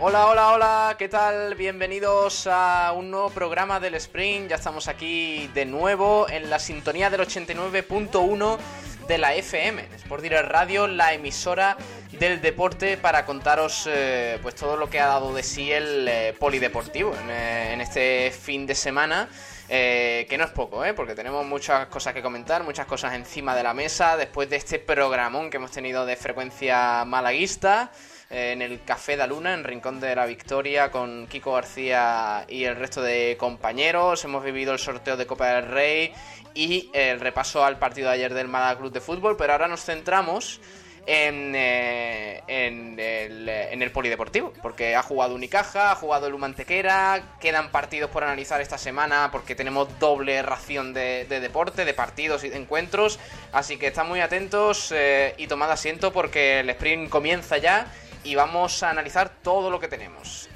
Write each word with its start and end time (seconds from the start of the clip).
Hola, 0.00 0.26
hola, 0.26 0.52
hola, 0.52 0.96
¿qué 0.98 1.08
tal? 1.08 1.54
Bienvenidos 1.54 2.48
a 2.50 2.92
un 2.96 3.10
nuevo 3.10 3.28
programa 3.28 3.78
del 3.78 3.94
Spring. 3.96 4.48
Ya 4.48 4.56
estamos 4.56 4.88
aquí 4.88 5.50
de 5.52 5.66
nuevo 5.66 6.26
en 6.30 6.48
la 6.48 6.58
sintonía 6.58 7.10
del 7.10 7.20
89.1 7.20 8.58
de 9.06 9.18
la 9.18 9.34
FM, 9.34 9.86
Sport 9.96 10.22
Direct 10.22 10.48
Radio, 10.48 10.86
la 10.86 11.12
emisora 11.12 11.76
del 12.18 12.40
deporte 12.40 12.96
para 12.96 13.26
contaros 13.26 13.86
eh, 13.90 14.38
pues 14.40 14.54
todo 14.54 14.76
lo 14.78 14.88
que 14.88 14.98
ha 14.98 15.08
dado 15.08 15.34
de 15.34 15.42
sí 15.42 15.70
el 15.70 16.08
eh, 16.08 16.34
polideportivo 16.38 17.14
eh, 17.28 17.70
en, 17.74 17.82
este 17.82 18.30
fin 18.30 18.66
de 18.66 18.74
semana. 18.74 19.28
Que 19.72 20.36
no 20.36 20.44
es 20.44 20.50
poco, 20.50 20.82
porque 20.94 21.14
tenemos 21.14 21.46
muchas 21.46 21.86
cosas 21.86 22.12
que 22.12 22.20
comentar, 22.20 22.62
muchas 22.62 22.84
cosas 22.84 23.14
encima 23.14 23.56
de 23.56 23.62
la 23.62 23.72
mesa 23.72 24.18
después 24.18 24.50
de 24.50 24.56
este 24.56 24.78
programón 24.78 25.48
que 25.48 25.56
hemos 25.56 25.70
tenido 25.70 26.04
de 26.04 26.14
frecuencia 26.16 27.06
malaguista 27.06 27.90
en 28.28 28.60
el 28.60 28.84
Café 28.84 29.16
de 29.16 29.26
Luna, 29.26 29.54
en 29.54 29.64
Rincón 29.64 29.98
de 29.98 30.14
la 30.14 30.26
Victoria, 30.26 30.90
con 30.90 31.26
Kiko 31.26 31.52
García 31.52 32.44
y 32.48 32.64
el 32.64 32.76
resto 32.76 33.00
de 33.00 33.36
compañeros. 33.38 34.22
Hemos 34.24 34.44
vivido 34.44 34.74
el 34.74 34.78
sorteo 34.78 35.16
de 35.16 35.26
Copa 35.26 35.54
del 35.54 35.66
Rey 35.66 36.12
y 36.54 36.90
el 36.92 37.20
repaso 37.20 37.64
al 37.64 37.78
partido 37.78 38.08
de 38.08 38.14
ayer 38.14 38.34
del 38.34 38.48
Málaga 38.48 38.78
Club 38.78 38.92
de 38.92 39.00
Fútbol, 39.00 39.38
pero 39.38 39.54
ahora 39.54 39.68
nos 39.68 39.84
centramos 39.84 40.60
en, 41.06 41.54
eh, 41.54 42.42
en, 42.46 42.98
el, 42.98 43.48
en, 43.48 43.82
el, 43.82 43.90
polideportivo, 43.90 44.52
porque 44.62 44.94
ha 44.94 45.02
jugado 45.02 45.34
Unicaja, 45.34 45.90
ha 45.90 45.94
jugado 45.94 46.26
el 46.26 46.34
Humantequera, 46.34 47.22
quedan 47.40 47.70
partidos 47.70 48.10
por 48.10 48.22
analizar 48.22 48.60
esta 48.60 48.78
semana 48.78 49.30
porque 49.32 49.54
tenemos 49.54 49.88
doble 49.98 50.42
ración 50.42 50.94
de, 50.94 51.26
de 51.28 51.40
deporte, 51.40 51.84
de 51.84 51.94
partidos 51.94 52.44
y 52.44 52.50
de 52.50 52.56
encuentros, 52.56 53.18
así 53.52 53.78
que 53.78 53.88
están 53.88 54.08
muy 54.08 54.20
atentos 54.20 54.92
eh, 54.94 55.34
y 55.38 55.46
tomad 55.48 55.70
asiento 55.70 56.12
porque 56.12 56.60
el 56.60 56.70
sprint 56.70 57.10
comienza 57.10 57.58
ya 57.58 57.86
y 58.24 58.34
vamos 58.34 58.82
a 58.82 58.90
analizar 58.90 59.30
todo 59.42 59.70
lo 59.70 59.80
que 59.80 59.88
tenemos. 59.88 60.48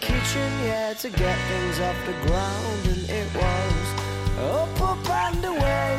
Kitchen, 0.00 0.50
yeah, 0.64 0.94
to 0.94 1.10
get 1.10 1.38
things 1.48 1.80
off 1.80 1.96
the 2.06 2.12
ground, 2.26 2.86
and 2.86 3.10
it 3.10 3.28
was 3.34 4.12
up, 4.38 4.80
up 4.80 5.10
and 5.10 5.44
away. 5.44 5.98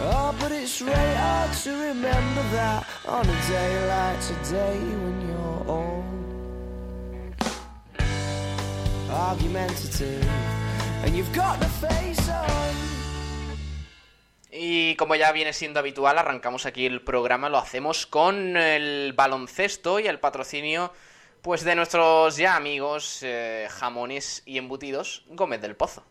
Oh, 0.00 0.34
but 0.38 0.52
it's 0.52 0.80
really 0.80 1.14
hard 1.14 1.52
to 1.64 1.70
remember 1.70 2.42
that 2.52 2.86
on 3.06 3.26
a 3.26 3.38
day 3.48 3.88
like 3.88 4.20
today 4.20 4.78
when 4.78 5.28
you're 5.28 5.64
all 5.68 6.04
argumentative 9.10 10.24
and 11.02 11.16
you've 11.16 11.32
got 11.34 11.58
the 11.58 11.66
face 11.66 12.28
on. 12.28 12.58
Y 14.50 14.94
como 14.96 15.14
ya 15.14 15.30
viene 15.32 15.52
siendo 15.52 15.80
habitual, 15.80 16.18
arrancamos 16.18 16.64
aquí 16.66 16.86
el 16.86 17.02
programa, 17.02 17.48
lo 17.48 17.58
hacemos 17.58 18.06
con 18.06 18.56
el 18.56 19.12
baloncesto 19.14 20.00
y 20.00 20.06
el 20.06 20.20
patrocinio 20.20 20.92
pues 21.42 21.64
de 21.64 21.74
nuestros 21.74 22.36
ya 22.36 22.56
amigos 22.56 23.20
eh, 23.22 23.68
jamones 23.70 24.42
y 24.46 24.58
embutidos 24.58 25.24
Gómez 25.28 25.60
del 25.60 25.76
Pozo. 25.76 26.04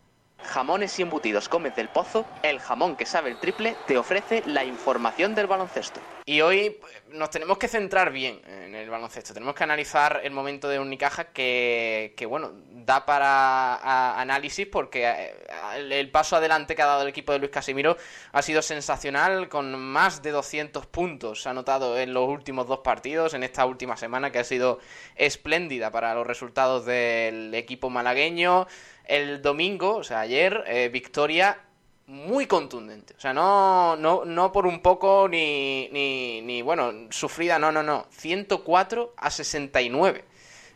Jamones 0.44 0.98
y 1.00 1.02
embutidos 1.02 1.50
Gómez 1.50 1.76
del 1.76 1.90
Pozo, 1.90 2.26
el 2.44 2.60
jamón 2.60 2.96
que 2.96 3.06
sabe 3.06 3.32
el 3.32 3.38
triple, 3.38 3.76
te 3.86 3.98
ofrece 3.98 4.44
la 4.46 4.64
información 4.64 5.36
del 5.36 5.48
baloncesto. 5.48 6.00
Y 6.26 6.42
hoy 6.42 6.78
nos 7.10 7.30
tenemos 7.30 7.58
que 7.58 7.68
centrar 7.68 8.12
bien 8.12 8.42
en 8.46 8.76
el 8.76 8.90
baloncesto. 8.90 9.34
Tenemos 9.34 9.56
que 9.56 9.64
analizar 9.64 10.22
el 10.24 10.32
momento 10.32 10.68
de 10.68 10.80
Unicaja 10.80 11.26
que, 11.26 12.14
que 12.18 12.26
bueno, 12.26 12.52
da 12.88 13.06
para 13.06 14.20
análisis 14.20 14.66
porque 14.66 15.06
eh, 15.06 15.36
el, 15.78 16.10
paso 16.10 16.38
adelante 16.38 16.76
que 16.76 16.82
ha 16.82 16.86
dado 16.86 17.02
el 17.02 17.10
equipo 17.10 17.34
de 17.34 17.40
Luis 17.40 17.52
Casimiro 17.52 17.98
ha 18.32 18.42
sido 18.42 18.62
sensacional 18.62 19.50
con 19.50 19.78
más 19.78 20.22
de 20.22 20.32
200 20.32 20.86
puntos 20.86 21.48
anotado 21.48 22.00
en 22.00 22.14
los 22.14 22.28
últimos 22.30 22.68
dos 22.68 22.80
partidos 22.80 23.34
en 23.34 23.44
esta 23.44 23.66
última 23.66 23.98
semana 23.98 24.32
que 24.32 24.40
ha 24.40 24.44
sido 24.46 24.80
espléndida 25.16 25.92
para 25.92 26.16
los 26.16 26.26
resultados 26.26 26.86
del 26.86 27.54
equipo 27.54 27.90
malagueño 27.90 28.68
el 29.08 29.42
domingo, 29.42 29.98
o 29.98 30.04
sea, 30.04 30.22
ayer, 30.22 30.64
eh, 30.68 30.90
victoria 30.90 31.60
muy 32.08 32.48
contundente. 32.48 33.14
O 33.18 33.20
sea, 33.20 33.34
no, 33.34 33.96
no, 33.96 34.24
no 34.26 34.52
por 34.52 34.66
un 34.66 34.82
poco 34.82 35.28
ni, 35.30 35.90
ni, 35.92 36.42
ni, 36.42 36.62
bueno, 36.62 37.08
sufrida, 37.10 37.60
no, 37.60 37.72
no, 37.72 37.84
no. 37.84 38.06
104 38.12 39.14
a 39.18 39.30
69. 39.30 40.24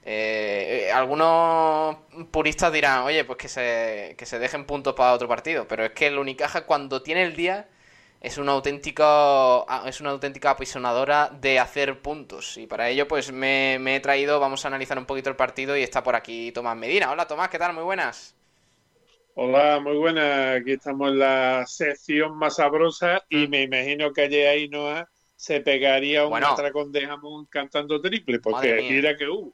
Eh, 0.03 0.88
eh, 0.88 0.92
algunos 0.92 1.97
puristas 2.31 2.74
dirán, 2.74 3.03
oye, 3.03 3.24
pues 3.24 3.38
que 3.38 3.47
se, 3.47 4.16
que 4.18 4.25
se 4.25 4.40
dejen 4.40 4.66
puntos 4.66 4.94
para 4.94 5.13
otro 5.13 5.28
partido. 5.28 5.68
Pero 5.68 5.86
es 5.86 5.92
que 5.92 6.08
el 6.08 6.18
Unicaja 6.18 6.66
cuando 6.66 7.02
tiene 7.02 7.24
el 7.24 7.36
día 7.36 7.68
es 8.21 8.37
una 8.37 8.51
auténtica 8.51 9.65
es 9.87 9.99
una 9.99 10.11
auténtica 10.11 10.51
apisonadora 10.51 11.29
de 11.41 11.59
hacer 11.59 12.01
puntos. 12.01 12.57
Y 12.57 12.67
para 12.67 12.87
ello 12.89 13.07
pues 13.07 13.31
me, 13.31 13.75
he 13.75 13.99
traído 13.99 14.39
vamos 14.39 14.63
a 14.63 14.67
analizar 14.67 14.97
un 14.97 15.05
poquito 15.05 15.29
el 15.29 15.35
partido 15.35 15.75
y 15.75 15.81
está 15.81 16.03
por 16.03 16.15
aquí 16.15 16.51
Tomás 16.51 16.77
Medina. 16.77 17.11
Hola 17.11 17.25
Tomás 17.27 17.49
qué 17.49 17.57
tal 17.57 17.73
muy 17.73 17.83
buenas. 17.83 18.35
Hola 19.33 19.79
muy 19.79 19.97
buenas 19.97 20.61
aquí 20.61 20.73
estamos 20.73 21.11
en 21.11 21.19
la 21.19 21.65
sección 21.65 22.37
más 22.37 22.57
sabrosa 22.57 23.23
y 23.27 23.47
mm. 23.47 23.49
me 23.49 23.62
imagino 23.63 24.13
que 24.13 24.21
allí 24.21 24.41
Ainhoa 24.41 25.09
se 25.35 25.62
pegaría 25.62 26.24
un 26.24 26.29
bueno. 26.29 26.50
atracón 26.50 26.91
de 26.91 27.07
jamón 27.07 27.47
cantando 27.47 28.00
triple 28.00 28.39
porque 28.39 28.88
mira 28.88 29.17
que 29.17 29.27
hubo 29.27 29.51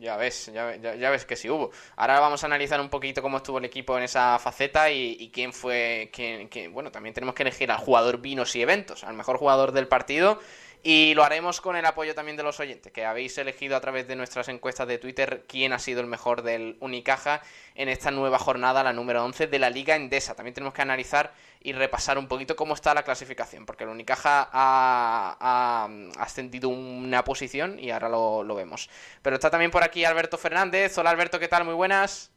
ya 0.00 0.16
ves, 0.16 0.50
ya, 0.52 1.10
ves 1.10 1.24
que 1.24 1.36
sí 1.36 1.48
hubo. 1.48 1.70
Ahora 1.96 2.18
vamos 2.20 2.42
a 2.42 2.46
analizar 2.46 2.80
un 2.80 2.88
poquito 2.88 3.22
cómo 3.22 3.36
estuvo 3.36 3.58
el 3.58 3.64
equipo 3.64 3.96
en 3.96 4.04
esa 4.04 4.38
faceta 4.38 4.90
y, 4.90 5.30
quién 5.32 5.52
fue, 5.52 6.10
quién, 6.12 6.72
bueno, 6.72 6.90
también 6.90 7.14
tenemos 7.14 7.34
que 7.34 7.42
elegir 7.42 7.70
al 7.70 7.78
jugador 7.78 8.20
vinos 8.20 8.56
y 8.56 8.62
eventos, 8.62 9.04
al 9.04 9.14
mejor 9.14 9.36
jugador 9.36 9.72
del 9.72 9.86
partido 9.88 10.40
y 10.82 11.14
lo 11.14 11.24
haremos 11.24 11.60
con 11.60 11.76
el 11.76 11.84
apoyo 11.84 12.14
también 12.14 12.36
de 12.36 12.42
los 12.42 12.58
oyentes, 12.58 12.92
que 12.92 13.04
habéis 13.04 13.36
elegido 13.38 13.76
a 13.76 13.80
través 13.80 14.08
de 14.08 14.16
nuestras 14.16 14.48
encuestas 14.48 14.88
de 14.88 14.98
Twitter 14.98 15.44
quién 15.46 15.72
ha 15.72 15.78
sido 15.78 16.00
el 16.00 16.06
mejor 16.06 16.42
del 16.42 16.76
Unicaja 16.80 17.42
en 17.74 17.88
esta 17.88 18.10
nueva 18.10 18.38
jornada, 18.38 18.82
la 18.82 18.92
número 18.92 19.24
11 19.24 19.46
de 19.46 19.58
la 19.58 19.68
Liga 19.68 19.96
Endesa. 19.96 20.34
También 20.34 20.54
tenemos 20.54 20.72
que 20.72 20.82
analizar 20.82 21.32
y 21.60 21.72
repasar 21.72 22.18
un 22.18 22.28
poquito 22.28 22.56
cómo 22.56 22.74
está 22.74 22.94
la 22.94 23.02
clasificación, 23.02 23.66
porque 23.66 23.84
el 23.84 23.90
Unicaja 23.90 24.48
ha, 24.52 25.88
ascendido 26.18 26.70
una 26.70 27.24
posición 27.24 27.78
y 27.78 27.90
ahora 27.90 28.08
lo, 28.08 28.42
lo 28.42 28.54
vemos. 28.54 28.88
Pero 29.22 29.36
está 29.36 29.50
también 29.50 29.70
por 29.70 29.84
aquí 29.84 30.04
Alberto 30.04 30.38
Fernández. 30.38 30.96
Hola 30.96 31.10
Alberto, 31.10 31.38
¿qué 31.38 31.48
tal? 31.48 31.64
Muy 31.64 31.74
buenas. 31.74 32.30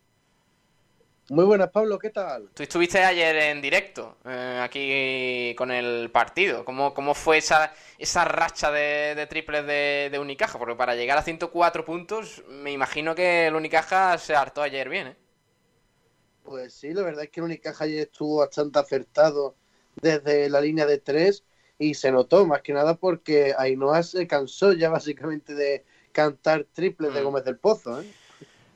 Muy 1.29 1.45
buenas, 1.45 1.69
Pablo, 1.69 1.97
¿qué 1.99 2.09
tal? 2.09 2.49
Tú 2.53 2.63
estuviste 2.63 2.99
ayer 3.01 3.33
en 3.37 3.61
directo, 3.61 4.17
eh, 4.25 4.59
aquí 4.61 5.55
con 5.55 5.71
el 5.71 6.11
partido. 6.11 6.65
¿Cómo, 6.65 6.93
cómo 6.93 7.15
fue 7.15 7.37
esa, 7.37 7.73
esa 7.97 8.25
racha 8.25 8.71
de, 8.71 9.15
de 9.15 9.25
triples 9.27 9.65
de, 9.65 10.19
Unicaja? 10.19 10.59
Porque 10.59 10.75
para 10.75 10.95
llegar 10.95 11.17
a 11.17 11.23
104 11.23 11.85
puntos, 11.85 12.43
me 12.49 12.73
imagino 12.73 13.15
que 13.15 13.47
el 13.47 13.55
Unicaja 13.55 14.17
se 14.17 14.35
hartó 14.35 14.61
ayer 14.61 14.89
bien, 14.89 15.07
¿eh? 15.07 15.17
Pues 16.43 16.73
sí, 16.73 16.93
la 16.93 17.03
verdad 17.03 17.23
es 17.23 17.29
que 17.29 17.39
el 17.39 17.45
Unicaja 17.45 17.85
ayer 17.85 18.01
estuvo 18.01 18.39
bastante 18.39 18.79
acertado 18.79 19.55
desde 19.95 20.49
la 20.49 20.59
línea 20.59 20.85
de 20.85 20.97
tres 20.97 21.45
y 21.79 21.93
se 21.93 22.11
notó, 22.11 22.45
más 22.45 22.61
que 22.61 22.73
nada 22.73 22.95
porque 22.95 23.55
Ainhoa 23.57 24.03
se 24.03 24.27
cansó 24.27 24.73
ya 24.73 24.89
básicamente 24.89 25.53
de 25.55 25.85
cantar 26.11 26.65
triples 26.73 27.13
de 27.13 27.21
mm. 27.21 27.23
Gómez 27.23 27.45
del 27.45 27.57
Pozo, 27.57 28.01
¿eh? 28.01 28.13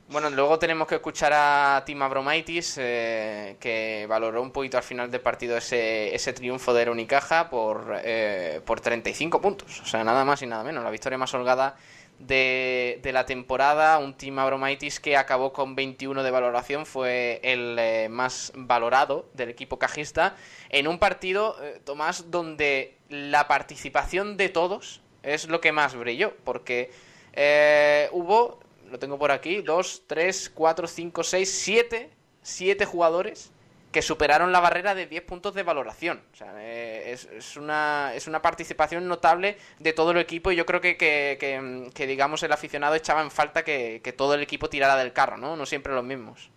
Bueno, 0.08 0.30
luego 0.30 0.58
tenemos 0.58 0.88
que 0.88 0.94
escuchar 0.96 1.32
a 1.34 1.82
Tim 1.84 2.00
Abromaitis, 2.00 2.76
eh, 2.78 3.56
que 3.60 4.06
valoró 4.08 4.40
un 4.40 4.50
poquito 4.50 4.78
al 4.78 4.82
final 4.82 5.10
del 5.10 5.20
partido 5.20 5.56
ese, 5.56 6.14
ese 6.14 6.32
triunfo 6.32 6.72
de 6.72 6.88
Unicaja 6.88 7.50
por, 7.50 8.00
eh, 8.02 8.62
por 8.64 8.80
35 8.80 9.40
puntos. 9.40 9.80
O 9.80 9.84
sea, 9.84 10.02
nada 10.04 10.24
más 10.24 10.40
y 10.42 10.46
nada 10.46 10.64
menos. 10.64 10.82
La 10.82 10.90
victoria 10.90 11.18
más 11.18 11.34
holgada 11.34 11.76
de, 12.18 13.10
la 13.12 13.26
temporada. 13.26 13.98
Un 13.98 14.14
Team 14.14 14.38
Abromaitis 14.38 15.00
que 15.00 15.16
acabó 15.16 15.52
con 15.52 15.74
21 15.74 16.22
de 16.22 16.30
valoración, 16.30 16.86
fue 16.86 17.40
el 17.42 17.76
eh, 17.78 18.08
más 18.10 18.52
valorado 18.54 19.28
del 19.34 19.50
equipo 19.50 19.78
cajista. 19.78 20.36
En 20.68 20.88
un 20.88 20.98
partido, 20.98 21.56
eh, 21.62 21.80
Tomás, 21.84 22.30
donde 22.30 22.96
la 23.08 23.48
participación 23.48 24.36
de 24.36 24.48
todos 24.48 25.00
es 25.22 25.48
lo 25.48 25.60
que 25.60 25.72
más 25.72 25.94
brilló, 25.94 26.34
porque 26.44 26.90
eh, 27.32 28.08
hubo, 28.12 28.60
lo 28.90 28.98
tengo 28.98 29.18
por 29.18 29.30
aquí, 29.30 29.62
2, 29.62 30.04
3, 30.06 30.50
4, 30.54 30.86
5, 30.86 31.22
6, 31.22 31.50
7, 31.50 32.10
7 32.42 32.84
jugadores 32.84 33.52
que 33.92 34.02
superaron 34.02 34.52
la 34.52 34.60
barrera 34.60 34.94
de 34.94 35.06
10 35.06 35.22
puntos 35.22 35.54
de 35.54 35.62
valoración. 35.62 36.20
O 36.32 36.36
sea, 36.36 36.52
eh, 36.58 37.12
es, 37.12 37.56
una, 37.56 38.12
es 38.14 38.26
una 38.26 38.42
participación 38.42 39.08
notable 39.08 39.56
de 39.78 39.92
todo 39.92 40.10
el 40.10 40.18
equipo 40.18 40.52
y 40.52 40.56
yo 40.56 40.66
creo 40.66 40.80
que, 40.80 40.96
que, 40.96 42.06
digamos, 42.06 42.42
el 42.42 42.52
aficionado 42.52 42.94
echaba 42.94 43.22
en 43.22 43.30
falta 43.30 43.64
que, 43.64 44.14
todo 44.16 44.34
el 44.34 44.42
equipo 44.42 44.68
tirara 44.68 44.96
del 44.96 45.12
carro, 45.12 45.38
¿no? 45.38 45.56
No 45.56 45.64
siempre 45.64 45.94
los 45.94 46.04
mismos. 46.04 46.50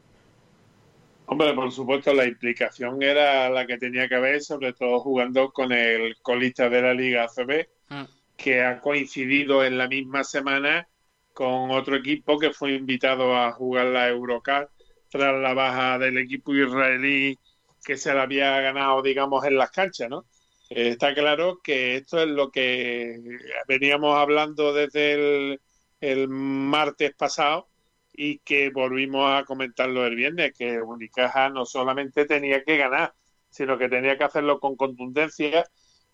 Hombre, 1.26 1.54
por 1.54 1.72
supuesto, 1.72 2.14
la 2.14 2.26
implicación 2.26 3.02
era 3.02 3.50
la 3.50 3.66
que 3.66 3.78
tenía 3.78 4.10
que 4.10 4.16
haber, 4.16 4.42
sobre 4.42 4.74
todo 4.74 5.00
jugando 5.00 5.54
con 5.54 5.72
el 5.72 6.18
colista 6.22 6.68
de 6.68 6.82
la 6.82 6.94
Liga 6.94 7.24
ACB, 7.24 7.68
mm. 7.88 8.04
que 8.36 8.62
ha 8.62 8.82
coincidido 8.82 9.64
en 9.64 9.78
la 9.78 9.88
misma 9.88 10.26
semana 10.26 10.90
con 11.34 11.72
otro 11.72 11.96
equipo 11.96 12.38
que 12.38 12.52
fue 12.52 12.74
invitado 12.74 13.36
a 13.36 13.52
jugar 13.52 13.88
la 13.88 14.10
Eurocup 14.10 14.70
tras 15.10 15.42
la 15.42 15.54
baja 15.54 16.00
del 16.00 16.18
equipo 16.18 16.54
israelí 16.56 17.38
que 17.84 17.98
se 17.98 18.14
la 18.14 18.24
había 18.24 18.60
ganado, 18.62 19.02
digamos, 19.02 19.44
en 19.46 19.58
las 19.58 19.72
canchas, 19.72 20.10
¿no? 20.10 20.26
Eh, 20.70 20.90
está 20.90 21.14
claro 21.14 21.60
que 21.62 21.98
esto 21.98 22.22
es 22.22 22.28
lo 22.28 22.50
que 22.50 23.20
veníamos 23.68 24.16
hablando 24.18 24.74
desde 24.74 25.60
el, 26.00 26.28
martes 26.30 27.14
pasado 27.14 27.68
y 28.14 28.40
que 28.40 28.70
volvimos 28.70 29.30
a 29.30 29.44
comentarlo 29.44 30.06
el 30.06 30.16
viernes, 30.16 30.54
que 30.58 30.82
Unicaja 30.82 31.50
no 31.50 31.66
solamente 31.66 32.26
tenía 32.26 32.64
que 32.64 32.78
ganar, 32.78 33.14
sino 33.50 33.78
que 33.78 33.90
tenía 33.90 34.18
que 34.18 34.24
hacerlo 34.24 34.60
con 34.60 34.76
contundencia, 34.76 35.66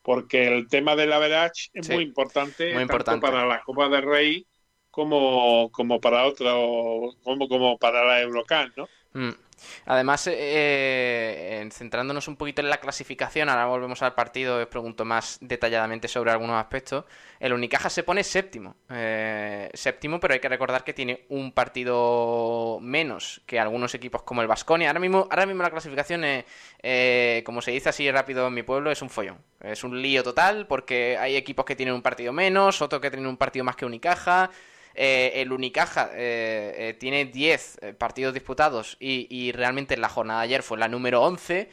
porque 0.02 0.48
el 0.48 0.68
tema 0.68 0.96
del 0.96 1.14
average 1.14 1.70
es 1.74 1.90
muy 1.90 2.04
importante, 2.04 2.74
tanto 2.88 3.20
para 3.20 3.46
la 3.46 3.62
Copa 3.62 3.90
del 3.90 4.04
Rey 4.04 4.48
como, 4.98 5.70
como 5.72 6.02
para 6.02 6.26
otro, 6.26 7.14
como, 7.24 7.48
como 7.48 7.78
para 7.78 8.04
la 8.04 8.20
Eurocan, 8.20 8.74
¿no? 8.76 8.90
Mm. 9.14 9.30
Además, 9.86 10.26
eh, 10.26 10.34
eh, 10.36 11.70
centrándonos 11.72 12.28
un 12.28 12.36
poquito 12.36 12.62
en 12.62 12.70
la 12.70 12.78
clasificación, 12.78 13.48
ahora 13.48 13.68
volvemos 13.68 14.02
al 14.02 14.16
partido, 14.16 14.58
os 14.60 14.66
pregunto 14.66 15.06
más 15.06 15.38
detalladamente 15.40 16.08
sobre 16.08 16.32
algunos 16.32 16.56
aspectos. 16.56 17.06
El 17.40 17.54
Unicaja 17.54 17.92
se 17.92 18.02
pone 18.02 18.24
séptimo. 18.24 18.76
Eh, 18.90 19.70
séptimo, 19.72 20.20
pero 20.20 20.34
hay 20.34 20.40
que 20.40 20.50
recordar 20.50 20.84
que 20.84 20.94
tiene 20.94 21.26
un 21.30 21.52
partido 21.52 22.80
menos 22.82 23.42
que 23.46 23.60
algunos 23.60 23.94
equipos 23.94 24.24
como 24.24 24.42
el 24.42 24.48
Vasconia. 24.48 24.90
Ahora 24.90 25.00
mismo, 25.00 25.28
ahora 25.30 25.46
mismo 25.46 25.62
la 25.62 25.70
clasificación, 25.70 26.24
como 27.44 27.62
se 27.62 27.70
dice 27.70 27.90
así 27.90 28.10
rápido 28.10 28.48
en 28.48 28.54
mi 28.56 28.64
pueblo, 28.64 28.90
es 28.90 29.04
un 29.04 29.12
follón. 29.12 29.38
Es 29.62 29.84
un 29.84 30.02
lío 30.02 30.24
total 30.24 30.66
porque 30.66 31.18
hay 31.20 31.36
equipos 31.36 31.66
que 31.66 31.76
tienen 31.76 31.94
un 31.94 32.02
partido 32.02 32.34
menos, 32.34 32.82
otros 32.82 33.00
que 33.00 33.12
tienen 33.12 33.28
un 33.28 33.38
partido 33.38 33.64
más 33.64 33.76
que 33.76 33.86
Unicaja. 33.86 34.50
Eh, 35.00 35.44
el 35.44 35.52
Unicaja 35.52 36.10
eh, 36.14 36.74
eh, 36.76 36.94
tiene 37.00 37.26
10 37.26 37.82
partidos 38.00 38.34
disputados 38.34 38.98
y, 39.00 39.52
realmente 39.52 39.94
en 39.94 40.02
la 40.02 40.10
jornada 40.10 40.40
de 40.40 40.46
ayer 40.46 40.64
fue 40.64 40.80
la 40.80 40.88
número 40.88 41.22
11. 41.22 41.70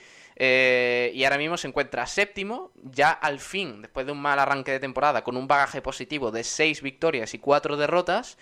y 1.15 1.25
ahora 1.25 1.39
mismo 1.39 1.57
se 1.57 1.69
encuentra 1.69 2.07
séptimo, 2.07 2.71
ya 2.83 3.11
al 3.13 3.41
fin, 3.41 3.81
después 3.81 4.05
de 4.05 4.13
un 4.13 4.21
mal 4.21 4.39
arranque 4.39 4.73
de 4.73 4.81
temporada, 4.81 5.25
con 5.25 5.39
un 5.39 5.49
bagaje 5.49 5.81
positivo 5.81 6.31
de 6.31 6.45
6 6.45 6.83
victorias 6.83 7.33
y 7.33 7.39
4 7.39 7.79
derrotas. 7.79 8.37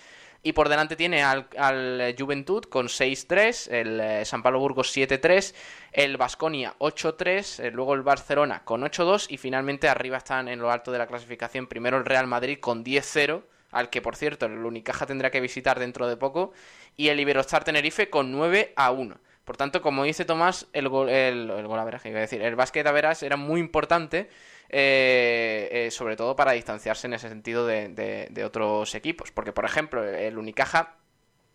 Y 0.45 0.55
por 0.55 0.69
delante 0.69 0.97
tiene 0.97 1.23
al, 1.23 1.47
Juventud 2.19 2.65
con 2.65 2.89
6-3, 2.89 3.71
el 3.71 4.27
San 4.27 4.43
Pablo 4.43 4.59
Burgos 4.59 4.93
7-3, 4.97 5.55
el 5.93 6.17
Basconia 6.17 6.75
8-3, 6.81 7.71
luego 7.71 7.95
el 7.95 8.03
Barcelona 8.03 8.65
con 8.65 8.83
8-2 8.83 9.27
y 9.31 9.37
finalmente 9.37 9.89
arriba 9.89 10.17
están 10.17 10.49
en 10.49 10.59
lo 10.59 10.73
alto 10.73 10.91
de 10.91 10.99
la 10.99 11.07
clasificación 11.07 11.69
primero 11.69 11.97
el 11.99 12.05
Real 12.05 12.27
Madrid 12.27 12.59
con 12.59 12.85
10-0 12.85 13.45
al 13.73 13.91
que 13.91 14.01
por 14.01 14.15
cierto 14.15 14.47
el 14.47 14.65
Unicaja 14.65 15.07
tendrá 15.07 15.31
que 15.31 15.41
visitar 15.41 15.81
dentro 15.81 16.07
de 16.07 16.17
poco, 16.17 16.53
y 16.97 17.09
el 17.09 17.19
Iberostar 17.19 17.65
Tenerife 17.65 18.11
con 18.11 18.31
9 18.31 18.73
a 18.77 18.93
1. 18.93 19.17
Por 19.45 19.57
tanto, 19.57 19.83
como 19.83 20.05
dice 20.05 20.25
Tomás, 20.25 20.69
el 20.73 20.89
gol, 20.89 21.09
el, 21.09 21.51
el 21.51 21.67
gol 21.67 21.79
a 21.79 21.83
iba 22.09 22.19
a 22.19 22.21
decir, 22.21 22.43
el 22.43 22.55
básquet 22.55 22.87
a 22.87 22.93
veras 22.93 23.25
era 23.25 23.37
muy 23.37 23.61
importante, 23.61 24.29
eh, 24.69 25.69
eh, 25.73 25.91
sobre 25.91 26.17
todo 26.17 26.37
para 26.37 26.53
distanciarse 26.53 27.09
en 27.09 27.15
ese 27.15 27.29
sentido 27.29 27.67
de, 27.67 28.45
otros 28.47 28.95
equipos. 28.95 29.33
Porque, 29.33 29.53
por 29.53 29.65
ejemplo, 29.65 30.05
el 30.05 30.39
Unicaja, 30.39 30.95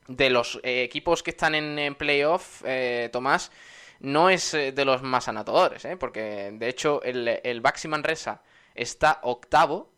de 0.08 0.30
los 0.30 0.60
eh, 0.64 0.84
equipos 0.84 1.24
que 1.24 1.32
están 1.32 1.56
en, 1.56 1.96
playoff, 1.96 2.62
Tomás, 3.12 3.52
no 4.00 4.30
es 4.30 4.52
de 4.52 4.86
los 4.86 5.02
más 5.02 5.28
anotadores, 5.28 5.88
porque 6.00 6.52
de 6.54 6.70
hecho 6.70 7.02
el, 7.04 7.40
el 7.44 7.62
Baxi 7.62 7.88
Manresa 7.88 8.42
está 8.76 9.20
octavo 9.24 9.90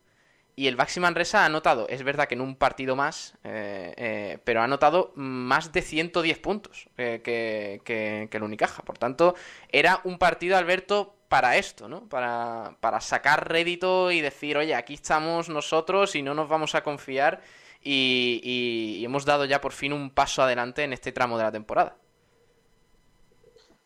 y 0.60 0.68
el 0.68 0.76
Baxi 0.76 1.00
Manresa 1.00 1.40
ha 1.40 1.46
anotado, 1.46 1.88
es 1.88 2.02
verdad 2.02 2.28
que 2.28 2.34
en 2.34 2.42
un 2.42 2.54
partido 2.54 2.94
más, 2.94 3.32
eh, 3.44 3.94
eh, 3.96 4.38
pero 4.44 4.60
ha 4.60 4.64
anotado 4.64 5.10
más 5.14 5.72
de 5.72 5.80
110 5.80 6.38
puntos 6.38 6.86
eh, 6.98 7.22
que, 7.24 8.28
el 8.30 8.42
Unicaja. 8.42 8.82
Por 8.82 8.98
tanto, 8.98 9.34
era 9.70 10.02
un 10.04 10.18
partido, 10.18 10.58
Alberto, 10.58 11.14
para 11.30 11.56
esto, 11.56 11.88
¿no? 11.88 12.06
Para, 12.10 13.00
sacar 13.00 13.48
rédito 13.48 14.10
y 14.10 14.20
decir, 14.20 14.58
oye, 14.58 14.74
aquí 14.74 14.92
estamos 14.92 15.48
nosotros 15.48 16.14
y 16.14 16.20
no 16.20 16.34
nos 16.34 16.50
vamos 16.50 16.74
a 16.74 16.82
confiar. 16.82 17.40
Y, 17.82 19.00
hemos 19.02 19.24
dado 19.24 19.46
ya 19.46 19.62
por 19.62 19.72
fin 19.72 19.94
un 19.94 20.10
paso 20.10 20.42
adelante 20.42 20.84
en 20.84 20.92
este 20.92 21.10
tramo 21.10 21.38
de 21.38 21.44
la 21.44 21.52
temporada. 21.52 21.96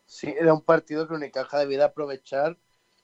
Sí, 0.05 0.35
era 0.37 0.53
un 0.53 0.61
partido 0.61 1.07
que 1.07 1.13
Unicaja 1.13 1.57
debía 1.57 1.85
aprovechar 1.85 2.57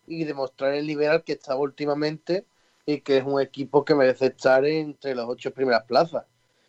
y 0.08 0.26
demostrar 0.26 0.74
el 0.74 0.86
nivel 0.86 1.10
al 1.10 1.24
que 1.24 1.32
estaba 1.32 1.62
últimamente 1.62 2.46
y 2.86 3.02
que 3.02 3.18
es 3.18 3.24
un 3.24 3.40
equipo 3.42 3.86
que 3.86 3.96
merece 3.96 4.28
estar 4.28 4.66
entre 4.66 5.16
las 5.16 5.26
ocho 5.28 5.52
primeras 5.52 5.84
plazas. 5.84 6.26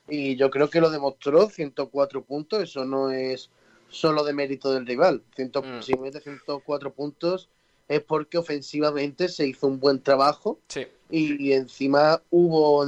Y 0.08 0.36
yo 0.36 0.50
creo 0.50 0.68
que 0.68 0.80
lo 0.80 0.90
demostró, 0.90 1.48
104 1.48 2.24
puntos, 2.24 2.62
eso 2.62 2.84
no 2.84 3.10
es 3.10 3.50
solo 3.88 4.24
de 4.24 4.32
mérito 4.32 4.72
del 4.72 4.86
rival. 4.86 5.22
Ciento, 5.34 5.62
mm. 5.62 5.82
Si 5.82 5.94
mete 5.94 6.20
104 6.20 6.92
puntos 6.92 7.48
es 7.88 8.00
porque 8.02 8.38
ofensivamente 8.38 9.28
se 9.28 9.46
hizo 9.46 9.66
un 9.66 9.78
buen 9.78 10.02
trabajo 10.02 10.58
y, 11.10 11.52
encima 11.52 12.22
hubo 12.30 12.86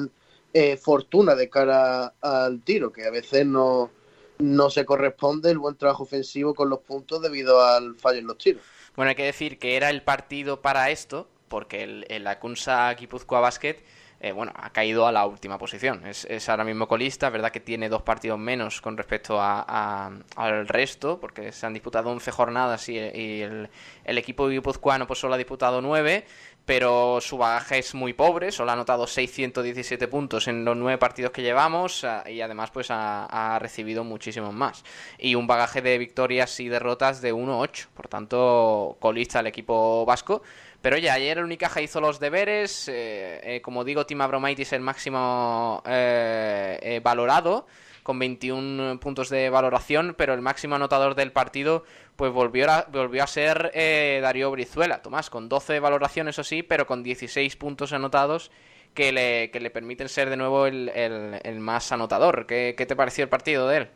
eh, 0.55 0.77
fortuna 0.77 1.35
de 1.35 1.51
cara 1.51 2.15
al 2.21 2.63
tiro, 2.63 2.91
que 2.91 3.05
a 3.05 3.11
veces 3.11 3.45
no, 3.45 3.91
no 4.39 4.71
se 4.71 4.85
corresponde 4.85 5.51
el 5.51 5.59
buen 5.59 5.77
trabajo 5.77 6.05
ofensivo 6.05 6.55
con 6.55 6.71
los 6.71 6.81
puntos 6.81 7.21
debido 7.21 7.63
al 7.63 7.97
fallo 7.97 8.19
en 8.21 8.27
los 8.27 8.39
tiros. 8.39 8.63
Bueno, 8.97 9.11
hay 9.11 9.15
que 9.15 9.25
decir 9.25 9.59
que 9.59 9.77
era 9.77 9.91
el 9.91 10.03
partido 10.03 10.63
para 10.63 10.91
esto, 10.91 11.29
porque 11.49 11.83
el, 11.83 12.07
el 12.09 12.27
Akunsa 12.27 12.93
Guipúzcoa 12.95 13.41
Basket 13.41 13.83
eh, 14.25 14.33
bueno, 14.33 14.53
ha 14.57 14.71
caído 14.71 15.07
a 15.07 15.13
la 15.13 15.27
última 15.27 15.59
posición. 15.59 16.07
Es, 16.07 16.49
ahora 16.49 16.65
mismo 16.65 16.89
colista, 16.89 17.29
verdad 17.29 17.51
que 17.51 17.61
tiene 17.61 17.91
dos 17.91 18.01
partidos 18.01 18.39
menos 18.39 18.81
con 18.81 18.97
respecto 18.97 19.39
al 19.39 20.67
resto, 20.67 21.21
porque 21.21 21.53
se 21.53 21.67
han 21.67 21.75
disputado 21.75 22.11
11 22.11 22.31
jornadas 22.31 22.89
y, 22.89 22.97
el, 22.97 23.69
equipo 24.07 24.49
guipuzcoano 24.49 25.07
pues 25.07 25.19
solo 25.19 25.35
ha 25.35 25.37
disputado 25.37 25.83
9, 25.83 26.25
pero 26.65 27.21
su 27.21 27.39
bagaje 27.39 27.79
es 27.79 27.95
muy 27.95 28.13
pobre, 28.13 28.51
solo 28.53 28.71
ha 28.71 28.75
anotado 28.75 29.07
617 29.07 30.09
puntos 30.09 30.49
en 30.49 30.65
los 30.65 30.77
9 30.77 30.99
partidos 30.99 31.33
que 31.33 31.43
llevamos 31.43 32.05
ah, 32.05 32.25
y 32.29 32.41
además 32.41 32.71
pues 32.71 32.89
ha, 32.91 33.59
recibido 33.61 34.05
muchísimos 34.05 34.53
más. 34.55 34.85
Y 35.19 35.35
un 35.35 35.47
bagaje 35.47 35.83
de 35.83 35.99
victorias 35.99 36.59
y 36.61 36.69
derrotas 36.69 37.21
de 37.21 37.35
1-8, 37.35 37.87
por 37.95 38.09
tanto 38.09 38.97
colista 39.01 39.41
el 39.41 39.47
equipo 39.47 40.05
vasco 40.07 40.43
pero 40.85 40.97
oye, 40.97 41.09
ayer 41.09 41.39
el 41.39 41.45
Unicaja 41.45 41.81
hizo 41.81 41.99
los 41.99 42.21
deberes. 42.21 42.89
Eh, 42.89 43.41
eh, 43.43 43.63
como 43.63 43.85
digo, 43.85 44.05
Tim 44.05 44.21
Abromaitis 44.21 44.71
el 44.75 44.83
máximo 44.83 45.83
eh, 45.87 47.01
valorado, 47.03 47.67
con 48.05 48.21
21 48.21 49.01
puntos 49.01 49.29
de 49.31 49.51
valoración, 49.51 50.15
pero 50.17 50.35
el 50.35 50.41
máximo 50.41 50.77
anotador 50.77 51.17
del 51.17 51.33
partido 51.33 51.83
pues 52.15 52.31
volvió 52.33 52.71
a, 52.71 52.87
volvió 52.93 53.25
a 53.25 53.27
ser 53.27 53.73
Darío 53.75 54.53
Brizuela. 54.53 55.03
Tomás, 55.03 55.29
con 55.29 55.49
12 55.49 55.81
valoraciones, 55.81 56.37
eso 56.37 56.45
sí, 56.45 56.63
pero 56.63 56.87
con 56.87 57.03
16 57.03 57.57
puntos 57.57 57.93
anotados 57.93 58.53
que 58.95 59.11
le, 59.11 59.51
que 59.51 59.59
le 59.59 59.71
permiten 59.71 60.09
ser 60.09 60.31
de 60.31 60.37
nuevo 60.37 60.67
el, 60.67 60.89
el, 60.91 61.59
más 61.59 61.91
anotador. 61.91 62.47
¿Qué, 62.47 62.75
¿Qué 62.79 62.87
te 62.87 62.95
pareció 62.95 63.25
el 63.25 63.31
partido 63.31 63.67
de 63.67 63.79
él? 63.79 63.89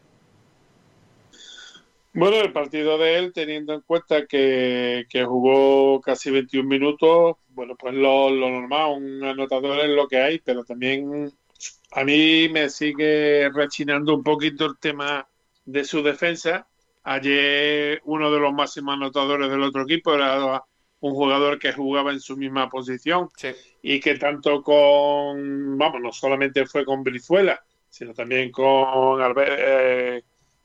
Bueno, 2.18 2.40
el 2.40 2.52
partido 2.52 2.98
de 2.98 3.16
él, 3.16 3.32
teniendo 3.32 3.74
en 3.74 3.82
cuenta 3.82 4.26
que, 4.26 5.06
jugó 5.24 6.00
casi 6.00 6.30
21 6.32 6.68
minutos, 6.68 7.36
bueno, 7.50 7.76
pues 7.76 7.94
lo, 7.94 8.30
normal, 8.30 8.94
un 8.96 9.22
anotador 9.22 9.78
es 9.80 9.90
lo 9.90 10.08
que 10.08 10.16
hay, 10.16 10.40
pero 10.40 10.64
también 10.64 11.32
a 11.92 12.04
mí 12.04 12.48
me 12.48 12.68
sigue 12.68 13.50
rechinando 13.52 14.14
un 14.14 14.22
poquito 14.22 14.66
el 14.66 14.78
tema 14.78 15.26
de 15.64 15.84
su 15.84 16.02
defensa. 16.02 16.66
Ayer 17.04 18.02
uno 18.04 18.30
de 18.30 18.40
los 18.40 18.52
máximos 18.52 18.94
anotadores 18.94 19.50
del 19.50 19.62
otro 19.62 19.82
equipo 19.82 20.14
era 20.14 20.62
un 21.00 21.14
jugador 21.14 21.58
que 21.58 21.72
jugaba 21.72 22.12
en 22.12 22.20
su 22.20 22.36
misma 22.36 22.68
posición 22.68 23.28
y 23.82 24.00
que 24.00 24.16
tanto 24.16 24.62
con, 24.62 25.78
vamos, 25.78 26.00
no 26.00 26.12
solamente 26.12 26.66
fue 26.66 26.84
con 26.84 27.02
Brizuela, 27.02 27.62
sino 27.88 28.12
también 28.12 28.50
con 28.50 29.20
eh, 29.38 30.22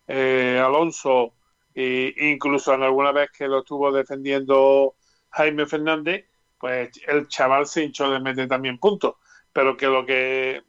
eh, 0.07 0.62
Alonso 0.63 1.33
e 1.75 2.13
incluso 2.17 2.73
en 2.73 2.83
alguna 2.83 3.12
vez 3.12 3.31
que 3.31 3.47
lo 3.47 3.59
estuvo 3.59 3.91
defendiendo 3.91 4.95
Jaime 5.29 5.65
Fernández, 5.65 6.25
pues 6.59 6.91
el 7.07 7.27
chaval 7.27 7.65
se 7.65 7.83
hinchó 7.83 8.12
de 8.12 8.19
meter 8.19 8.47
también 8.47 8.77
puntos. 8.77 9.15
Pero 9.51 9.77
que 9.77 9.88
lo 9.88 10.05
que 10.05 10.63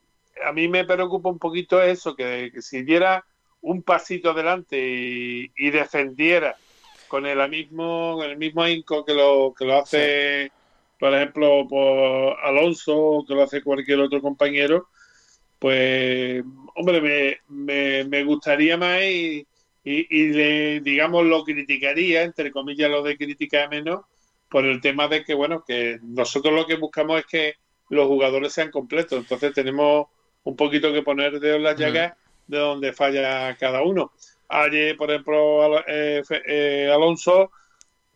a 0.44 0.52
mí 0.52 0.68
me 0.68 0.84
preocupa 0.84 1.28
un 1.28 1.38
poquito 1.38 1.82
es 1.82 1.98
eso, 1.98 2.16
que, 2.16 2.52
si 2.60 2.82
diera 2.82 3.24
un 3.60 3.82
pasito 3.82 4.30
adelante 4.30 4.76
y 4.78 5.70
defendiera 5.70 6.56
con 7.14 7.26
el 7.26 7.48
mismo, 7.48 8.20
el 8.24 8.36
mismo 8.36 8.62
ahínco 8.62 9.04
que 9.04 9.14
lo, 9.14 9.54
que 9.56 9.64
lo 9.64 9.78
hace, 9.78 10.50
por 10.98 11.14
ejemplo, 11.14 11.64
por 11.68 12.36
Alonso 12.42 12.96
o 12.96 13.24
que 13.24 13.34
lo 13.34 13.44
hace 13.44 13.62
cualquier 13.62 14.00
otro 14.00 14.20
compañero, 14.20 14.88
pues, 15.60 16.42
hombre, 16.74 17.40
me, 17.48 18.04
me, 18.04 18.24
gustaría 18.24 18.76
más 18.76 19.00
y, 19.02 19.46
y, 19.84 20.26
le, 20.26 20.80
digamos, 20.80 21.24
lo 21.24 21.44
criticaría, 21.44 22.22
entre 22.22 22.50
comillas, 22.50 22.90
lo 22.90 23.04
de 23.04 23.16
criticar 23.16 23.70
menos, 23.70 24.00
por 24.50 24.64
el 24.64 24.80
tema 24.80 25.06
de 25.06 25.24
que, 25.24 25.34
bueno, 25.34 25.64
que 25.64 26.00
nosotros 26.02 26.52
lo 26.52 26.66
que 26.66 26.74
buscamos 26.74 27.20
es 27.20 27.26
que 27.26 27.54
los 27.90 28.08
jugadores 28.08 28.52
sean 28.52 28.72
completos, 28.72 29.20
entonces 29.20 29.52
tenemos 29.52 30.08
un 30.44 30.56
poquito 30.56 30.92
que 30.92 31.02
poner 31.02 31.40
de 31.40 31.58
las 31.58 31.76
llagas 31.76 32.14
de 32.46 32.58
donde 32.58 32.92
falla 32.92 33.56
cada 33.56 33.82
uno. 33.82 34.12
Ayer, 34.48 34.96
por 34.96 35.10
ejemplo, 35.10 35.80
eh, 35.86 36.22
eh, 36.46 36.90
Alonso 36.94 37.50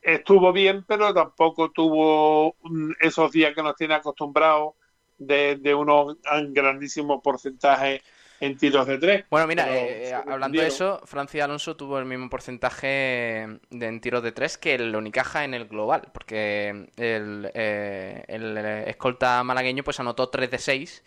estuvo 0.01 0.53
bien, 0.53 0.85
pero 0.87 1.13
tampoco 1.13 1.71
tuvo 1.71 2.55
esos 3.01 3.33
días 3.33 3.55
que 3.55 3.63
nos 3.63 3.77
tiene 3.77 3.95
acostumbrados 3.95 4.75
de, 5.19 5.75
unos 5.75 6.17
grandísimos 6.51 7.21
porcentajes 7.23 8.03
en 8.41 8.57
tiros 8.57 8.87
de 8.87 8.99
tres. 8.99 9.25
Bueno, 9.31 9.49
mira, 9.49 9.67
eh, 9.77 10.15
hablando 10.15 10.61
de 10.61 10.69
eso, 10.69 11.01
Francia 11.07 11.45
Alonso 11.45 11.77
tuvo 11.77 11.99
el 11.99 12.05
mismo 12.05 12.31
porcentaje 12.31 13.59
de, 13.71 13.87
en 13.87 14.01
tiros 14.01 14.23
de 14.23 14.31
tres 14.31 14.57
que 14.59 14.75
el 14.75 14.95
Unicaja 14.95 15.45
en 15.45 15.55
el 15.55 15.67
global, 15.67 16.09
porque 16.13 16.89
el, 16.97 17.51
el 17.55 18.57
escolta 18.87 19.43
malagueño 19.43 19.83
pues 19.83 19.99
anotó 19.99 20.29
3 20.29 20.51
de 20.51 20.59
6 20.59 21.05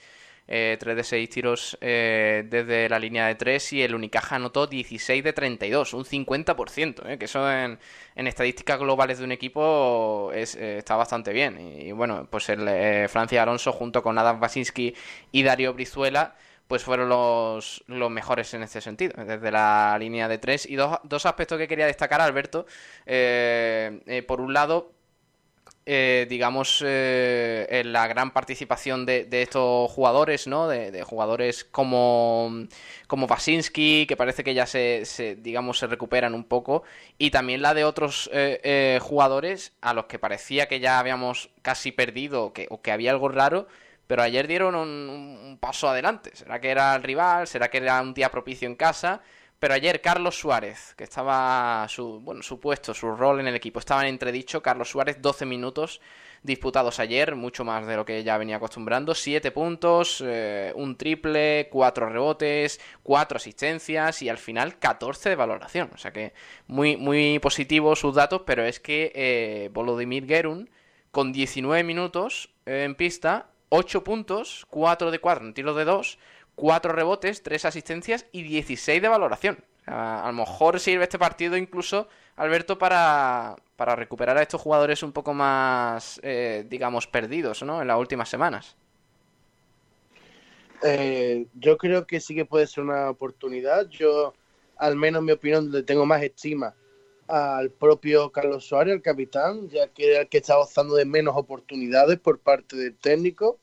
eh, 0.47 0.77
3 0.79 0.95
de 0.95 1.03
6 1.03 1.29
tiros 1.29 1.77
eh, 1.81 2.45
desde 2.49 2.89
la 2.89 2.99
línea 2.99 3.27
de 3.27 3.35
3 3.35 3.73
y 3.73 3.83
el 3.83 3.95
Unicaja 3.95 4.35
anotó 4.35 4.67
16 4.67 5.23
de 5.23 5.33
32, 5.33 5.93
un 5.93 6.03
50%, 6.03 7.05
eh, 7.05 7.17
que 7.17 7.25
eso 7.25 7.49
en, 7.49 7.79
estadísticas 8.15 8.79
globales 8.79 9.19
de 9.19 9.25
un 9.25 9.31
equipo 9.31 10.31
eh, 10.33 10.77
está 10.77 10.95
bastante 10.95 11.31
bien. 11.33 11.59
Y, 11.59 11.91
bueno, 11.91 12.27
pues 12.29 12.49
el 12.49 12.67
eh, 12.67 13.07
Francia 13.07 13.43
Alonso 13.43 13.71
junto 13.71 14.03
con 14.03 14.17
Adam 14.17 14.39
Basinski 14.39 14.93
y 15.31 15.43
Dario 15.43 15.73
Brizuela 15.73 16.35
pues 16.67 16.83
fueron 16.83 17.09
los, 17.09 17.83
los 17.87 18.09
mejores 18.09 18.53
en 18.53 18.63
este 18.63 18.79
sentido, 18.79 19.21
desde 19.25 19.51
la 19.51 19.97
línea 19.99 20.29
de 20.29 20.37
3. 20.37 20.67
Y 20.67 20.75
dos, 20.75 20.99
dos 21.03 21.25
aspectos 21.25 21.57
que 21.57 21.67
quería 21.67 21.85
destacar, 21.85 22.21
Alberto. 22.21 22.65
por 24.25 24.39
un 24.39 24.53
lado, 24.53 24.93
eh, 25.93 26.25
digamos, 26.29 26.81
eh, 26.87 27.67
en 27.69 27.91
la 27.91 28.07
gran 28.07 28.31
participación 28.31 29.05
de, 29.05 29.27
estos 29.29 29.91
jugadores, 29.91 30.47
¿no? 30.47 30.69
De, 30.69 31.03
jugadores 31.03 31.65
como, 31.65 32.49
como 33.07 33.27
Basinski, 33.27 34.05
que 34.07 34.15
parece 34.15 34.45
que 34.45 34.53
ya 34.53 34.65
se, 34.65 35.03
digamos, 35.41 35.79
se 35.79 35.87
recuperan 35.87 36.33
un 36.33 36.45
poco, 36.45 36.83
y 37.17 37.29
también 37.29 37.61
la 37.61 37.73
de 37.73 37.83
otros 37.83 38.29
eh, 38.31 38.99
jugadores 39.01 39.73
a 39.81 39.93
los 39.93 40.05
que 40.05 40.17
parecía 40.17 40.69
que 40.69 40.79
ya 40.79 40.97
habíamos 40.97 41.49
casi 41.61 41.91
perdido 41.91 42.53
que, 42.53 42.67
o 42.69 42.81
que 42.81 42.93
había 42.93 43.11
algo 43.11 43.27
raro, 43.27 43.67
pero 44.07 44.21
ayer 44.23 44.47
dieron 44.47 44.75
un 44.75 45.57
paso 45.59 45.89
adelante. 45.89 46.31
¿Será 46.33 46.61
que 46.61 46.69
era 46.69 46.95
el 46.95 47.03
rival? 47.03 47.47
¿Será 47.47 47.69
que 47.69 47.79
era 47.79 48.01
un 48.01 48.13
día 48.13 48.31
propicio 48.31 48.65
en 48.65 48.75
casa? 48.75 49.21
Pero 49.61 49.75
ayer 49.75 50.01
Carlos 50.01 50.39
Suárez, 50.39 50.95
que 50.97 51.03
estaba 51.03 51.85
su, 51.87 52.19
bueno, 52.21 52.41
su 52.41 52.59
puesto, 52.59 52.95
su 52.95 53.15
rol 53.15 53.41
en 53.41 53.47
el 53.47 53.53
equipo, 53.53 53.77
estaba 53.77 54.01
en 54.01 54.07
entredicho. 54.07 54.63
Carlos 54.63 54.89
Suárez, 54.89 55.21
12 55.21 55.45
minutos 55.45 56.01
disputados 56.41 56.99
ayer, 56.99 57.35
mucho 57.35 57.63
más 57.63 57.85
de 57.85 57.95
lo 57.95 58.03
que 58.03 58.23
ya 58.23 58.39
venía 58.39 58.55
acostumbrando. 58.55 59.13
7 59.13 59.51
puntos, 59.51 60.23
eh, 60.25 60.73
un 60.75 60.97
triple, 60.97 61.69
4 61.71 62.09
rebotes, 62.09 62.81
4 63.03 63.37
asistencias 63.37 64.23
y 64.23 64.29
al 64.29 64.39
final 64.39 64.79
14 64.79 65.29
de 65.29 65.35
valoración. 65.35 65.91
O 65.93 65.97
sea 65.99 66.11
que 66.11 66.33
muy, 66.65 66.97
muy 66.97 67.37
positivos 67.37 67.99
sus 67.99 68.15
datos, 68.15 68.41
pero 68.47 68.63
es 68.63 68.79
que 68.79 69.11
eh, 69.13 69.69
Volodymyr 69.73 70.25
Gerun, 70.25 70.71
con 71.11 71.31
19 71.31 71.83
minutos 71.83 72.49
eh, 72.65 72.81
en 72.83 72.95
pista, 72.95 73.51
8 73.69 74.03
puntos, 74.03 74.65
4 74.71 75.11
de 75.11 75.19
4 75.19 75.45
en 75.45 75.53
tiros 75.53 75.75
de 75.75 75.85
2 75.85 76.17
4 76.61 76.93
rebotes, 76.93 77.41
3 77.41 77.65
asistencias 77.65 78.27
y 78.31 78.43
16 78.43 79.01
de 79.01 79.07
valoración. 79.07 79.57
A, 79.87 80.25
lo 80.27 80.33
mejor 80.33 80.79
sirve 80.79 81.05
este 81.05 81.17
partido 81.17 81.57
incluso, 81.57 82.07
Alberto, 82.35 82.77
para, 82.77 83.55
para 83.75 83.95
recuperar 83.95 84.37
a 84.37 84.43
estos 84.43 84.61
jugadores 84.61 85.01
un 85.01 85.11
poco 85.11 85.33
más, 85.33 86.19
eh, 86.21 86.63
digamos, 86.69 87.07
perdidos 87.07 87.63
¿no? 87.63 87.81
en 87.81 87.87
las 87.87 87.97
últimas 87.97 88.29
semanas. 88.29 88.75
Eh, 90.83 91.47
yo 91.55 91.79
creo 91.79 92.05
que 92.05 92.19
sí 92.19 92.35
que 92.35 92.45
puede 92.45 92.67
ser 92.67 92.83
una 92.83 93.09
oportunidad. 93.09 93.87
Yo, 93.89 94.35
al 94.77 94.95
menos 94.95 95.21
en 95.21 95.25
mi 95.25 95.31
opinión, 95.31 95.71
le 95.71 95.81
tengo 95.81 96.05
más 96.05 96.21
estima 96.21 96.75
al 97.27 97.71
propio 97.71 98.31
Carlos 98.31 98.65
Suárez, 98.65 98.93
el 98.93 99.01
capitán, 99.01 99.67
ya 99.69 99.87
que 99.87 100.11
era 100.11 100.21
el 100.21 100.29
que 100.29 100.37
está 100.37 100.57
gozando 100.57 100.93
de 100.93 101.05
menos 101.05 101.35
oportunidades 101.35 102.19
por 102.19 102.37
parte 102.37 102.75
del 102.75 102.95
técnico. 102.95 103.57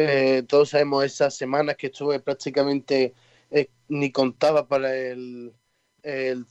Eh, 0.00 0.44
todos 0.46 0.68
sabemos 0.70 1.04
esas 1.04 1.34
semanas 1.34 1.76
que 1.76 1.88
estuve 1.88 2.20
prácticamente 2.20 3.14
eh, 3.50 3.68
ni 3.88 4.12
contaba 4.12 4.68
para 4.68 4.96
el, 4.96 5.52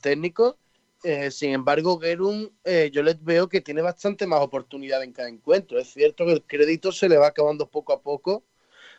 técnico. 0.02 0.58
Eh, 1.02 1.30
sin 1.30 1.52
embargo, 1.52 1.98
Gerun, 1.98 2.52
yo 2.92 3.02
les 3.02 3.22
veo 3.24 3.48
que 3.48 3.62
tiene 3.62 3.80
bastante 3.80 4.26
más 4.26 4.40
oportunidad 4.42 5.02
en 5.02 5.12
cada 5.12 5.30
encuentro. 5.30 5.78
Es 5.78 5.88
cierto 5.94 6.26
que 6.26 6.32
el 6.32 6.42
crédito 6.44 6.92
se 6.92 7.08
le 7.08 7.16
va 7.16 7.28
acabando 7.28 7.70
poco 7.70 7.94
a 7.94 8.02
poco 8.02 8.44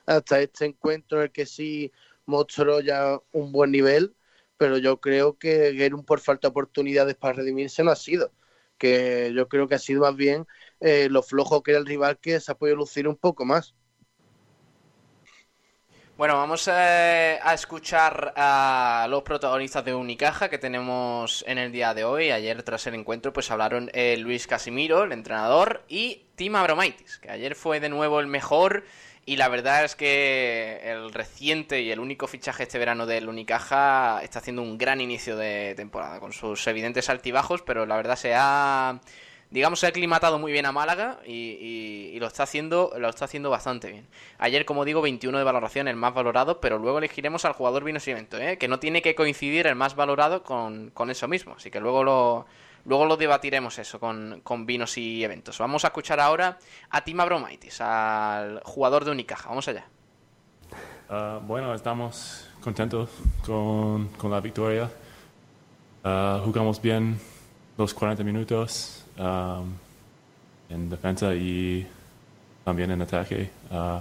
hasta 0.06 0.41
este 0.41 0.65
encuentro 0.65 1.20
en 1.20 1.25
el 1.25 1.32
que 1.32 1.46
sí 1.46 1.91
mostró 2.25 2.82
ya 2.82 3.20
un 3.32 3.51
buen 3.51 3.72
nivel, 3.72 4.15
pero 4.58 4.77
yo 4.79 5.00
creo 5.01 5.38
que 5.38 5.74
Gerun 5.75 6.06
por 6.06 6.22
falta 6.22 6.48
de 6.48 6.51
oportunidades 6.51 7.15
para 7.15 7.34
redimirse 7.34 7.84
no 7.84 7.91
ha 7.91 7.96
sido. 7.96 8.32
Que 8.79 9.32
yo 9.36 9.48
creo 9.50 9.68
que 9.68 9.75
ha 9.75 9.79
sido 9.79 10.01
más 10.01 10.15
bien 10.15 10.48
lo 10.82 11.24
flojo 11.24 11.63
que 11.63 11.72
era 11.72 11.79
el 11.79 11.86
rival 11.86 12.20
que 12.20 12.39
se 12.39 12.51
ha 12.51 12.58
podido 12.58 12.77
lucir 12.77 13.08
un 13.08 13.18
poco 13.18 13.46
más. 13.46 13.75
Bueno, 16.19 16.35
vamos 16.35 16.67
eh, 16.67 17.39
a, 17.41 17.53
escuchar 17.53 18.33
a 18.35 19.07
los 19.09 19.23
protagonistas 19.23 19.85
de 19.85 19.95
Unicaja 19.95 20.49
que 20.49 20.57
tenemos 20.57 21.45
en 21.47 21.57
el 21.57 21.71
día 21.71 21.93
de 21.93 22.03
hoy. 22.03 22.29
Ayer, 22.31 22.61
tras 22.61 22.85
el 22.88 22.95
encuentro, 22.95 23.31
pues 23.31 23.49
hablaron 23.51 23.89
eh, 23.93 24.17
Luis 24.17 24.45
Casimiro, 24.45 25.05
el 25.05 25.13
entrenador, 25.13 25.81
y 25.88 26.23
Tim 26.35 26.57
Abromaitis, 26.57 27.19
que 27.19 27.31
ayer 27.31 27.55
fue 27.55 27.79
de 27.79 27.88
nuevo 27.88 28.19
el 28.19 28.27
mejor. 28.27 28.83
Y 29.25 29.38
la 29.38 29.47
verdad 29.47 29.85
es 29.85 29.95
que 29.95 30.81
el 30.83 31.13
reciente 31.13 31.83
y 31.83 31.89
el 31.89 32.01
único 32.01 32.27
fichaje 32.27 32.63
este 32.63 32.79
verano 32.79 33.05
del 33.05 33.29
Unicaja 33.29 34.19
está 34.21 34.39
haciendo 34.39 34.61
un 34.61 34.77
gran 34.77 34.99
inicio 34.99 35.38
de 35.38 35.73
temporada, 35.75 36.19
con 36.19 36.33
sus 36.33 36.67
evidentes 36.67 37.09
altibajos, 37.09 37.61
pero 37.61 37.85
la 37.85 37.95
verdad 37.95 38.17
se 38.17 38.33
ha 38.35 38.99
digamos, 39.51 39.79
se 39.79 39.88
ha 39.88 39.89
aclimatado 39.89 40.38
muy 40.38 40.51
bien 40.51 40.65
a 40.65 40.72
Málaga 40.72 41.20
y, 41.25 42.18
lo 42.20 42.27
está 42.27 42.44
haciendo 42.44 42.91
lo 42.98 43.08
está 43.10 43.25
haciendo 43.25 43.50
bastante 43.50 43.89
bien. 43.89 44.08
Ayer, 44.38 44.65
como 44.65 44.84
digo, 44.84 45.01
21 45.01 45.38
de 45.38 45.44
valoración, 45.44 45.88
el 45.88 45.96
más 45.96 46.13
valorado, 46.13 46.60
pero 46.60 46.77
luego 46.77 46.98
elegiremos 46.98 47.46
al 47.46 47.53
jugador 47.53 47.84
Vinos 47.84 48.08
y 48.08 48.12
Evento, 48.12 48.38
¿eh? 48.38 48.58
que 48.58 48.68
no 48.68 48.79
tiene 48.79 49.01
que 49.01 49.15
coincidir 49.15 49.68
el 49.68 49.75
más 49.75 49.96
valorado 49.96 50.44
con, 50.44 50.91
eso 51.10 51.27
mismo. 51.27 51.56
Así 51.58 51.72
que 51.72 51.79
luego 51.79 52.03
lo, 52.03 52.46
luego 52.86 53.06
lo 53.06 53.15
debatiremos 53.15 53.79
eso 53.79 54.00
con, 54.00 54.41
con 54.44 54.65
Vinos 54.65 54.98
y 54.98 55.24
Eventos. 55.24 55.58
Vamos 55.60 55.86
a 55.86 55.88
escuchar 55.88 56.20
ahora 56.20 56.58
a 56.89 57.03
Tima 57.03 57.24
Bromaitis, 57.24 57.79
al 57.79 58.62
jugador 58.65 59.06
de 59.06 59.12
Unicaja. 59.12 59.48
Vamos 59.48 59.68
allá. 59.70 59.86
Ah, 61.10 61.39
bueno, 61.41 61.74
estamos 61.74 62.50
contentos 62.62 63.10
con, 63.46 64.10
la 64.29 64.41
victoria. 64.41 64.91
Ah, 66.03 66.41
jugamos 66.44 66.82
bien 66.82 67.20
los 67.77 67.94
40 67.94 68.24
minutos 68.24 68.99
Um, 69.19 69.73
en 70.69 70.89
defensa 70.89 71.33
y 71.35 71.85
también 72.63 72.91
en 72.91 73.01
ataque. 73.01 73.49
Uh, 73.69 73.99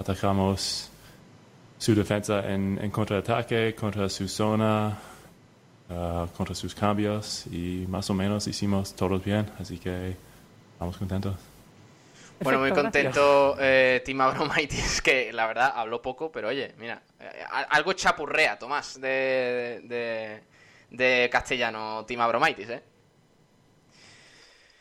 atacamos 0.00 0.90
su 1.78 1.94
defensa 1.94 2.40
en, 2.50 2.76
en 2.82 2.90
contraataque, 2.90 3.76
contra 3.76 4.08
su 4.08 4.26
zona, 4.26 4.98
uh, 5.88 6.26
contra 6.36 6.56
sus 6.56 6.74
cambios 6.74 7.46
y 7.46 7.86
más 7.88 8.10
o 8.10 8.14
menos 8.14 8.48
hicimos 8.48 8.94
todos 8.96 9.22
bien, 9.22 9.48
así 9.60 9.78
que 9.78 10.16
estamos 10.72 10.96
contentos. 10.96 11.36
Bueno, 12.40 12.58
muy 12.58 12.72
contento 12.72 13.56
eh, 13.60 14.02
Tim 14.04 14.20
Abromaitis, 14.20 15.02
que 15.02 15.32
la 15.32 15.46
verdad 15.46 15.72
habló 15.76 16.02
poco, 16.02 16.32
pero 16.32 16.48
oye, 16.48 16.74
mira, 16.78 17.00
eh, 17.20 17.44
algo 17.70 17.92
chapurrea, 17.92 18.58
Tomás, 18.58 19.00
de, 19.00 19.82
de, 19.84 20.42
de 20.90 21.28
castellano 21.30 22.04
Tim 22.06 22.20
Abromaitis, 22.20 22.70
¿eh? 22.70 22.82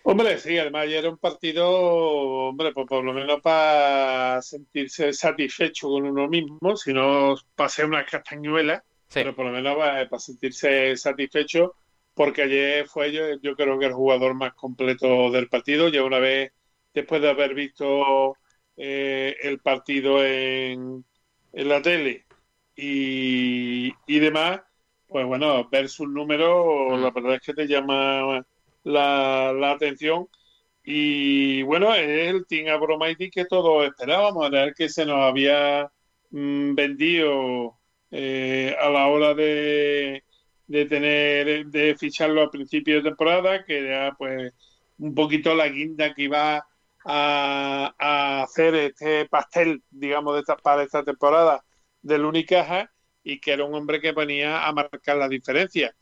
Hombre, 0.10 0.38
sí, 0.38 0.58
además 0.58 0.90
ya 0.90 1.00
era 1.00 1.10
un 1.10 1.18
partido, 1.18 1.70
hombre, 1.70 2.72
pues 2.72 2.88
por 2.88 3.04
lo 3.04 3.12
menos 3.12 3.42
para 3.42 4.42
sentirse 4.42 5.12
satisfecho 5.12 5.90
con 5.90 6.06
uno 6.06 6.30
mismo, 6.30 6.78
si 6.78 6.94
no 6.94 7.36
pasé 7.56 7.84
unas 7.84 8.10
castañuelas, 8.10 8.84
pero 9.14 9.36
por 9.36 9.48
lo 9.48 9.52
menos 9.52 9.76
para, 9.76 10.08
sentirse 10.18 10.96
satisfecho, 10.96 11.76
porque 12.14 12.44
ayer 12.44 12.88
fue 12.88 13.12
yo, 13.12 13.38
yo 13.42 13.54
creo 13.58 13.78
que 13.78 13.88
el 13.88 13.92
jugador 13.92 14.34
más 14.34 14.54
completo 14.54 15.30
del 15.30 15.50
partido, 15.50 15.90
ya 15.90 16.06
una 16.06 16.20
vez 16.20 16.54
después 16.94 17.22
de 17.22 17.30
haber 17.30 17.54
visto 17.54 18.38
eh, 18.78 19.36
el 19.42 19.60
partido 19.60 20.24
en, 20.24 21.04
en 21.52 21.68
la 21.68 21.82
tele 21.82 22.26
y, 22.78 23.92
y 24.06 24.20
demás, 24.20 24.62
pues 25.06 25.26
bueno, 25.26 25.68
ver 25.70 25.90
sus 25.90 26.08
números, 26.08 26.98
la 26.98 27.12
verdad 27.12 27.36
es 27.36 27.42
que 27.42 27.54
te 27.54 27.68
llama 27.68 28.46
la, 28.88 29.72
atención. 29.72 30.28
Y 30.84 31.64
bueno, 31.64 31.94
es 31.96 32.30
el 32.30 32.46
Team 32.48 32.70
Abromaitis 32.70 33.32
que 33.32 33.46
todos 33.46 33.86
esperábamos, 33.86 34.48
era 34.48 34.64
el 34.64 34.74
que 34.74 34.90
se 34.90 35.06
nos 35.06 35.20
había 35.20 35.92
mm, 36.32 36.76
vendido 36.76 37.78
eh, 38.12 38.76
a 38.80 38.90
la 38.90 39.08
hora 39.08 39.34
de, 39.34 40.24
de 40.68 40.86
tener, 40.86 41.66
de 41.68 41.96
ficharlo 41.98 42.42
a 42.44 42.52
principio 42.52 42.96
de 42.98 43.10
temporada, 43.10 43.66
que 43.66 43.80
era 43.80 44.16
pues 44.18 44.54
un 45.00 45.14
poquito 45.14 45.54
la 45.56 45.68
guinda 45.68 46.14
que 46.14 46.24
iba 46.24 46.66
a, 47.06 47.96
a 47.98 48.44
hacer 48.44 48.76
este 48.76 49.26
pastel, 49.28 49.84
digamos, 49.92 50.36
de 50.36 50.42
esta, 50.42 50.58
para 50.58 50.84
esta 50.84 51.04
temporada 51.04 51.64
del 52.02 52.26
Unicaja 52.26 52.92
y 53.24 53.40
que 53.40 53.52
era 53.52 53.66
un 53.66 53.76
hombre 53.76 54.00
que 54.02 54.14
venía 54.14 54.66
a 54.66 54.72
marcar 54.72 55.18
la 55.18 55.28
diferencia. 55.28 55.94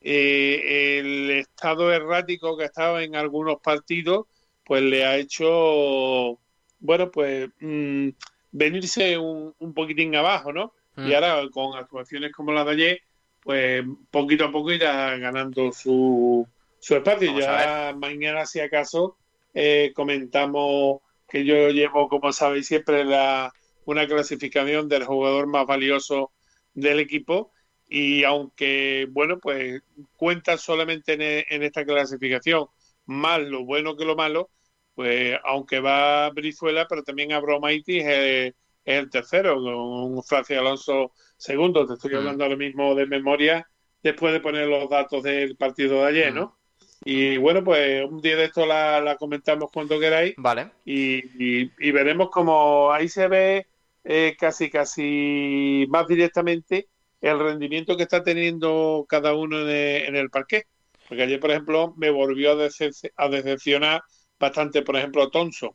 Eh, 0.00 0.98
el 0.98 1.30
estado 1.30 1.92
errático 1.92 2.56
que 2.56 2.64
estaba 2.64 3.02
en 3.02 3.16
algunos 3.16 3.60
partidos, 3.60 4.26
pues 4.64 4.82
le 4.82 5.04
ha 5.04 5.16
hecho, 5.16 6.38
bueno, 6.78 7.10
pues 7.10 7.50
mm, 7.60 8.08
venirse 8.52 9.18
un, 9.18 9.54
poquitín 9.74 10.14
abajo, 10.16 10.52
¿no? 10.52 10.72
Y 10.96 11.02
mm. 11.02 11.14
ahora 11.14 11.48
con 11.50 11.76
actuaciones 11.76 12.32
como 12.32 12.52
la 12.52 12.64
de 12.64 12.70
ayer, 12.72 13.02
pues 13.42 13.84
poquito 14.10 14.46
a 14.46 14.52
poco 14.52 14.72
irá 14.72 15.16
ganando 15.18 15.72
su, 15.72 16.46
su 16.78 16.96
espacio. 16.96 17.38
ya 17.38 17.94
mañana, 17.96 18.46
si 18.46 18.60
acaso, 18.60 19.16
eh, 19.54 19.92
comentamos 19.94 21.00
que 21.28 21.44
yo 21.44 21.70
llevo, 21.70 22.08
como 22.08 22.32
sabéis, 22.32 22.66
siempre 22.66 23.04
la, 23.04 23.52
una 23.84 24.06
clasificación 24.06 24.88
del 24.88 25.04
jugador 25.04 25.46
más 25.46 25.66
valioso 25.66 26.32
del 26.74 27.00
equipo 27.00 27.52
y 27.90 28.22
aunque, 28.22 29.08
bueno, 29.10 29.40
pues 29.40 29.82
cuenta 30.16 30.56
solamente 30.56 31.14
e, 31.14 31.44
en, 31.50 31.64
esta 31.64 31.84
clasificación 31.84 32.66
más 33.06 33.40
lo 33.40 33.64
bueno 33.64 33.96
que 33.96 34.04
lo 34.04 34.14
malo, 34.14 34.48
pues 34.94 35.36
aunque 35.44 35.80
va 35.80 36.30
Brizuela, 36.30 36.86
pero 36.88 37.02
también 37.02 37.32
Abromaitis 37.32 38.04
es, 38.04 38.54
es 38.84 38.98
el 38.98 39.10
tercero, 39.10 39.56
con 39.56 40.22
Francis 40.22 40.58
Alonso 40.58 41.12
segundo. 41.36 41.84
Te 41.84 41.94
estoy 41.94 42.12
mm. 42.12 42.16
hablando 42.16 42.44
ahora 42.44 42.56
mismo 42.56 42.94
de 42.94 43.06
memoria 43.06 43.68
después 44.04 44.32
de 44.32 44.40
poner 44.40 44.68
los 44.68 44.88
datos 44.88 45.24
del 45.24 45.56
partido 45.56 46.02
de 46.02 46.06
ayer, 46.06 46.32
¿no? 46.32 46.46
Mm. 46.46 46.80
Y 47.06 47.36
bueno, 47.38 47.64
pues 47.64 48.04
un 48.08 48.20
día 48.20 48.36
de 48.36 48.44
esto 48.44 48.66
la, 48.66 49.16
comentamos 49.18 49.70
cuando 49.72 49.98
queráis. 49.98 50.34
Vale. 50.36 50.70
Y, 50.84 51.64
y, 51.76 51.90
veremos 51.90 52.30
como 52.30 52.92
ahí 52.92 53.08
se 53.08 53.26
ve 53.26 53.66
eh, 54.04 54.36
casi, 54.38 54.70
casi 54.70 55.86
más 55.88 56.06
directamente 56.06 56.88
el 57.20 57.38
rendimiento 57.38 57.96
que 57.96 58.04
está 58.04 58.22
teniendo 58.22 59.06
cada 59.08 59.34
uno 59.34 59.68
en 59.68 60.16
el, 60.16 60.30
parque. 60.30 60.64
Porque 61.08 61.24
ayer, 61.24 61.40
por 61.40 61.50
ejemplo, 61.50 61.94
me 61.96 62.10
volvió 62.10 62.52
a, 62.52 63.28
decepcionar 63.28 64.02
bastante, 64.38 64.82
por 64.82 64.96
ejemplo, 64.96 65.30
Thompson, 65.30 65.72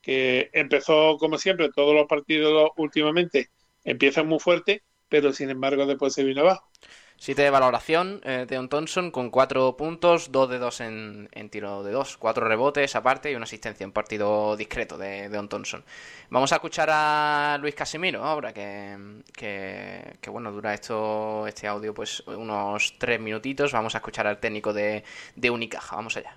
que 0.00 0.50
empezó, 0.52 1.16
como 1.18 1.38
siempre, 1.38 1.70
todos 1.74 1.94
los 1.94 2.06
partidos 2.06 2.70
últimamente 2.76 3.50
empiezan 3.84 4.26
muy 4.28 4.38
fuerte, 4.38 4.82
pero 5.08 5.32
sin 5.32 5.50
embargo 5.50 5.86
después 5.86 6.14
se 6.14 6.24
vino 6.24 6.42
abajo. 6.42 6.70
7 7.18 7.42
de 7.42 7.50
valoración 7.50 8.20
eh, 8.24 8.46
de 8.48 8.56
Don 8.56 8.68
Thompson 8.68 9.10
con 9.10 9.30
4 9.30 9.76
puntos, 9.76 10.30
2 10.32 10.50
de 10.50 10.58
2 10.58 10.80
en, 10.80 11.48
tiro 11.50 11.82
de 11.82 11.92
2, 11.92 12.16
4 12.18 12.46
rebotes 12.46 12.94
aparte 12.94 13.32
y 13.32 13.34
una 13.34 13.44
asistencia 13.44 13.84
en 13.84 13.92
partido 13.92 14.56
discreto 14.56 14.98
de, 14.98 15.28
Don 15.28 15.48
Thompson. 15.48 15.82
Vamos 16.30 16.52
a 16.52 16.56
escuchar 16.56 16.88
a 16.92 17.58
Luis 17.60 17.74
Casimiro 17.74 18.22
ahora, 18.22 18.52
que, 18.52 19.22
que, 19.32 20.30
bueno, 20.30 20.52
dura 20.52 20.74
esto 20.74 21.46
este 21.46 21.66
audio 21.66 21.94
pues 21.94 22.20
unos 22.26 22.94
3 22.98 23.20
minutitos. 23.20 23.72
Vamos 23.72 23.94
a 23.94 23.98
escuchar 23.98 24.26
al 24.26 24.38
técnico 24.38 24.72
de, 24.72 25.02
de 25.34 25.50
Unicaja. 25.50 25.96
Vamos 25.96 26.16
allá. 26.16 26.36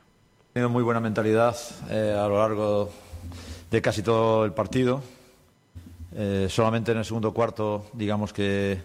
Tenido 0.54 0.70
muy 0.70 0.84
buena 0.84 1.00
mentalidad 1.00 1.58
eh, 1.89 2.15
a 2.18 2.28
lo 2.28 2.39
largo 2.39 2.89
de 3.70 3.82
casi 3.82 4.02
todo 4.02 4.46
el 4.46 4.54
partido. 4.54 5.04
Eh, 6.15 6.48
solamente 6.50 6.92
en 6.94 7.00
el 7.00 7.06
segundo 7.06 7.34
cuarto, 7.34 7.86
digamos 7.94 8.34
que 8.34 8.82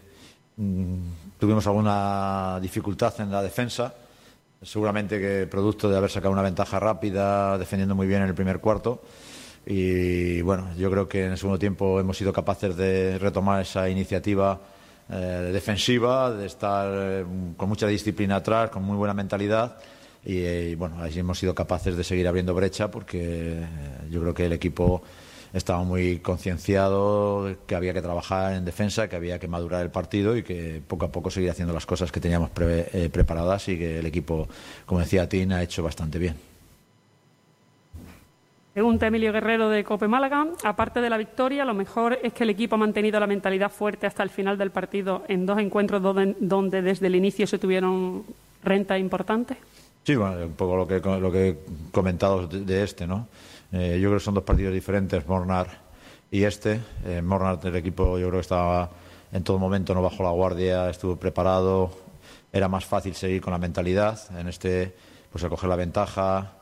Mm, 0.57 1.24
tuvimos 1.45 1.67
alguna 1.67 2.59
dificultad 2.59 3.13
en 3.21 3.31
la 3.31 3.43
defensa, 3.43 3.93
seguramente 4.63 5.21
que 5.21 5.47
producto 5.47 5.91
de 5.91 5.99
haber 5.99 6.11
sacado 6.11 6.33
una 6.33 6.41
ventaja 6.41 6.81
rápida, 6.81 7.59
defendiendo 7.59 7.95
muy 7.95 8.07
bien 8.07 8.23
en 8.23 8.29
el 8.29 8.35
primer 8.35 8.61
cuarto. 8.61 9.03
Y 9.67 10.41
bueno, 10.41 10.71
yo 10.79 10.91
creo 10.91 11.07
que 11.07 11.27
en 11.27 11.33
el 11.33 11.37
segundo 11.37 11.59
tiempo 11.59 12.01
hemos 12.01 12.17
sido 12.17 12.33
capaces 12.33 12.75
de 12.79 13.19
retomar 13.19 13.61
esa 13.61 13.91
iniciativa 13.91 14.59
eh, 15.11 15.51
defensiva, 15.53 16.33
de 16.33 16.47
estar 16.47 16.89
eh, 16.91 17.27
con 17.59 17.69
mucha 17.69 17.87
disciplina 17.87 18.37
atrás, 18.37 18.71
con 18.71 18.83
muy 18.83 18.97
buena 18.97 19.13
mentalidad. 19.13 19.77
Y, 20.25 20.39
y 20.39 20.75
bueno, 20.77 21.03
ahí 21.03 21.19
hemos 21.19 21.39
sido 21.39 21.55
capaces 21.55 21.95
de 21.95 22.05
seguir 22.05 22.27
abriendo 22.27 22.55
brecha 22.55 22.91
porque 22.91 23.59
eh, 23.61 23.67
yo 24.11 24.23
creo 24.23 24.33
que 24.33 24.47
el 24.47 24.55
equipo 24.55 25.03
estaba 25.55 25.85
muy 25.85 26.19
concienciado 26.19 27.57
que 27.67 27.77
había 27.77 27.95
que 27.95 28.03
trabajar 28.03 28.55
en 28.55 28.65
defensa, 28.65 29.09
que 29.09 29.17
había 29.17 29.39
que 29.39 29.47
madurar 29.47 29.83
el 29.83 29.91
partido 29.91 30.37
y 30.37 30.43
que 30.43 30.83
poco 30.87 31.07
a 31.07 31.13
poco 31.13 31.31
seguir 31.31 31.51
haciendo 31.51 31.73
las 31.73 31.87
cosas 31.87 32.11
que 32.11 32.21
teníamos 32.21 32.51
eh, 32.61 33.09
preparadas 33.13 33.69
y 33.69 33.79
que 33.79 34.01
el 34.01 34.07
equipo, 34.07 34.49
como 34.85 35.01
decía 35.01 35.29
Tin, 35.29 35.53
ha 35.53 35.63
hecho 35.63 35.83
bastante 35.83 36.19
bien. 36.19 36.35
Pregunta 38.75 39.07
Emilio 39.07 39.33
Guerrero 39.33 39.69
de 39.69 39.85
Cope 39.85 40.09
Málaga. 40.09 40.49
Aparte 40.65 41.01
de 41.01 41.09
la 41.09 41.17
victoria, 41.17 41.65
lo 41.65 41.75
mejor 41.75 42.19
es 42.21 42.33
que 42.33 42.43
el 42.43 42.51
equipo 42.51 42.75
ha 42.75 42.79
mantenido 42.79 43.21
la 43.21 43.29
mentalidad 43.29 43.71
fuerte 43.71 44.09
hasta 44.09 44.25
el 44.25 44.31
final 44.31 44.59
del 44.59 44.73
partido 44.73 45.23
en 45.29 45.47
dos 45.47 45.61
encuentros 45.61 46.03
donde, 46.03 46.83
desde 46.83 47.07
el 47.07 47.15
inicio 47.15 47.47
se 47.47 47.59
tuvieron 47.59 48.25
rentas 48.65 48.99
importantes. 48.99 49.59
Sí, 50.03 50.17
bueno, 50.17 50.45
un 50.45 50.55
poco 50.55 50.77
lo 50.77 50.89
que, 50.89 50.99
lo 50.99 51.31
que 51.31 51.49
he 51.49 51.59
comentado 51.93 52.49
de 52.49 52.83
este, 52.83 53.07
¿no? 53.07 53.29
Eh, 53.73 53.99
yo 54.01 54.09
creo 54.09 54.19
que 54.19 54.25
son 54.25 54.35
dos 54.35 54.45
partidos 54.45 54.73
diferentes, 54.73 55.27
Mornar 55.27 55.69
y 56.31 56.45
este. 56.45 56.81
Eh, 57.05 57.23
Mornar, 57.23 57.59
el 57.65 57.77
equipo, 57.77 58.19
yo 58.19 58.29
creo 58.29 58.41
que 58.41 58.45
estaba 58.45 58.91
en 59.33 59.43
todo 59.43 59.59
momento, 59.59 59.95
no 59.95 60.03
bajó 60.03 60.23
la 60.23 60.31
guardia, 60.31 60.91
estuvo 60.91 61.17
preparado, 61.17 61.91
era 62.53 62.69
más 62.69 62.85
fácil 62.85 63.15
seguir 63.15 63.41
con 63.41 63.53
la 63.53 63.59
mentalidad. 63.59 64.19
En 64.39 64.49
este, 64.49 64.95
pues 65.31 65.43
a 65.43 65.49
coger 65.49 65.69
la 65.69 65.77
ventaja, 65.77 66.53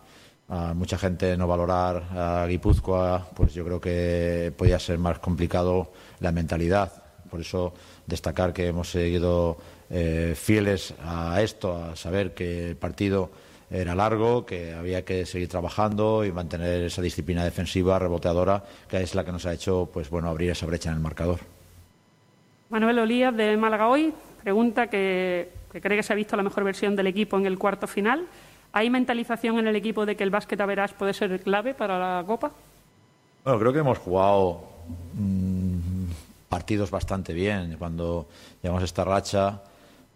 a 0.48 0.74
mucha 0.74 0.98
gente 0.98 1.36
no 1.36 1.46
valorar 1.46 2.02
a 2.16 2.46
Guipúzcoa, 2.46 3.28
pues 3.34 3.54
yo 3.54 3.64
creo 3.64 3.80
que 3.80 4.52
podía 4.56 4.78
ser 4.78 4.98
más 4.98 5.18
complicado 5.18 5.92
la 6.20 6.32
mentalidad. 6.32 6.92
Por 7.30 7.40
eso 7.40 7.74
destacar 8.06 8.52
que 8.52 8.66
hemos 8.66 8.90
seguido 8.90 9.56
eh, 9.90 10.34
fieles 10.36 10.94
a 11.04 11.40
esto, 11.42 11.76
a 11.76 11.96
saber 11.96 12.34
que 12.34 12.70
el 12.70 12.76
partido 12.76 13.30
era 13.72 13.94
largo, 13.94 14.44
que 14.44 14.74
había 14.74 15.04
que 15.04 15.24
seguir 15.24 15.48
trabajando 15.48 16.24
y 16.24 16.32
mantener 16.32 16.82
esa 16.82 17.00
disciplina 17.00 17.44
defensiva 17.44 17.98
reboteadora, 17.98 18.62
que 18.88 19.02
es 19.02 19.14
la 19.14 19.24
que 19.24 19.32
nos 19.32 19.46
ha 19.46 19.52
hecho 19.52 19.88
pues 19.92 20.10
bueno 20.10 20.28
abrir 20.28 20.50
esa 20.50 20.66
brecha 20.66 20.90
en 20.90 20.96
el 20.96 21.02
marcador. 21.02 21.40
Manuel 22.68 22.98
Olías 22.98 23.36
de 23.36 23.56
Málaga 23.56 23.88
hoy 23.88 24.12
pregunta 24.42 24.88
que, 24.88 25.50
cree 25.70 25.96
que 25.96 26.02
se 26.02 26.12
ha 26.12 26.16
visto 26.16 26.36
la 26.36 26.42
mejor 26.42 26.64
versión 26.64 26.96
del 26.96 27.06
equipo 27.06 27.38
en 27.38 27.46
el 27.46 27.58
cuarto 27.58 27.86
final. 27.86 28.26
¿Hay 28.72 28.90
mentalización 28.90 29.58
en 29.58 29.66
el 29.66 29.76
equipo 29.76 30.06
de 30.06 30.16
que 30.16 30.24
el 30.24 30.30
básquet 30.30 30.60
a 30.60 30.66
verás 30.66 30.92
puede 30.92 31.14
ser 31.14 31.40
clave 31.40 31.74
para 31.74 31.98
la 31.98 32.24
Copa? 32.26 32.50
Bueno, 33.44 33.58
creo 33.58 33.72
que 33.72 33.78
hemos 33.80 33.98
jugado 33.98 34.64
mm, 35.14 36.10
partidos 36.48 36.90
bastante 36.90 37.32
bien. 37.32 37.76
Cuando 37.78 38.26
llevamos 38.62 38.84
esta 38.84 39.04
racha, 39.04 39.60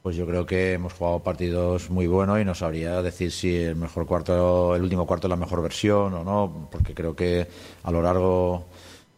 pues 0.06 0.14
yo 0.14 0.24
creo 0.24 0.46
que 0.46 0.74
hemos 0.74 0.92
jugado 0.92 1.18
partidos 1.18 1.90
muy 1.90 2.06
buenos 2.06 2.40
y 2.40 2.44
no 2.44 2.54
sabría 2.54 3.02
decir 3.02 3.32
si 3.32 3.56
el 3.56 3.74
mejor 3.74 4.06
cuarto, 4.06 4.76
el 4.76 4.82
último 4.82 5.04
cuarto 5.04 5.26
es 5.26 5.30
la 5.30 5.36
mejor 5.36 5.60
versión 5.62 6.14
o 6.14 6.22
no, 6.22 6.68
porque 6.70 6.94
creo 6.94 7.16
que 7.16 7.48
a 7.82 7.90
lo 7.90 8.00
largo 8.00 8.66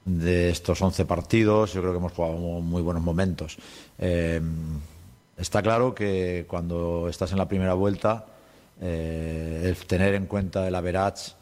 de 0.07 0.49
estos 0.49 0.81
11 0.81 1.05
partidos 1.05 1.75
yo 1.75 1.83
creo 1.83 1.93
que 1.93 1.99
hemos 1.99 2.13
jugado 2.15 2.39
muy 2.39 2.81
buenos 2.81 3.03
momentos. 3.03 3.59
Eh, 3.99 4.41
está 5.37 5.61
claro 5.61 5.95
que 5.95 6.47
cuando 6.49 7.07
estás 7.11 7.33
en 7.33 7.37
la 7.37 7.49
primera 7.49 7.75
vuelta, 7.75 8.25
eh, 8.81 9.65
el 9.67 9.77
tener 9.87 10.15
en 10.15 10.25
cuenta 10.25 10.67
el 10.67 10.75
average 10.75 11.33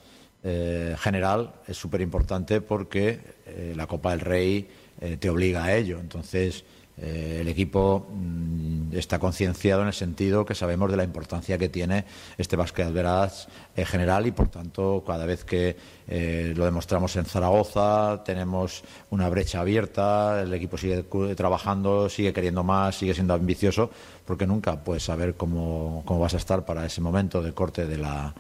eh, 0.42 0.96
general 0.98 1.52
es 1.68 1.76
súper 1.76 2.00
importante 2.00 2.60
porque 2.60 3.20
la 3.76 3.86
Copa 3.86 4.10
del 4.10 4.20
Rey 4.22 4.68
te 5.20 5.30
obliga 5.30 5.62
a 5.62 5.76
ello. 5.76 6.00
Entonces, 6.00 6.64
Eh, 6.98 7.38
el 7.42 7.48
equipo 7.48 8.06
mm, 8.10 8.96
está 8.96 9.18
concienciado 9.18 9.82
en 9.82 9.88
el 9.88 9.92
sentido 9.92 10.46
que 10.46 10.54
sabemos 10.54 10.90
de 10.90 10.96
la 10.96 11.04
importancia 11.04 11.58
que 11.58 11.68
tiene 11.68 12.06
este 12.38 12.56
básquet 12.56 12.90
veraz 12.90 13.48
en 13.76 13.84
general 13.84 14.26
y, 14.26 14.30
por 14.30 14.48
tanto, 14.48 15.04
cada 15.06 15.26
vez 15.26 15.44
que 15.44 15.76
eh, 16.08 16.54
lo 16.56 16.64
demostramos 16.64 17.14
en 17.16 17.26
Zaragoza, 17.26 18.22
tenemos 18.24 18.82
una 19.10 19.28
brecha 19.28 19.60
abierta, 19.60 20.42
el 20.42 20.54
equipo 20.54 20.78
sigue 20.78 21.02
trabajando, 21.34 22.08
sigue 22.08 22.32
queriendo 22.32 22.64
más, 22.64 22.96
sigue 22.96 23.12
siendo 23.12 23.34
ambicioso, 23.34 23.90
porque 24.24 24.46
nunca 24.46 24.82
puedes 24.82 25.02
saber 25.02 25.34
cómo, 25.34 26.02
cómo 26.06 26.20
vas 26.20 26.34
a 26.34 26.38
estar 26.38 26.64
para 26.64 26.86
ese 26.86 27.02
momento 27.02 27.42
de 27.42 27.52
corte 27.52 27.86
de 27.86 27.98
la, 27.98 28.34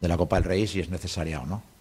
de 0.00 0.08
la 0.08 0.16
Copa 0.16 0.36
del 0.36 0.44
Rey, 0.44 0.66
si 0.66 0.80
es 0.80 0.88
necesaria 0.88 1.40
o 1.40 1.46
no. 1.46 1.77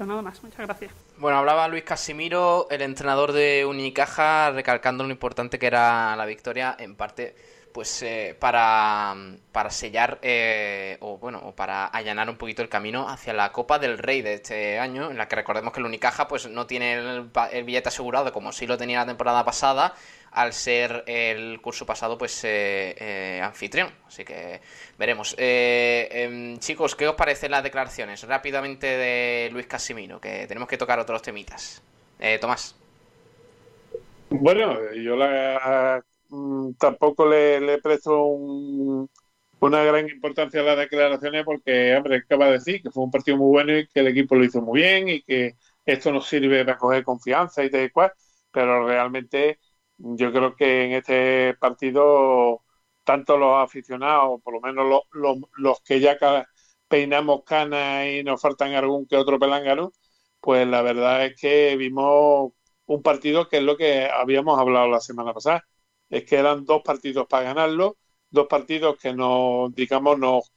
Nada 0.00 0.22
más. 0.22 0.42
Muchas 0.42 0.66
gracias. 0.66 0.92
Bueno, 1.18 1.38
hablaba 1.38 1.66
Luis 1.68 1.82
Casimiro, 1.82 2.68
el 2.70 2.82
entrenador 2.82 3.32
de 3.32 3.64
Unicaja, 3.66 4.50
recalcando 4.50 5.04
lo 5.04 5.10
importante 5.10 5.58
que 5.58 5.66
era 5.66 6.14
la 6.14 6.24
victoria, 6.24 6.76
en 6.78 6.94
parte, 6.94 7.34
pues 7.72 8.02
eh, 8.02 8.36
para, 8.38 9.14
para 9.50 9.70
sellar 9.70 10.18
eh, 10.22 10.98
o 11.00 11.18
bueno, 11.18 11.40
o 11.44 11.52
para 11.54 11.86
allanar 11.86 12.30
un 12.30 12.36
poquito 12.36 12.62
el 12.62 12.68
camino 12.68 13.08
hacia 13.08 13.32
la 13.32 13.50
Copa 13.50 13.78
del 13.80 13.98
Rey 13.98 14.22
de 14.22 14.34
este 14.34 14.78
año, 14.78 15.10
en 15.10 15.18
la 15.18 15.26
que 15.26 15.36
recordemos 15.36 15.72
que 15.72 15.80
el 15.80 15.86
Unicaja 15.86 16.28
pues 16.28 16.48
no 16.48 16.66
tiene 16.66 16.94
el, 16.94 17.30
el 17.50 17.64
billete 17.64 17.88
asegurado 17.88 18.32
como 18.32 18.52
sí 18.52 18.66
lo 18.66 18.78
tenía 18.78 19.00
la 19.00 19.06
temporada 19.06 19.44
pasada 19.44 19.94
al 20.32 20.52
ser 20.52 21.04
el 21.06 21.60
curso 21.60 21.84
pasado 21.84 22.16
pues 22.16 22.44
eh, 22.44 22.94
eh, 22.98 23.40
anfitrión. 23.42 23.88
Así 24.06 24.24
que 24.24 24.60
veremos. 24.98 25.34
Eh, 25.38 26.08
em, 26.10 26.58
chicos, 26.58 26.94
¿qué 26.96 27.06
os 27.06 27.14
parecen 27.14 27.50
las 27.50 27.62
declaraciones 27.62 28.22
rápidamente 28.26 28.86
de 28.86 29.50
Luis 29.52 29.66
Casimiro? 29.66 30.20
Que 30.20 30.46
tenemos 30.46 30.68
que 30.68 30.78
tocar 30.78 30.98
otros 30.98 31.22
temitas. 31.22 31.82
Tomás. 32.40 32.76
Bueno, 34.30 34.78
yo 34.94 35.16
la, 35.16 36.00
mm, 36.28 36.74
tampoco 36.74 37.26
le, 37.26 37.78
presto 37.78 38.16
una 38.24 39.82
gran 39.82 40.08
importancia 40.08 40.60
a 40.60 40.64
las 40.64 40.78
declaraciones 40.78 41.44
porque, 41.44 41.96
hombre, 41.96 42.18
acaba 42.18 42.46
de 42.46 42.52
decir 42.52 42.80
que 42.80 42.90
fue 42.90 43.02
un 43.02 43.10
partido 43.10 43.36
muy 43.38 43.48
bueno 43.50 43.76
y 43.76 43.88
que 43.88 44.00
el 44.00 44.06
equipo 44.06 44.36
lo 44.36 44.44
hizo 44.44 44.62
muy 44.62 44.80
bien 44.80 45.08
y 45.08 45.22
que 45.22 45.56
esto 45.84 46.12
nos 46.12 46.28
sirve 46.28 46.64
para 46.64 46.78
coger 46.78 47.02
confianza 47.02 47.64
y 47.64 47.70
tal 47.70 47.84
y 47.84 47.90
cual, 47.90 48.12
pero 48.52 48.86
realmente 48.86 49.58
yo 50.02 50.32
creo 50.32 50.56
que 50.56 50.84
en 50.86 50.92
este 50.92 51.54
partido 51.54 52.62
tanto 53.04 53.36
los 53.38 53.56
aficionados, 53.62 54.40
por 54.42 54.54
lo 54.54 54.60
menos 54.60 55.04
los, 55.56 55.80
que 55.82 56.00
ya 56.00 56.16
peinamos 56.88 57.42
canas 57.44 58.06
y 58.06 58.22
nos 58.24 58.40
faltan 58.40 58.74
algún 58.74 59.06
que 59.06 59.16
otro 59.16 59.38
pelángano, 59.38 59.92
pues 60.40 60.66
la 60.66 60.82
verdad 60.82 61.24
es 61.26 61.40
que 61.40 61.76
vimos 61.76 62.52
un 62.86 63.02
partido 63.02 63.48
que 63.48 63.58
es 63.58 63.62
lo 63.64 63.76
que 63.76 64.06
habíamos 64.08 64.58
hablado 64.58 64.88
la 64.88 65.00
semana 65.00 65.32
pasada, 65.34 65.64
es 66.10 66.24
que 66.24 66.36
eran 66.36 66.64
dos 66.64 66.82
partidos 66.84 67.26
para 67.28 67.44
ganarlo, 67.44 67.98
dos 68.30 68.46
partidos 68.48 68.96
que 68.98 69.14
nos, 69.14 69.74
digamos, 69.74 70.18
nos 70.18 70.52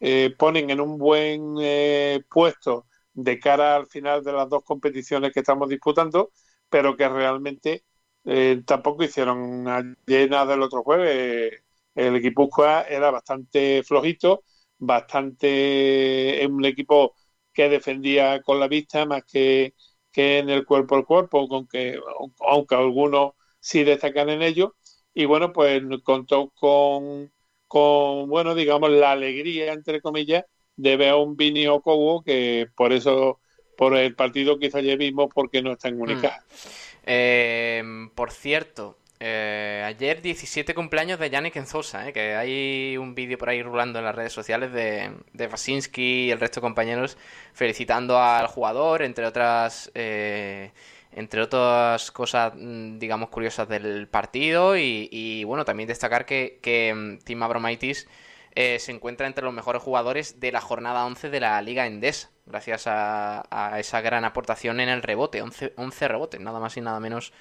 eh, 0.00 0.34
ponen 0.38 0.70
en 0.70 0.80
un 0.80 0.98
buen 0.98 1.56
eh, 1.60 2.22
puesto 2.30 2.86
de 3.12 3.38
cara 3.38 3.76
al 3.76 3.86
final 3.86 4.24
de 4.24 4.32
las 4.32 4.48
dos 4.48 4.64
competiciones 4.64 5.32
que 5.32 5.40
estamos 5.40 5.68
disputando, 5.68 6.32
pero 6.68 6.96
que 6.96 7.08
realmente 7.08 7.84
eh, 8.24 8.62
tampoco 8.66 9.04
hicieron 9.04 9.66
ayer 9.68 10.30
nada 10.30 10.52
del 10.52 10.62
otro 10.62 10.82
jueves. 10.82 11.62
El 11.94 12.16
equipo 12.16 12.48
era 12.88 13.10
bastante 13.10 13.82
flojito, 13.82 14.44
bastante 14.78 16.46
un 16.48 16.64
equipo 16.64 17.14
que 17.52 17.68
defendía 17.68 18.40
con 18.42 18.60
la 18.60 18.68
vista 18.68 19.04
más 19.06 19.24
que, 19.24 19.74
que 20.12 20.38
en 20.38 20.50
el 20.50 20.64
cuerpo 20.64 20.96
al 20.96 21.04
cuerpo, 21.04 21.48
con 21.48 21.66
que, 21.66 21.98
aunque 22.40 22.74
algunos 22.74 23.32
sí 23.58 23.84
destacan 23.84 24.30
en 24.30 24.42
ello. 24.42 24.76
Y 25.12 25.24
bueno, 25.24 25.52
pues 25.52 25.82
contó 26.04 26.50
con, 26.50 27.32
con 27.66 28.28
bueno, 28.28 28.54
digamos, 28.54 28.90
la 28.90 29.12
alegría, 29.12 29.72
entre 29.72 30.00
comillas, 30.00 30.44
de 30.76 30.96
ver 30.96 31.10
a 31.10 31.16
un 31.16 31.36
Vini 31.36 31.66
Okowo 31.66 32.22
que 32.22 32.68
por 32.76 32.92
eso, 32.92 33.40
por 33.76 33.96
el 33.96 34.14
partido 34.14 34.58
quizá 34.58 34.78
ayer 34.78 34.96
vimos, 34.96 35.28
porque 35.34 35.62
no 35.62 35.72
está 35.72 35.88
en 35.88 36.00
Unicaja. 36.00 36.40
Mm. 36.40 36.89
Eh, 37.06 37.82
por 38.14 38.30
cierto, 38.30 38.96
eh, 39.22 39.82
ayer 39.86 40.22
17 40.22 40.74
cumpleaños 40.74 41.18
de 41.18 41.28
Yannick 41.28 41.56
Enzosa, 41.56 42.08
eh, 42.08 42.12
que 42.14 42.36
hay 42.36 42.96
un 42.96 43.14
vídeo 43.14 43.36
por 43.36 43.50
ahí 43.50 43.62
rulando 43.62 43.98
en 43.98 44.06
las 44.06 44.14
redes 44.14 44.32
sociales 44.32 44.72
de, 44.72 45.12
de 45.34 45.46
Wasinski 45.46 46.26
y 46.26 46.30
el 46.30 46.40
resto 46.40 46.60
de 46.60 46.62
compañeros 46.62 47.18
felicitando 47.52 48.18
al 48.18 48.46
jugador, 48.46 49.02
entre 49.02 49.26
otras 49.26 49.90
eh, 49.94 50.72
entre 51.12 51.42
otras 51.42 52.10
cosas, 52.12 52.54
mm, 52.56 52.98
digamos, 52.98 53.28
curiosas 53.28 53.68
del 53.68 54.08
partido 54.08 54.76
y, 54.78 55.44
bueno, 55.44 55.66
también 55.66 55.88
destacar 55.88 56.24
que, 56.24 56.58
que 56.62 56.94
mm, 56.94 57.18
Tim 57.24 57.42
Abromaitis 57.42 58.08
eh, 58.54 58.78
se 58.78 58.92
encuentra 58.92 59.26
entre 59.26 59.44
los 59.44 59.54
mejores 59.54 59.82
jugadores 59.82 60.40
de 60.40 60.52
la 60.52 60.60
jornada 60.60 61.06
11 61.06 61.30
de 61.30 61.40
la 61.40 61.60
Liga 61.62 61.86
Endesa 61.86 62.30
gracias 62.50 62.84
a, 62.86 63.76
esa 63.78 64.00
gran 64.00 64.24
aportación 64.24 64.80
en 64.80 64.88
el 64.88 65.02
rebote, 65.02 65.40
11, 65.40 65.74
11 65.76 66.08
rebotes, 66.08 66.40
nada 66.40 66.60
más 66.60 66.76
y 66.76 66.80
nada 66.80 67.00
menos 67.00 67.32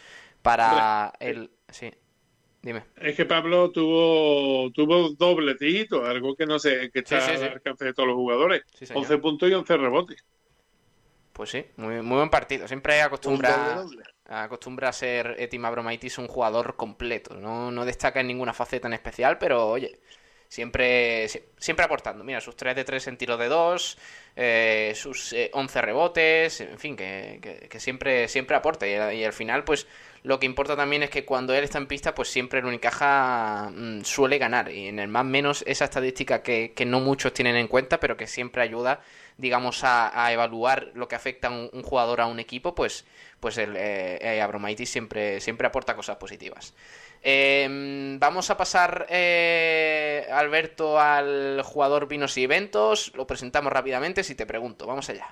para 0.41 1.13
el... 1.19 1.51
Sí, 1.67 1.91
dime. 2.61 2.83
Es 2.95 3.15
que 3.15 3.25
Pablo 3.25 3.71
tuvo 3.71 4.71
tuvo 4.71 5.09
dobletito, 5.09 6.05
algo 6.05 6.35
que 6.35 6.45
no 6.45 6.59
sé, 6.59 6.89
que 6.91 6.99
está 6.99 7.25
al 7.25 7.43
alcance 7.43 7.85
de 7.85 7.93
todos 7.93 8.07
los 8.07 8.15
jugadores. 8.15 8.63
11 8.93 9.17
puntos 9.17 9.49
y 9.49 9.53
11 9.53 9.77
rebotes. 9.77 10.25
Pues 11.33 11.51
sí, 11.51 11.65
muy, 11.77 12.01
muy 12.01 12.17
buen 12.17 12.29
partido. 12.29 12.67
Siempre 12.67 13.01
acostumbra, 13.01 13.85
acostumbra 14.25 14.89
a 14.89 14.93
ser 14.93 15.35
Etim 15.39 15.63
Abromaitis 15.63 16.17
un 16.17 16.27
jugador 16.27 16.75
completo. 16.75 17.35
No, 17.35 17.71
no 17.71 17.85
destaca 17.85 18.19
en 18.19 18.27
ninguna 18.27 18.53
faceta 18.53 18.87
en 18.87 18.93
especial, 18.93 19.37
pero 19.37 19.67
oye, 19.67 19.99
Siempre, 20.49 21.27
siempre 21.59 21.85
aportando. 21.85 22.23
Mira, 22.23 22.41
sus 22.41 22.55
3 22.55 22.75
de 22.75 22.83
3 22.83 23.07
en 23.09 23.17
tiro 23.17 23.37
de 23.37 23.47
2, 23.49 23.97
eh, 24.35 24.93
sus 24.95 25.35
11 25.53 25.77
eh, 25.77 25.81
rebotes, 25.83 26.61
en 26.61 26.79
fin, 26.79 26.95
que, 26.95 27.67
que, 27.69 27.79
siempre, 27.79 28.27
siempre 28.27 28.55
aporta. 28.55 28.87
Y, 28.87 29.23
al 29.23 29.33
final, 29.33 29.63
pues 29.63 29.85
lo 30.23 30.39
que 30.39 30.47
importa 30.47 30.75
también 30.75 31.03
es 31.03 31.11
que 31.11 31.23
cuando 31.23 31.53
él 31.53 31.63
está 31.63 31.77
en 31.77 31.85
pista, 31.85 32.15
pues 32.15 32.29
siempre 32.29 32.61
el 32.61 32.65
Unicaja 32.65 33.69
mm, 33.71 34.01
suele 34.01 34.39
ganar. 34.39 34.71
Y 34.71 34.87
en 34.87 34.97
el 34.97 35.07
más 35.07 35.23
menos 35.23 35.63
esa 35.67 35.85
estadística 35.85 36.41
que, 36.41 36.73
que, 36.75 36.83
no 36.83 36.99
muchos 36.99 37.31
tienen 37.31 37.55
en 37.55 37.67
cuenta, 37.67 37.99
pero 37.99 38.17
que 38.17 38.25
siempre 38.25 38.63
ayuda, 38.63 39.01
digamos, 39.37 39.83
a, 39.83 40.33
evaluar 40.33 40.89
lo 40.95 41.07
que 41.07 41.15
afecta 41.15 41.49
a 41.49 41.51
un, 41.51 41.83
jugador 41.83 42.21
a 42.21 42.25
un 42.25 42.39
equipo, 42.39 42.73
pues, 42.73 43.05
pues 43.39 43.59
el 43.59 43.75
eh, 43.77 44.17
eh 44.19 44.85
siempre, 44.87 45.41
siempre 45.41 45.67
aporta 45.67 45.95
cosas 45.95 46.17
positivas. 46.17 46.73
Em, 47.21 48.17
vamos 48.19 48.49
a 48.49 48.57
pasar, 48.57 49.05
eh, 49.09 50.27
Alberto, 50.31 50.99
al 50.99 51.61
jugador 51.63 52.07
Vinos 52.07 52.37
y 52.37 52.43
Eventos. 52.43 53.11
Lo 53.15 53.27
presentamos 53.27 53.73
rápidamente 53.73 54.23
si 54.23 54.35
te 54.35 54.45
pregunto. 54.45 54.87
Vamos 54.87 55.09
allá. 55.09 55.27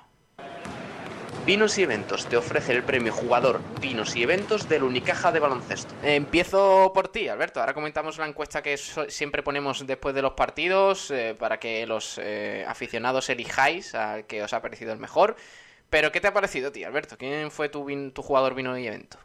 Vinos 1.48 1.78
y 1.78 1.84
Eventos 1.84 2.26
te 2.26 2.36
ofrece 2.36 2.74
el 2.74 2.84
premio 2.84 3.14
Jugador 3.14 3.62
Vinos 3.80 4.18
y 4.18 4.24
Eventos 4.24 4.68
del 4.68 4.84
Unicaja 4.84 5.32
de 5.32 5.40
Baloncesto. 5.40 5.96
empiezo 6.04 6.92
por 6.94 7.08
ti, 7.08 7.30
Alberto. 7.30 7.62
Ahora 7.62 7.74
comentamos 7.74 8.18
la 8.18 8.28
encuesta 8.28 8.62
que 8.62 8.76
siempre 8.76 9.44
ponemos 9.44 9.88
después 9.88 10.14
de 10.14 10.22
los 10.22 10.34
partidos 10.34 11.10
eh, 11.10 11.38
para 11.40 11.58
que 11.58 11.88
los 11.88 12.20
eh, 12.22 12.66
aficionados 12.68 13.30
elijáis 13.30 13.96
al 13.96 14.26
que 14.26 14.44
os 14.44 14.52
ha 14.52 14.62
parecido 14.62 14.92
el 14.92 15.00
mejor. 15.00 15.38
Pero, 15.90 16.12
¿qué 16.12 16.20
te 16.20 16.28
ha 16.28 16.34
parecido, 16.34 16.74
tío, 16.74 16.86
Alberto? 16.86 17.18
¿Quién 17.18 17.50
fue 17.50 17.70
tu, 17.70 18.12
tu 18.12 18.22
jugador 18.22 18.54
Vino 18.54 18.78
y 18.78 18.86
Evento? 18.86 19.18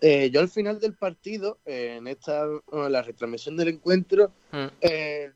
Eh, 0.00 0.30
yo 0.30 0.40
al 0.40 0.48
final 0.48 0.80
del 0.80 0.94
partido, 0.94 1.58
eh, 1.66 1.96
en 1.98 2.06
esta 2.08 2.46
la 2.72 3.02
retransmisión 3.02 3.56
del 3.56 3.68
encuentro, 3.68 4.32
mm. 4.50 4.66
eh, 4.80 5.32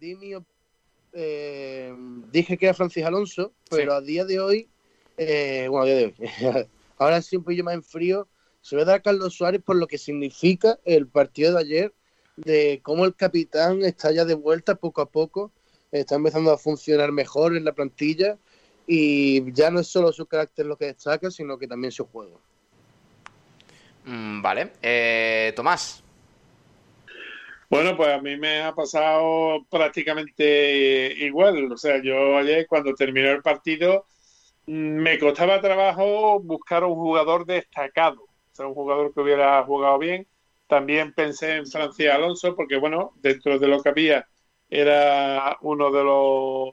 dije 2.32 2.56
que 2.56 2.66
era 2.66 2.74
Francis 2.74 3.04
Alonso, 3.04 3.52
pero 3.68 3.92
a 3.92 4.00
día 4.00 4.24
de 4.24 4.40
hoy, 4.40 4.68
bueno, 5.16 5.82
a 5.82 5.84
día 5.84 5.96
de 5.96 6.04
hoy, 6.06 6.14
ahora 6.98 7.20
sí 7.20 7.36
un 7.36 7.44
poquillo 7.44 7.64
más 7.64 7.74
en 7.74 7.82
frío, 7.82 8.26
se 8.62 8.76
ve 8.76 8.82
a 8.82 8.84
dar 8.86 8.96
a 8.96 9.02
Carlos 9.02 9.34
Suárez 9.34 9.60
por 9.62 9.76
lo 9.76 9.86
que 9.86 9.98
significa 9.98 10.78
el 10.84 11.06
partido 11.06 11.52
de 11.52 11.60
ayer, 11.60 11.92
de 12.36 12.80
cómo 12.82 13.04
el 13.04 13.14
capitán 13.14 13.82
está 13.82 14.10
ya 14.12 14.24
de 14.24 14.34
vuelta 14.34 14.76
poco 14.76 15.02
a 15.02 15.10
poco, 15.10 15.52
está 15.90 16.14
empezando 16.14 16.50
a 16.50 16.58
funcionar 16.58 17.12
mejor 17.12 17.54
en 17.54 17.66
la 17.66 17.72
plantilla 17.72 18.38
y 18.86 19.52
ya 19.52 19.70
no 19.70 19.80
es 19.80 19.88
solo 19.88 20.12
su 20.12 20.24
carácter 20.26 20.64
lo 20.64 20.78
que 20.78 20.86
destaca, 20.86 21.30
sino 21.30 21.58
que 21.58 21.68
también 21.68 21.92
su 21.92 22.06
juego. 22.06 22.40
Mm, 24.04 24.42
vale. 24.42 24.72
Eh, 24.82 25.52
Tomás. 25.54 26.02
Bueno, 27.72 27.96
pues 27.96 28.10
a 28.10 28.20
mí 28.20 28.36
me 28.36 28.60
ha 28.60 28.74
pasado 28.74 29.64
prácticamente 29.70 31.14
igual. 31.20 31.72
O 31.72 31.76
sea, 31.76 32.02
yo 32.02 32.36
ayer 32.36 32.66
cuando 32.66 32.94
terminó 32.94 33.30
el 33.30 33.42
partido 33.42 34.06
mm, 34.66 34.72
me 34.72 35.18
costaba 35.18 35.60
trabajo 35.60 36.40
buscar 36.40 36.84
un 36.84 36.94
jugador 36.94 37.46
destacado, 37.46 38.22
o 38.24 38.54
sea, 38.54 38.66
un 38.66 38.74
jugador 38.74 39.14
que 39.14 39.20
hubiera 39.20 39.62
jugado 39.64 39.98
bien. 39.98 40.26
También 40.66 41.12
pensé 41.14 41.56
en 41.56 41.66
Francis 41.66 42.08
Alonso 42.08 42.54
porque, 42.56 42.76
bueno, 42.76 43.12
dentro 43.16 43.58
de 43.58 43.68
lo 43.68 43.82
que 43.82 43.88
había 43.88 44.26
era 44.70 45.56
uno 45.62 45.90
de 45.90 46.04
los 46.04 46.70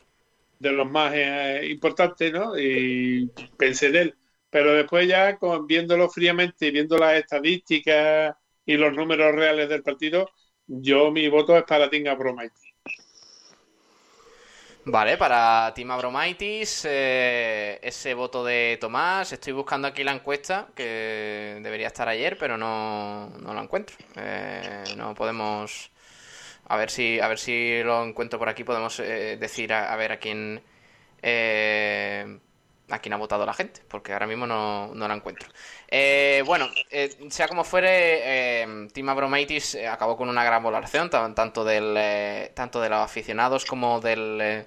de 0.59 0.71
los 0.73 0.89
más 0.89 1.13
eh, 1.15 1.67
importantes, 1.69 2.33
¿no? 2.33 2.59
Y 2.59 3.31
pensé 3.57 3.87
en 3.87 3.95
él 3.95 4.18
pero 4.49 4.73
después 4.73 5.07
ya 5.07 5.37
viéndolo 5.67 6.09
fríamente 6.09 6.67
y 6.67 6.71
viendo 6.71 6.97
las 6.97 7.15
estadísticas 7.15 8.35
y 8.65 8.77
los 8.77 8.93
números 8.93 9.35
reales 9.35 9.69
del 9.69 9.83
partido, 9.83 10.29
yo 10.67 11.11
mi 11.11 11.27
voto 11.27 11.57
es 11.57 11.63
para 11.63 11.89
Tinga 11.89 12.15
Bromaitis. 12.15 12.69
Vale, 14.91 15.17
para 15.17 15.71
Team 15.75 15.91
Abromaitis, 15.91 16.83
eh, 16.85 17.79
ese 17.83 18.13
voto 18.15 18.43
de 18.43 18.77
Tomás. 18.81 19.31
Estoy 19.31 19.53
buscando 19.53 19.87
aquí 19.87 20.03
la 20.03 20.13
encuesta, 20.13 20.69
que 20.75 21.59
debería 21.61 21.87
estar 21.87 22.07
ayer, 22.07 22.37
pero 22.39 22.57
no, 22.57 23.29
no 23.39 23.53
la 23.53 23.61
encuentro. 23.61 23.95
Eh, 24.15 24.83
no 24.97 25.13
podemos. 25.13 25.91
A 26.65 26.77
ver 26.77 26.89
si, 26.89 27.19
a 27.19 27.27
ver 27.27 27.37
si 27.39 27.83
lo 27.83 28.03
encuentro 28.03 28.39
por 28.39 28.49
aquí. 28.49 28.63
Podemos 28.63 28.99
eh, 28.99 29.37
decir 29.39 29.73
a, 29.73 29.95
ver 29.95 30.13
a 30.13 30.19
quién 30.19 30.61
a 32.89 32.99
quién 32.99 33.13
ha 33.13 33.17
votado 33.17 33.45
la 33.45 33.53
gente, 33.53 33.81
porque 33.87 34.13
ahora 34.13 34.27
mismo 34.27 34.47
no, 34.47 34.93
no 34.93 35.07
la 35.07 35.15
encuentro. 35.15 35.49
Eh, 35.87 36.43
bueno, 36.45 36.67
eh, 36.89 37.15
sea 37.29 37.47
como 37.47 37.63
fuere, 37.63 38.61
eh, 38.61 38.87
Team 38.93 39.09
Abromaitis 39.09 39.75
acabó 39.89 40.17
con 40.17 40.29
una 40.29 40.43
gran 40.43 40.63
valoración, 40.63 41.09
tanto, 41.09 41.63
del, 41.63 42.51
tanto 42.53 42.81
de 42.81 42.89
los 42.89 42.99
aficionados 42.99 43.65
como 43.65 43.99
del, 43.99 44.65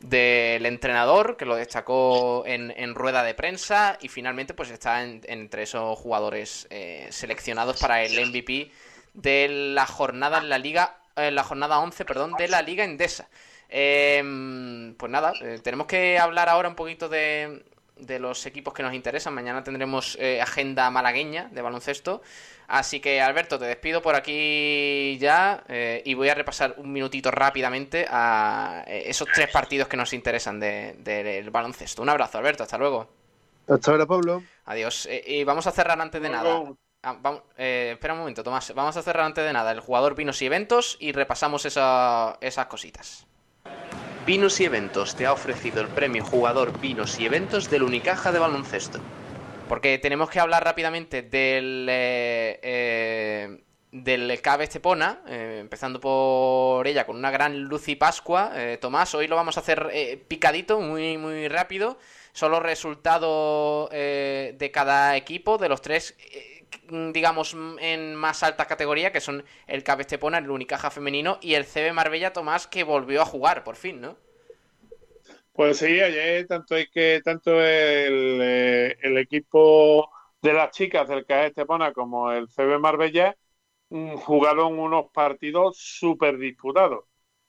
del 0.00 0.66
entrenador, 0.66 1.36
que 1.36 1.44
lo 1.44 1.56
destacó 1.56 2.44
en, 2.46 2.72
en, 2.76 2.94
rueda 2.94 3.22
de 3.22 3.34
prensa, 3.34 3.98
y 4.00 4.08
finalmente 4.08 4.54
pues 4.54 4.70
está 4.70 5.02
entre 5.02 5.64
esos 5.64 5.98
jugadores 5.98 6.68
seleccionados 7.10 7.80
para 7.80 8.02
el 8.02 8.26
MVP 8.26 8.70
de 9.14 9.48
la 9.74 9.86
jornada 9.86 10.38
en 10.38 10.48
la 10.48 10.58
liga, 10.58 10.98
la 11.16 11.44
jornada 11.44 11.78
11, 11.78 12.04
perdón, 12.04 12.32
de 12.38 12.48
la 12.48 12.62
liga 12.62 12.84
endesa. 12.84 13.28
Em, 13.76 14.94
pues 14.94 15.10
nada, 15.10 15.32
eh, 15.42 15.58
tenemos 15.60 15.88
que 15.88 16.16
hablar 16.16 16.48
ahora 16.48 16.68
un 16.68 16.76
poquito 16.76 17.08
de, 17.08 17.64
de 17.96 18.20
los 18.20 18.46
equipos 18.46 18.72
que 18.72 18.84
nos 18.84 18.94
interesan. 18.94 19.34
Mañana 19.34 19.64
tendremos 19.64 20.16
eh, 20.20 20.40
agenda 20.40 20.88
malagueña 20.90 21.48
de 21.50 21.60
baloncesto. 21.60 22.22
Así 22.68 23.00
que 23.00 23.20
Alberto, 23.20 23.58
te 23.58 23.64
despido 23.64 24.00
por 24.00 24.14
aquí 24.14 25.18
ya 25.18 25.64
eh, 25.66 26.02
y 26.04 26.14
voy 26.14 26.28
a 26.28 26.36
repasar 26.36 26.76
un 26.76 26.92
minutito 26.92 27.32
rápidamente 27.32 28.06
a 28.08 28.84
esos 28.86 29.26
tres 29.34 29.50
partidos 29.50 29.88
que 29.88 29.96
nos 29.96 30.12
interesan 30.12 30.60
del 30.60 31.50
baloncesto. 31.50 32.00
Un 32.00 32.10
abrazo, 32.10 32.38
Alberto, 32.38 32.62
hasta 32.62 32.78
luego. 32.78 33.08
Hasta 33.66 33.90
ahora, 33.90 34.06
Pablo. 34.06 34.44
Adiós. 34.66 35.08
y 35.26 35.42
vamos 35.42 35.66
a 35.66 35.72
cerrar 35.72 36.00
antes 36.00 36.22
de 36.22 36.28
nada. 36.28 36.62
Ah, 37.02 37.18
espera 37.56 38.14
un 38.14 38.20
momento, 38.20 38.44
Tomás. 38.44 38.72
Vamos 38.72 38.96
a 38.96 39.02
cerrar 39.02 39.26
antes 39.26 39.44
de 39.44 39.52
nada 39.52 39.72
el 39.72 39.80
jugador 39.80 40.14
Vinos 40.14 40.40
y 40.42 40.46
Eventos 40.46 40.96
y 41.00 41.10
repasamos 41.10 41.66
esas 41.66 42.66
cositas. 42.68 43.26
Vinos 44.26 44.58
y 44.58 44.64
Eventos 44.64 45.16
te 45.16 45.26
ha 45.26 45.32
ofrecido 45.34 45.82
el 45.82 45.88
premio 45.88 46.24
Jugador 46.24 46.80
Vinos 46.80 47.20
y 47.20 47.26
Eventos 47.26 47.68
del 47.68 47.82
Unicaja 47.82 48.32
de 48.32 48.38
baloncesto. 48.38 48.98
Porque 49.68 49.98
tenemos 49.98 50.30
que 50.30 50.40
hablar 50.40 50.64
rápidamente 50.64 51.20
del, 51.20 51.86
eh, 51.90 52.58
eh 52.62 53.60
del 53.92 54.40
Cabe 54.40 54.64
Estepona, 54.64 55.20
eh, 55.28 55.58
empezando 55.60 56.00
por 56.00 56.86
ella 56.86 57.04
con 57.04 57.16
una 57.16 57.30
gran 57.30 57.64
luz 57.64 57.86
y 57.88 57.96
Pascua. 57.96 58.50
Tomás, 58.80 59.14
hoy 59.14 59.28
lo 59.28 59.36
vamos 59.36 59.58
a 59.58 59.60
hacer 59.60 60.24
picadito, 60.26 60.80
muy, 60.80 61.18
muy 61.18 61.46
rápido. 61.48 61.98
Solo 62.32 62.60
resultado 62.60 63.88
de 63.90 64.70
cada 64.72 65.16
equipo, 65.16 65.58
de 65.58 65.68
los 65.68 65.82
tres 65.82 66.16
digamos, 67.12 67.54
mm, 67.54 67.78
en 67.78 68.14
más 68.14 68.42
alta 68.42 68.66
categoría, 68.66 69.12
que 69.12 69.20
son 69.20 69.44
el 69.66 69.82
Cabe 69.84 70.02
Estepona, 70.02 70.38
el 70.38 70.50
Unicaja 70.50 70.90
femenino 70.90 71.38
y 71.40 71.54
el 71.54 71.64
CB 71.64 71.92
Marbella 71.92 72.32
Tomás, 72.32 72.66
que 72.66 72.84
volvió 72.84 73.22
a 73.22 73.26
jugar 73.26 73.64
por 73.64 73.76
fin, 73.76 74.00
¿no? 74.00 74.16
Pues 75.52 75.78
sí, 75.78 76.00
ayer 76.00 76.46
tanto 76.46 76.76
es 76.76 76.88
que 76.90 77.20
tanto 77.24 77.52
el, 77.60 78.40
eh, 78.42 78.96
el 79.02 79.18
equipo 79.18 80.10
de 80.42 80.52
las 80.52 80.72
chicas 80.72 81.08
del 81.08 81.24
CAE 81.24 81.46
Estepona 81.48 81.92
como 81.92 82.32
el 82.32 82.48
CB 82.48 82.78
Marbella 82.80 83.36
mm, 83.90 84.16
jugaron 84.16 84.78
unos 84.78 85.06
partidos 85.12 85.78
súper 85.78 86.38
disputados. 86.38 87.04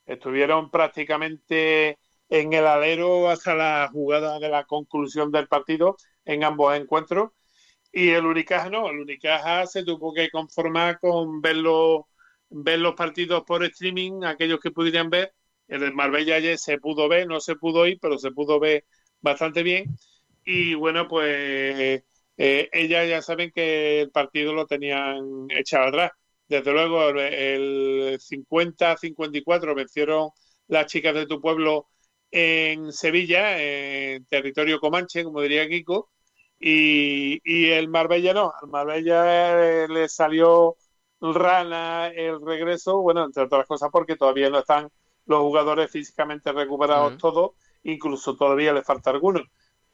Estuvieron 0.05 0.69
prácticamente 0.71 1.97
en 2.29 2.53
el 2.53 2.67
alero 2.67 3.29
hasta 3.29 3.55
la 3.55 3.89
jugada 3.91 4.39
de 4.39 4.49
la 4.49 4.65
conclusión 4.65 5.31
del 5.31 5.47
partido 5.47 5.97
en 6.25 6.43
ambos 6.43 6.75
encuentros 6.75 7.31
y 7.95 8.09
el 8.09 8.25
Unicaja 8.25 8.69
no, 8.69 8.89
el 8.89 8.99
Unicaja 8.99 9.65
se 9.67 9.83
tuvo 9.85 10.13
que 10.13 10.29
conformar 10.29 10.99
con 10.99 11.39
ver 11.41 11.55
los, 11.55 12.01
ver 12.49 12.79
los 12.79 12.93
partidos 12.93 13.43
por 13.45 13.63
streaming, 13.63 14.25
aquellos 14.25 14.59
que 14.59 14.71
pudieran 14.71 15.09
ver. 15.09 15.33
El 15.69 15.79
de 15.79 15.91
Marbella 15.91 16.35
ayer 16.35 16.57
se 16.57 16.77
pudo 16.77 17.07
ver, 17.07 17.25
no 17.25 17.39
se 17.39 17.55
pudo 17.55 17.87
ir, 17.87 17.97
pero 18.01 18.17
se 18.17 18.31
pudo 18.31 18.59
ver 18.59 18.85
bastante 19.21 19.63
bien. 19.63 19.97
Y 20.43 20.73
bueno, 20.75 21.07
pues 21.07 22.03
eh, 22.37 22.69
ellas 22.73 23.07
ya 23.07 23.21
saben 23.21 23.51
que 23.51 24.01
el 24.01 24.11
partido 24.11 24.53
lo 24.53 24.67
tenían 24.67 25.47
echado 25.49 25.87
atrás. 25.87 26.11
Desde 26.49 26.73
luego, 26.73 27.09
el 27.11 28.19
50-54 28.19 29.73
vencieron 29.73 30.31
las 30.67 30.87
chicas 30.87 31.15
de 31.15 31.27
tu 31.27 31.39
pueblo 31.39 31.87
en 32.29 32.91
Sevilla, 32.91 33.57
en 33.61 34.25
territorio 34.25 34.81
comanche, 34.81 35.23
como 35.23 35.41
diría 35.41 35.69
Kiko, 35.69 36.11
y, 36.67 37.69
el 37.69 37.89
Marbella 37.89 38.33
no, 38.33 38.51
al 38.59 38.67
Marbella 38.69 39.83
eh, 39.83 39.87
le 39.87 40.09
salió 40.09 40.77
rana 41.21 42.07
el 42.07 42.41
regreso, 42.41 43.01
bueno, 43.01 43.23
entre 43.23 43.43
otras 43.43 43.67
cosas 43.67 43.89
porque 43.91 44.15
todavía 44.15 44.49
no 44.49 44.59
están 44.59 44.89
los 45.27 45.41
jugadores 45.41 45.91
físicamente 45.91 46.51
recuperados 46.51 47.19
todos, 47.19 47.51
incluso 47.83 48.35
todavía 48.35 48.73
le 48.73 48.81
falta 48.81 49.11
algunos. 49.11 49.43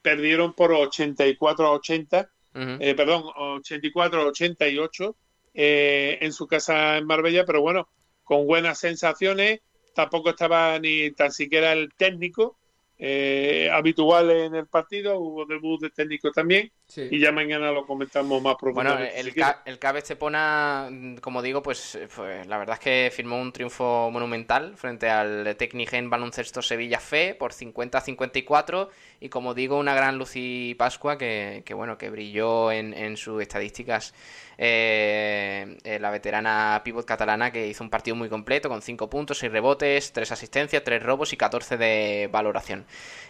Perdieron 0.02 0.54
por 0.54 0.72
84 0.72 1.68
a 1.68 1.72
80, 1.72 2.30
eh, 2.54 2.96
perdón, 2.96 3.24
84 3.36 4.22
a 4.22 4.26
88 4.28 5.16
eh, 5.54 6.20
en 6.22 6.32
su 6.32 6.48
casa 6.48 6.98
en 6.98 7.06
Marbella, 7.06 7.44
pero 7.46 7.62
bueno, 7.62 7.90
con 8.24 8.48
buenas 8.48 8.80
sensaciones, 8.80 9.60
tampoco 9.94 10.30
estaba 10.30 10.80
ni 10.80 11.12
tan 11.12 11.34
siquiera 11.34 11.74
el 11.74 11.94
técnico, 11.96 12.58
eh, 13.04 13.68
habituales 13.74 14.46
en 14.46 14.54
el 14.54 14.68
partido, 14.68 15.18
hubo 15.18 15.44
debut 15.48 15.82
de 15.82 15.90
técnico 15.90 16.30
también, 16.30 16.72
y 16.96 17.18
ya 17.18 17.32
mañana 17.32 17.72
lo 17.72 17.88
comentamos 17.88 18.40
más 18.44 18.56
profundamente. 18.60 19.16
Bueno, 19.24 19.56
el, 19.66 19.74
el 19.74 19.80
Cabe 19.80 20.00
Estepona, 20.00 20.88
como 21.20 21.42
digo, 21.42 21.64
pues, 21.64 21.98
pues, 22.16 22.46
la 22.46 22.60
verdad 22.60 22.76
es 22.76 22.80
que 22.80 23.12
firmó 23.12 23.42
un 23.42 23.52
triunfo 23.52 24.12
monumental 24.12 24.78
frente 24.78 25.10
al 25.10 25.56
Tecnigen 25.58 26.12
Baloncesto 26.12 26.62
Sevilla 26.62 27.00
Fe 27.00 27.34
por 27.34 27.54
50 27.54 27.98
a 27.98 28.02
54, 28.02 28.90
y 29.20 29.30
como 29.30 29.56
digo, 29.56 29.80
una 29.80 29.96
gran 29.96 30.20
Lucy 30.20 30.76
Pascua 30.78 31.18
que, 31.18 31.64
que 31.66 31.74
bueno, 31.74 31.98
que 31.98 32.12
brilló 32.12 32.72
en, 32.72 32.94
en 32.94 33.18
sus 33.18 33.42
estadísticas 33.42 34.14
eh, 34.64 35.76
eh, 35.84 35.98
la 35.98 36.12
veterana 36.12 36.84
pivot 36.86 37.04
catalana 37.04 37.52
que 37.52 37.66
hizo 37.66 37.84
un 37.84 37.90
partido 37.90 38.16
muy 38.16 38.30
completo 38.30 38.70
con 38.70 38.84
5 38.84 39.10
puntos, 39.10 39.40
6 39.40 39.52
rebotes, 39.52 40.14
3 40.14 40.32
asistencias, 40.32 40.84
3 40.84 41.02
robos 41.02 41.34
y 41.34 41.38
14 41.38 41.78
de 41.78 42.30
valoración. 42.32 42.86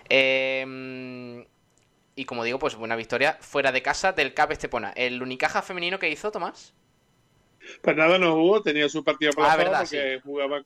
Eh, 0.09 1.45
y 2.17 2.25
como 2.25 2.43
digo, 2.43 2.59
pues 2.59 2.75
buena 2.75 2.97
victoria 2.97 3.37
fuera 3.39 3.71
de 3.71 3.81
casa 3.81 4.11
del 4.11 4.33
CAP 4.33 4.51
Estepona. 4.51 4.91
¿El 4.91 5.23
Unicaja 5.23 5.61
femenino 5.61 5.99
que 5.99 6.09
hizo, 6.09 6.31
Tomás? 6.31 6.73
Pues 7.81 7.95
nada, 7.95 8.17
no 8.17 8.33
jugó, 8.33 8.61
tenía 8.61 8.89
su 8.89 9.01
partido 9.01 9.31
ah, 9.37 9.53
aplazado 9.53 9.85
porque 9.85 10.19
jugaba 10.21 10.63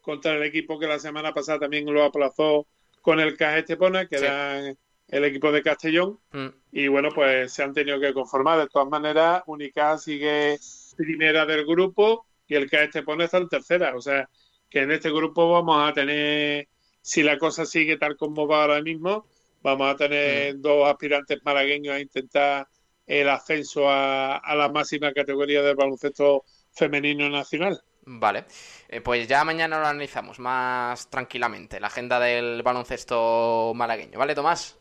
contra 0.00 0.32
el 0.32 0.42
equipo 0.42 0.80
que 0.80 0.88
la 0.88 0.98
semana 0.98 1.32
pasada 1.32 1.60
también 1.60 1.84
lo 1.86 2.02
aplazó 2.02 2.66
con 3.02 3.20
el 3.20 3.36
CAP 3.36 3.58
Estepona, 3.58 4.06
que 4.06 4.16
era 4.16 4.74
el 5.08 5.24
equipo 5.24 5.50
de 5.50 5.62
Castellón. 5.62 6.18
Mm. 6.32 6.48
Y 6.72 6.88
bueno, 6.88 7.08
pues 7.14 7.52
se 7.52 7.62
han 7.62 7.72
tenido 7.72 7.98
que 7.98 8.12
conformar. 8.12 8.60
De 8.60 8.68
todas 8.68 8.88
maneras, 8.88 9.42
Unica 9.46 9.98
sigue 9.98 10.58
primera 10.96 11.46
del 11.46 11.66
grupo 11.66 12.26
y 12.46 12.54
el 12.54 12.68
que 12.68 12.84
este 12.84 13.02
pone 13.02 13.24
está 13.24 13.38
en 13.38 13.48
tercera. 13.48 13.96
O 13.96 14.00
sea, 14.00 14.28
que 14.68 14.82
en 14.82 14.90
este 14.92 15.10
grupo 15.10 15.50
vamos 15.50 15.88
a 15.88 15.92
tener, 15.92 16.68
si 17.00 17.22
la 17.22 17.38
cosa 17.38 17.64
sigue 17.64 17.96
tal 17.96 18.16
como 18.16 18.46
va 18.46 18.62
ahora 18.62 18.82
mismo, 18.82 19.26
vamos 19.62 19.92
a 19.92 19.96
tener 19.96 20.56
mm. 20.56 20.60
dos 20.62 20.88
aspirantes 20.88 21.38
malagueños 21.44 21.94
a 21.94 22.00
intentar 22.00 22.68
el 23.06 23.28
ascenso 23.30 23.88
a, 23.88 24.40
la 24.54 24.68
máxima 24.68 25.12
categoría 25.12 25.62
del 25.62 25.76
baloncesto 25.76 26.44
femenino 26.72 27.28
nacional. 27.30 27.82
Vale, 28.10 28.44
eh, 28.88 29.00
pues 29.00 29.26
ya 29.26 29.44
mañana 29.44 29.80
lo 29.80 29.86
analizamos 29.86 30.38
más 30.38 31.10
tranquilamente, 31.10 31.80
la 31.80 31.88
agenda 31.88 32.20
del 32.20 32.62
baloncesto 32.62 33.72
malagueño. 33.74 34.18
¿Vale, 34.18 34.34
Tomás? 34.34 34.77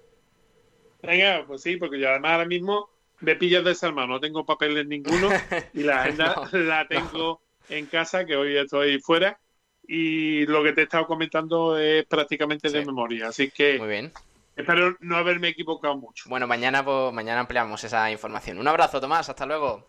Venga, 1.01 1.45
pues 1.47 1.61
sí, 1.61 1.77
porque 1.77 1.99
yo 1.99 2.09
además 2.09 2.31
ahora 2.31 2.45
mismo 2.45 2.89
me 3.19 3.35
pillas 3.35 3.63
desarmado, 3.63 4.07
no 4.07 4.19
tengo 4.19 4.45
papeles 4.45 4.87
ninguno 4.87 5.29
y 5.73 5.83
la 5.83 6.01
agenda 6.03 6.49
la 6.51 6.87
tengo 6.87 7.41
en 7.69 7.85
casa, 7.87 8.25
que 8.25 8.35
hoy 8.35 8.57
estoy 8.57 8.99
fuera, 8.99 9.39
y 9.87 10.45
lo 10.45 10.63
que 10.63 10.73
te 10.73 10.81
he 10.81 10.83
estado 10.83 11.05
comentando 11.07 11.77
es 11.77 12.05
prácticamente 12.05 12.69
de 12.69 12.85
memoria, 12.85 13.27
así 13.27 13.49
que 13.51 13.77
Muy 13.79 13.87
bien. 13.87 14.11
espero 14.55 14.95
no 14.99 15.17
haberme 15.17 15.49
equivocado 15.49 15.97
mucho. 15.97 16.29
Bueno, 16.29 16.47
mañana, 16.47 16.83
pues, 16.83 17.13
mañana 17.13 17.41
ampliamos 17.41 17.83
esa 17.83 18.11
información. 18.11 18.57
Un 18.59 18.67
abrazo, 18.67 18.99
Tomás, 18.99 19.29
hasta 19.29 19.45
luego. 19.45 19.85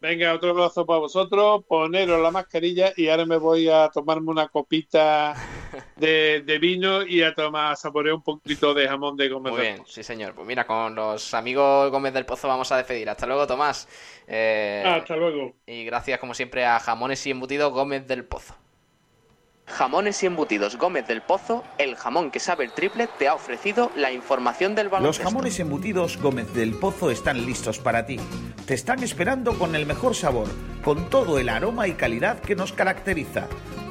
Venga, 0.00 0.34
otro 0.34 0.50
abrazo 0.50 0.84
para 0.84 1.00
vosotros, 1.00 1.64
poneros 1.66 2.20
la 2.20 2.30
mascarilla 2.30 2.92
y 2.96 3.08
ahora 3.08 3.24
me 3.24 3.38
voy 3.38 3.68
a 3.68 3.88
tomarme 3.88 4.30
una 4.30 4.48
copita 4.48 5.34
de, 5.96 6.58
vino 6.60 7.02
y 7.02 7.22
a 7.22 7.34
tomar, 7.34 7.72
a 7.72 7.76
saborear 7.76 8.14
un 8.14 8.22
poquito 8.22 8.74
de 8.74 8.88
jamón 8.88 9.16
de 9.16 9.28
Gómez 9.28 9.52
Muy 9.52 9.62
bien, 9.62 9.82
sí 9.86 10.02
señor. 10.02 10.34
Pues 10.34 10.46
mira, 10.46 10.66
con 10.66 10.94
los 10.94 11.34
amigos 11.34 11.90
Gómez 11.90 12.12
del 12.14 12.26
Pozo 12.26 12.48
vamos 12.48 12.70
a 12.72 12.76
despedir. 12.76 13.08
Hasta 13.08 13.26
luego, 13.26 13.46
Tomás. 13.46 13.88
Eh, 14.26 14.82
Hasta 14.86 15.16
luego. 15.16 15.54
Y 15.66 15.84
gracias, 15.84 16.18
como 16.18 16.34
siempre, 16.34 16.64
a 16.64 16.78
Jamones 16.78 17.26
y 17.26 17.30
Embutidos 17.30 17.72
Gómez 17.72 18.06
del 18.06 18.24
Pozo. 18.24 18.54
Jamones 19.66 20.22
y 20.22 20.26
embutidos 20.26 20.76
Gómez 20.78 21.08
del 21.08 21.22
Pozo, 21.22 21.64
el 21.78 21.96
jamón 21.96 22.30
que 22.30 22.38
sabe 22.38 22.64
el 22.64 22.72
triple, 22.72 23.08
te 23.18 23.26
ha 23.26 23.34
ofrecido 23.34 23.90
la 23.96 24.12
información 24.12 24.76
del 24.76 24.88
baloncesto. 24.88 25.24
Los 25.24 25.32
jamones 25.32 25.58
embutidos 25.58 26.18
Gómez 26.18 26.54
del 26.54 26.74
Pozo 26.74 27.10
están 27.10 27.44
listos 27.44 27.78
para 27.78 28.06
ti. 28.06 28.18
Te 28.64 28.74
están 28.74 29.02
esperando 29.02 29.58
con 29.58 29.74
el 29.74 29.84
mejor 29.84 30.14
sabor, 30.14 30.48
con 30.84 31.10
todo 31.10 31.38
el 31.38 31.48
aroma 31.48 31.88
y 31.88 31.94
calidad 31.94 32.38
que 32.38 32.54
nos 32.54 32.72
caracteriza. 32.72 33.48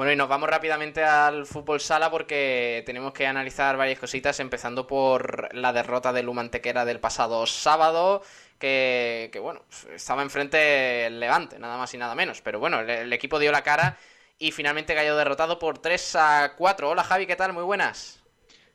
Bueno, 0.00 0.14
y 0.14 0.16
nos 0.16 0.30
vamos 0.30 0.48
rápidamente 0.48 1.04
al 1.04 1.44
fútbol 1.44 1.78
sala 1.78 2.10
porque 2.10 2.82
tenemos 2.86 3.12
que 3.12 3.26
analizar 3.26 3.76
varias 3.76 3.98
cositas, 3.98 4.40
empezando 4.40 4.86
por 4.86 5.54
la 5.54 5.74
derrota 5.74 6.10
del 6.10 6.26
Humantequera 6.26 6.86
del 6.86 7.00
pasado 7.00 7.46
sábado, 7.46 8.22
que, 8.58 9.28
que, 9.30 9.38
bueno, 9.40 9.62
estaba 9.94 10.22
enfrente 10.22 11.04
el 11.04 11.20
Levante, 11.20 11.58
nada 11.58 11.76
más 11.76 11.92
y 11.92 11.98
nada 11.98 12.14
menos. 12.14 12.40
Pero 12.40 12.58
bueno, 12.58 12.80
el, 12.80 13.12
equipo 13.12 13.38
dio 13.38 13.52
la 13.52 13.62
cara 13.62 13.98
y 14.38 14.52
finalmente 14.52 14.94
cayó 14.94 15.18
derrotado 15.18 15.58
por 15.58 15.76
3 15.76 16.16
a 16.16 16.54
4. 16.56 16.88
Hola 16.88 17.04
Javi, 17.04 17.26
¿qué 17.26 17.36
tal? 17.36 17.52
Muy 17.52 17.64
buenas. 17.64 18.19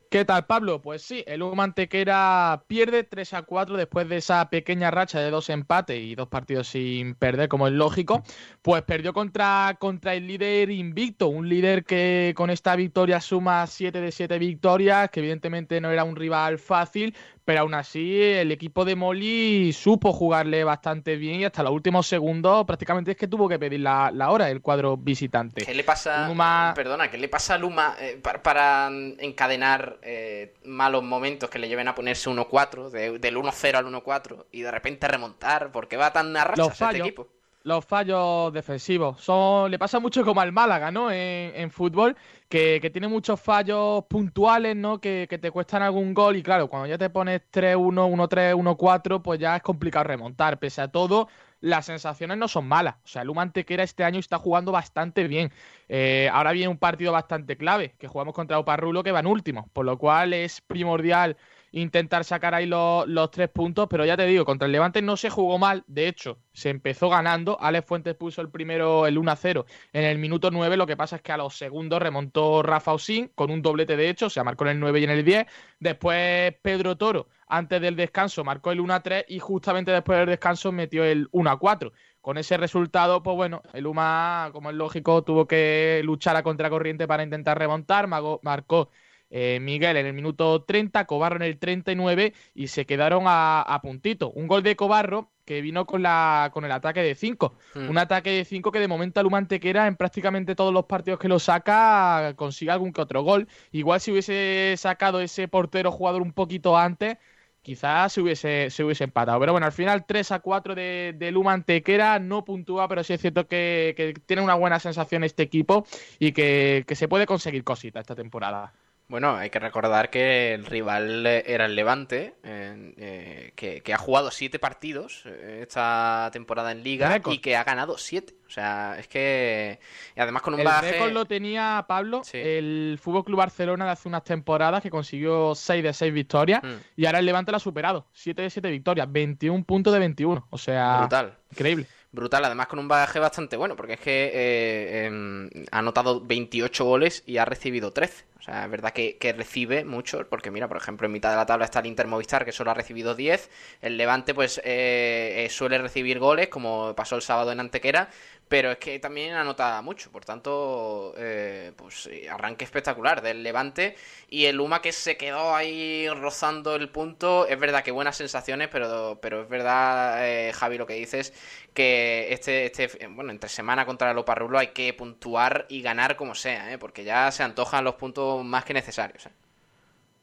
¿Qué 0.08 0.24
tal, 0.24 0.46
Pablo? 0.46 0.80
Pues 0.82 1.02
sí, 1.02 1.24
el 1.26 1.42
Hugo 1.42 1.56
Mantequera 1.56 2.62
pierde 2.68 3.02
3 3.02 3.34
a 3.34 3.42
4 3.42 3.76
después 3.76 4.08
de 4.08 4.18
esa 4.18 4.48
pequeña 4.50 4.90
racha 4.92 5.18
de 5.18 5.30
dos 5.30 5.50
empates 5.50 6.00
y 6.00 6.14
dos 6.14 6.28
partidos 6.28 6.68
sin 6.68 7.16
perder, 7.16 7.48
como 7.48 7.66
es 7.66 7.72
lógico. 7.72 8.22
Pues 8.62 8.82
perdió 8.82 9.12
contra, 9.12 9.76
contra 9.80 10.14
el 10.14 10.28
líder 10.28 10.70
invicto, 10.70 11.26
un 11.26 11.48
líder 11.48 11.84
que 11.84 12.34
con 12.36 12.50
esta 12.50 12.76
victoria 12.76 13.20
suma 13.20 13.66
7 13.66 14.00
de 14.00 14.12
7 14.12 14.38
victorias, 14.38 15.10
que 15.10 15.20
evidentemente 15.20 15.80
no 15.80 15.90
era 15.90 16.04
un 16.04 16.14
rival 16.14 16.58
fácil, 16.58 17.14
pero 17.46 17.60
aún 17.60 17.74
así 17.74 18.20
el 18.20 18.50
equipo 18.50 18.84
de 18.84 18.96
Molly 18.96 19.72
supo 19.72 20.12
jugarle 20.12 20.64
bastante 20.64 21.14
bien 21.14 21.40
y 21.40 21.44
hasta 21.44 21.62
los 21.62 21.70
últimos 21.70 22.08
segundos 22.08 22.66
prácticamente 22.66 23.12
es 23.12 23.16
que 23.16 23.28
tuvo 23.28 23.48
que 23.48 23.56
pedir 23.56 23.80
la, 23.80 24.10
hora 24.28 24.50
el 24.50 24.60
cuadro 24.60 24.96
visitante. 24.96 25.64
¿Qué 25.64 25.72
le 25.72 25.84
pasa, 25.84 26.28
perdona, 26.74 27.08
qué 27.08 27.18
le 27.18 27.28
pasa 27.28 27.54
a 27.54 27.58
Luma 27.58 27.94
eh, 28.00 28.20
para, 28.42 28.88
encadenar 28.88 29.98
eh, 30.02 30.54
malos 30.64 31.04
momentos 31.04 31.48
que 31.48 31.60
le 31.60 31.68
lleven 31.68 31.86
a 31.86 31.94
ponerse 31.94 32.28
1-4, 32.28 32.90
del 32.90 33.36
1-0 33.36 33.74
al 33.76 33.86
1-4 33.86 34.46
y 34.50 34.62
de 34.62 34.70
repente 34.72 35.06
remontar? 35.06 35.70
¿Por 35.70 35.86
qué 35.86 35.96
va 35.96 36.12
tan 36.12 36.36
a 36.36 36.52
este 36.56 36.98
equipo? 36.98 37.28
Los 37.66 37.84
fallos 37.84 38.52
defensivos. 38.52 39.20
Son, 39.20 39.68
le 39.68 39.76
pasa 39.76 39.98
mucho 39.98 40.24
como 40.24 40.40
al 40.40 40.52
Málaga, 40.52 40.92
¿no? 40.92 41.10
En, 41.10 41.68
fútbol, 41.72 42.16
que, 42.48 42.78
tiene 42.92 43.08
muchos 43.08 43.40
fallos 43.40 44.04
puntuales, 44.04 44.76
¿no? 44.76 45.00
Que, 45.00 45.26
te 45.26 45.50
cuestan 45.50 45.82
algún 45.82 46.14
gol 46.14 46.36
y 46.36 46.44
claro, 46.44 46.68
cuando 46.68 46.86
ya 46.86 46.96
te 46.96 47.10
pones 47.10 47.42
3-1, 47.52 48.28
1-3, 48.28 48.54
1-4, 48.54 49.20
pues 49.20 49.40
ya 49.40 49.56
es 49.56 49.62
complicado 49.62 50.04
remontar. 50.04 50.60
Pese 50.60 50.80
a 50.80 50.92
todo, 50.92 51.26
las 51.60 51.86
sensaciones 51.86 52.38
no 52.38 52.46
son 52.46 52.68
malas. 52.68 52.94
O 53.04 53.08
sea, 53.08 53.22
el 53.22 53.30
Humantequera 53.30 53.82
este 53.82 54.04
año 54.04 54.20
está 54.20 54.38
jugando 54.38 54.70
bastante 54.70 55.26
bien. 55.26 55.50
Eh, 55.88 56.30
ahora 56.32 56.52
viene 56.52 56.68
un 56.68 56.78
partido 56.78 57.10
bastante 57.10 57.56
clave, 57.56 57.96
que 57.98 58.06
jugamos 58.06 58.32
contra 58.32 58.60
Oparrulo, 58.60 59.02
que 59.02 59.10
van 59.10 59.26
últimos, 59.26 59.68
por 59.72 59.84
lo 59.84 59.98
cual 59.98 60.34
es 60.34 60.60
primordial 60.60 61.36
intentar 61.80 62.24
sacar 62.24 62.54
ahí 62.54 62.66
los, 62.66 63.30
tres 63.30 63.50
puntos, 63.50 63.86
pero 63.90 64.04
ya 64.04 64.16
te 64.16 64.24
digo, 64.26 64.44
contra 64.44 64.66
el 64.66 64.72
Levante 64.72 65.02
no 65.02 65.16
se 65.16 65.28
jugó 65.28 65.58
mal, 65.58 65.84
de 65.86 66.08
hecho, 66.08 66.38
se 66.52 66.70
empezó 66.70 67.10
ganando, 67.10 67.58
Alex 67.60 67.86
Fuentes 67.86 68.14
puso 68.14 68.40
el 68.40 68.48
primero, 68.48 69.06
el 69.06 69.18
1-0 69.18 69.66
en 69.92 70.04
el 70.04 70.18
minuto 70.18 70.50
9, 70.50 70.76
lo 70.76 70.86
que 70.86 70.96
pasa 70.96 71.16
es 71.16 71.22
que 71.22 71.32
a 71.32 71.36
los 71.36 71.56
segundos 71.56 72.00
remontó 72.00 72.62
Rafa 72.62 72.94
Osín 72.94 73.30
con 73.34 73.50
un 73.50 73.60
doblete 73.60 73.96
de 73.96 74.08
hecho, 74.08 74.26
o 74.26 74.30
sea, 74.30 74.42
marcó 74.42 74.64
en 74.64 74.70
el 74.70 74.80
9 74.80 75.00
y 75.00 75.04
en 75.04 75.10
el 75.10 75.24
10, 75.24 75.46
después 75.78 76.54
Pedro 76.62 76.96
Toro, 76.96 77.28
antes 77.46 77.80
del 77.80 77.94
descanso, 77.94 78.42
marcó 78.42 78.72
el 78.72 78.80
1-3 78.80 79.26
y 79.28 79.38
justamente 79.38 79.90
después 79.92 80.18
del 80.18 80.28
descanso 80.28 80.72
metió 80.72 81.04
el 81.04 81.30
1-4 81.30 81.92
con 82.22 82.38
ese 82.38 82.56
resultado, 82.56 83.22
pues 83.22 83.36
bueno, 83.36 83.62
el 83.72 83.86
UMA, 83.86 84.50
como 84.52 84.70
es 84.70 84.76
lógico, 84.76 85.22
tuvo 85.22 85.46
que 85.46 86.00
luchar 86.04 86.34
a 86.34 86.42
contracorriente 86.42 87.06
para 87.06 87.22
intentar 87.22 87.56
remontar, 87.56 88.08
marcó 88.08 88.90
eh, 89.30 89.58
Miguel 89.60 89.96
en 89.96 90.06
el 90.06 90.12
minuto 90.12 90.62
30, 90.62 91.04
Cobarro 91.06 91.36
en 91.36 91.42
el 91.42 91.58
39 91.58 92.32
y 92.54 92.68
se 92.68 92.86
quedaron 92.86 93.24
a, 93.26 93.80
puntito. 93.82 94.30
Un 94.30 94.46
gol 94.46 94.62
de 94.62 94.76
Cobarro 94.76 95.30
que 95.44 95.60
vino 95.60 95.86
con, 95.86 96.02
la, 96.02 96.50
con 96.52 96.64
el 96.64 96.72
ataque 96.72 97.02
de 97.02 97.14
5. 97.14 97.56
Hmm. 97.74 97.90
Un 97.90 97.98
ataque 97.98 98.30
de 98.30 98.44
5 98.44 98.72
que 98.72 98.80
de 98.80 98.88
momento 98.88 99.20
era 99.62 99.86
en 99.86 99.96
prácticamente 99.96 100.54
todos 100.54 100.72
los 100.72 100.86
partidos 100.86 101.20
que 101.20 101.28
lo 101.28 101.38
saca 101.38 102.34
consigue 102.36 102.70
algún 102.70 102.92
que 102.92 103.00
otro 103.00 103.22
gol. 103.22 103.48
Igual 103.72 104.00
si 104.00 104.12
hubiese 104.12 104.74
sacado 104.76 105.20
ese 105.20 105.48
portero 105.48 105.92
jugador 105.92 106.22
un 106.22 106.32
poquito 106.32 106.76
antes, 106.76 107.16
quizás 107.62 108.12
se 108.12 108.20
hubiese, 108.20 108.70
se 108.70 108.84
hubiese 108.84 109.04
empatado. 109.04 109.38
Pero 109.40 109.52
bueno, 109.52 109.66
al 109.66 109.72
final 109.72 110.04
3 110.06 110.32
a 110.32 110.38
4 110.40 110.74
de, 110.74 111.14
de 111.16 112.18
no 112.20 112.44
puntúa, 112.44 112.88
pero 112.88 113.04
sí 113.04 113.12
es 113.12 113.20
cierto 113.20 113.46
que, 113.48 114.14
tiene 114.26 114.42
una 114.42 114.54
buena 114.54 114.78
sensación 114.80 115.24
este 115.24 115.42
equipo 115.42 115.86
y 116.18 116.32
que 116.32 116.84
se 116.94 117.08
puede 117.08 117.26
conseguir 117.26 117.64
cositas 117.64 118.02
esta 118.02 118.14
temporada. 118.14 118.72
Bueno, 119.08 119.36
hay 119.36 119.50
que 119.50 119.60
recordar 119.60 120.10
que 120.10 120.52
el 120.54 120.66
rival 120.66 121.24
era 121.26 121.66
el 121.66 121.76
Levante, 121.76 122.34
eh, 122.42 123.52
que, 123.54 123.94
ha 123.94 123.98
jugado 123.98 124.32
siete 124.32 124.58
partidos 124.58 125.22
eh, 125.26 125.60
esta 125.62 126.28
temporada 126.32 126.72
en 126.72 126.82
Liga 126.82 127.20
y 127.26 127.38
que 127.38 127.56
ha 127.56 127.62
ganado 127.62 127.98
siete. 127.98 128.34
O 128.48 128.50
sea, 128.50 128.98
es 128.98 129.06
que. 129.06 129.78
Y 130.16 130.20
además 130.20 130.42
con 130.42 130.54
un 130.54 130.60
el 130.60 130.68
récord 130.80 131.12
lo 131.12 131.24
tenía 131.24 131.84
Pablo, 131.86 132.22
el 132.32 132.98
Fútbol 133.00 133.24
Club 133.24 133.38
Barcelona 133.38 133.84
de 133.84 133.92
hace 133.92 134.08
unas 134.08 134.24
temporadas 134.24 134.82
que 134.82 134.90
consiguió 134.90 135.54
6 135.54 135.84
de 135.84 135.92
6 135.92 136.12
victorias 136.12 136.62
mm. 136.64 136.74
y 136.96 137.06
ahora 137.06 137.20
el 137.20 137.26
Levante 137.26 137.52
lo 137.52 137.58
ha 137.58 137.60
superado. 137.60 138.08
7 138.12 138.42
de 138.42 138.50
7 138.50 138.70
victorias, 138.70 139.10
21 139.10 139.64
puntos 139.64 139.92
de 139.92 140.00
21. 140.00 140.48
O 140.50 140.58
sea, 140.58 140.98
brutal. 140.98 141.38
Increíble 141.52 141.86
brutal, 142.12 142.44
además 142.44 142.66
con 142.68 142.78
un 142.78 142.88
bagaje 142.88 143.18
bastante 143.18 143.56
bueno, 143.56 143.76
porque 143.76 143.94
es 143.94 144.00
que 144.00 144.30
eh, 144.32 145.06
em, 145.06 145.50
ha 145.70 145.78
anotado 145.78 146.20
28 146.24 146.84
goles 146.84 147.22
y 147.26 147.38
ha 147.38 147.44
recibido 147.44 147.92
13. 147.92 148.24
O 148.38 148.42
sea, 148.42 148.64
es 148.64 148.70
verdad 148.70 148.92
que, 148.92 149.34
recibe 149.36 149.84
mucho, 149.84 150.24
porque 150.28 150.52
mira, 150.52 150.68
por 150.68 150.76
ejemplo, 150.76 151.06
en 151.06 151.12
mitad 151.12 151.30
de 151.30 151.36
la 151.36 151.46
tabla 151.46 151.64
está 151.64 151.80
el 151.80 151.86
Inter 151.86 152.06
Movistar, 152.06 152.44
que 152.44 152.52
solo 152.52 152.70
ha 152.70 152.74
recibido 152.74 153.14
10. 153.16 153.50
El 153.82 153.96
Levante, 153.96 154.34
pues, 154.34 154.58
eh, 154.58 155.44
eh, 155.44 155.48
suele 155.50 155.78
recibir 155.78 156.20
goles, 156.20 156.48
como 156.48 156.94
pasó 156.94 157.16
el 157.16 157.22
sábado 157.22 157.50
en 157.50 157.58
Antequera, 157.58 158.08
pero 158.48 158.70
es 158.70 158.78
que 158.78 158.98
también 159.00 159.34
anota 159.34 159.80
mucho, 159.82 160.12
por 160.12 160.24
tanto, 160.24 161.14
eh, 161.16 161.72
pues 161.76 162.08
arranque 162.30 162.64
espectacular 162.64 163.20
del 163.20 163.42
Levante 163.42 163.96
y 164.28 164.44
el 164.44 164.56
Luma 164.56 164.80
que 164.80 164.92
se 164.92 165.16
quedó 165.16 165.54
ahí 165.54 166.08
rozando 166.08 166.76
el 166.76 166.88
punto, 166.88 167.46
es 167.46 167.58
verdad 167.58 167.82
que 167.82 167.90
buenas 167.90 168.16
sensaciones, 168.16 168.68
pero, 168.68 169.18
pero 169.20 169.42
es 169.42 169.48
verdad, 169.48 170.26
eh, 170.26 170.52
Javi, 170.52 170.78
lo 170.78 170.86
que 170.86 170.94
dices, 170.94 171.32
que 171.74 172.32
este, 172.32 172.66
este, 172.66 173.06
bueno, 173.08 173.32
entre 173.32 173.48
semana 173.48 173.84
contra 173.84 174.12
el 174.12 174.18
Oparrulo 174.18 174.58
hay 174.58 174.68
que 174.68 174.92
puntuar 174.94 175.66
y 175.68 175.82
ganar 175.82 176.16
como 176.16 176.34
sea, 176.34 176.72
¿eh? 176.72 176.78
porque 176.78 177.04
ya 177.04 177.30
se 177.32 177.42
antojan 177.42 177.84
los 177.84 177.96
puntos 177.96 178.44
más 178.44 178.64
que 178.64 178.74
necesarios. 178.74 179.26
¿eh? 179.26 179.30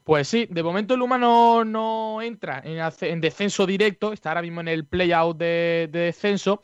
Pues 0.03 0.27
sí, 0.27 0.47
de 0.49 0.63
momento 0.63 0.95
el 0.95 0.99
Luma 0.99 1.17
no, 1.17 2.21
entra 2.21 2.61
en, 2.65 3.21
descenso 3.21 3.65
directo, 3.65 4.11
está 4.11 4.29
ahora 4.29 4.41
mismo 4.41 4.61
en 4.61 4.67
el 4.67 4.85
play-out 4.85 5.37
de 5.37 5.87
descenso, 5.91 6.61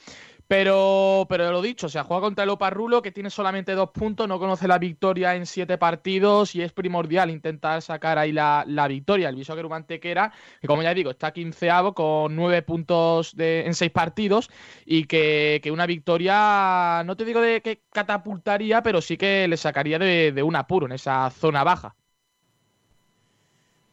pero, 0.49 1.27
pero 1.29 1.51
lo 1.51 1.61
dicho, 1.61 1.85
o 1.85 1.89
sea, 1.89 2.03
juega 2.03 2.21
contra 2.21 2.43
el 2.43 2.49
Oparrulo, 2.49 3.03
que 3.03 3.11
tiene 3.11 3.29
solamente 3.29 3.73
dos 3.73 3.91
puntos, 3.91 4.27
no 4.27 4.39
conoce 4.39 4.67
la 4.67 4.79
victoria 4.79 5.35
en 5.35 5.45
siete 5.45 5.77
partidos 5.77 6.55
y 6.55 6.63
es 6.63 6.73
primordial 6.73 7.29
intentar 7.29 7.83
sacar 7.83 8.17
ahí 8.17 8.31
la, 8.31 8.65
victoria. 8.89 9.29
El 9.29 9.35
Viso 9.35 9.55
Mantequera, 9.69 10.33
que 10.59 10.67
como 10.67 10.81
ya 10.81 10.95
digo, 10.95 11.11
está 11.11 11.33
quinceavo 11.33 11.93
con 11.93 12.35
nueve 12.35 12.63
puntos 12.63 13.35
de, 13.35 13.67
en 13.67 13.75
seis 13.75 13.91
partidos 13.91 14.49
y 14.87 15.03
que, 15.05 15.61
una 15.71 15.85
victoria, 15.85 17.03
no 17.05 17.15
te 17.15 17.25
digo 17.25 17.41
de 17.41 17.61
que 17.61 17.83
catapultaría, 17.93 18.81
pero 18.81 19.01
sí 19.01 19.17
que 19.17 19.47
le 19.47 19.55
sacaría 19.55 19.99
de, 19.99 20.31
de 20.31 20.41
un 20.41 20.55
apuro 20.55 20.87
en 20.87 20.93
esa 20.93 21.29
zona 21.29 21.63
baja. 21.63 21.95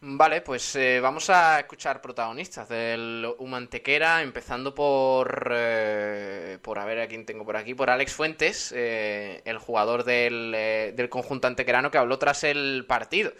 Vale, 0.01 0.43
pues 0.43 0.77
eh, 0.77 1.01
vamos 1.01 1.31
a 1.31 1.59
escuchar 1.61 2.03
protagonistas 2.03 2.69
del 2.69 3.27
Humantequera, 3.39 4.21
empezando 4.21 4.75
por, 4.75 5.51
eh, 5.55 6.59
por 6.61 6.79
a 6.79 6.85
ver 6.85 7.01
a 7.01 7.09
quién 7.09 7.25
tengo 7.25 7.47
por 7.47 7.57
aquí, 7.57 7.75
por 7.75 7.89
Alex 7.89 8.13
Fuentes, 8.13 8.73
eh, 8.77 9.41
el 9.47 9.57
jugador 9.57 10.05
del, 10.05 10.53
del, 10.95 11.09
conjunto 11.09 11.49
antequerano 11.49 11.91
que 11.91 11.97
habló 11.97 12.19
tras 12.19 12.45
el 12.45 12.85
partido. 12.87 13.33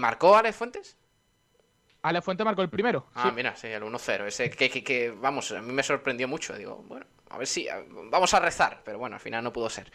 ¿Marcó 0.00 0.36
Alex 0.36 0.56
Fuentes? 0.56 0.96
Alex 2.02 2.24
Fuentes 2.24 2.44
marcó 2.44 2.62
el 2.62 2.68
primero. 2.68 3.06
Ah, 3.14 3.30
mira, 3.30 3.54
sí, 3.54 3.68
el 3.68 3.82
1-0. 3.84 4.26
Ese 4.26 4.50
que, 4.50 4.68
que, 4.68 4.82
que, 4.82 5.10
vamos, 5.10 5.52
a 5.52 5.62
mí 5.62 5.72
me 5.72 5.84
sorprendió 5.84 6.26
mucho. 6.26 6.56
Digo, 6.56 6.84
bueno, 6.88 7.06
a 7.30 7.38
ver 7.38 7.46
si, 7.46 7.68
vamos 8.10 8.34
a 8.34 8.40
rezar, 8.40 8.80
pero 8.84 8.98
bueno, 8.98 9.14
al 9.16 9.20
final 9.20 9.44
no 9.44 9.52
pudo 9.52 9.70
ser. 9.70 9.92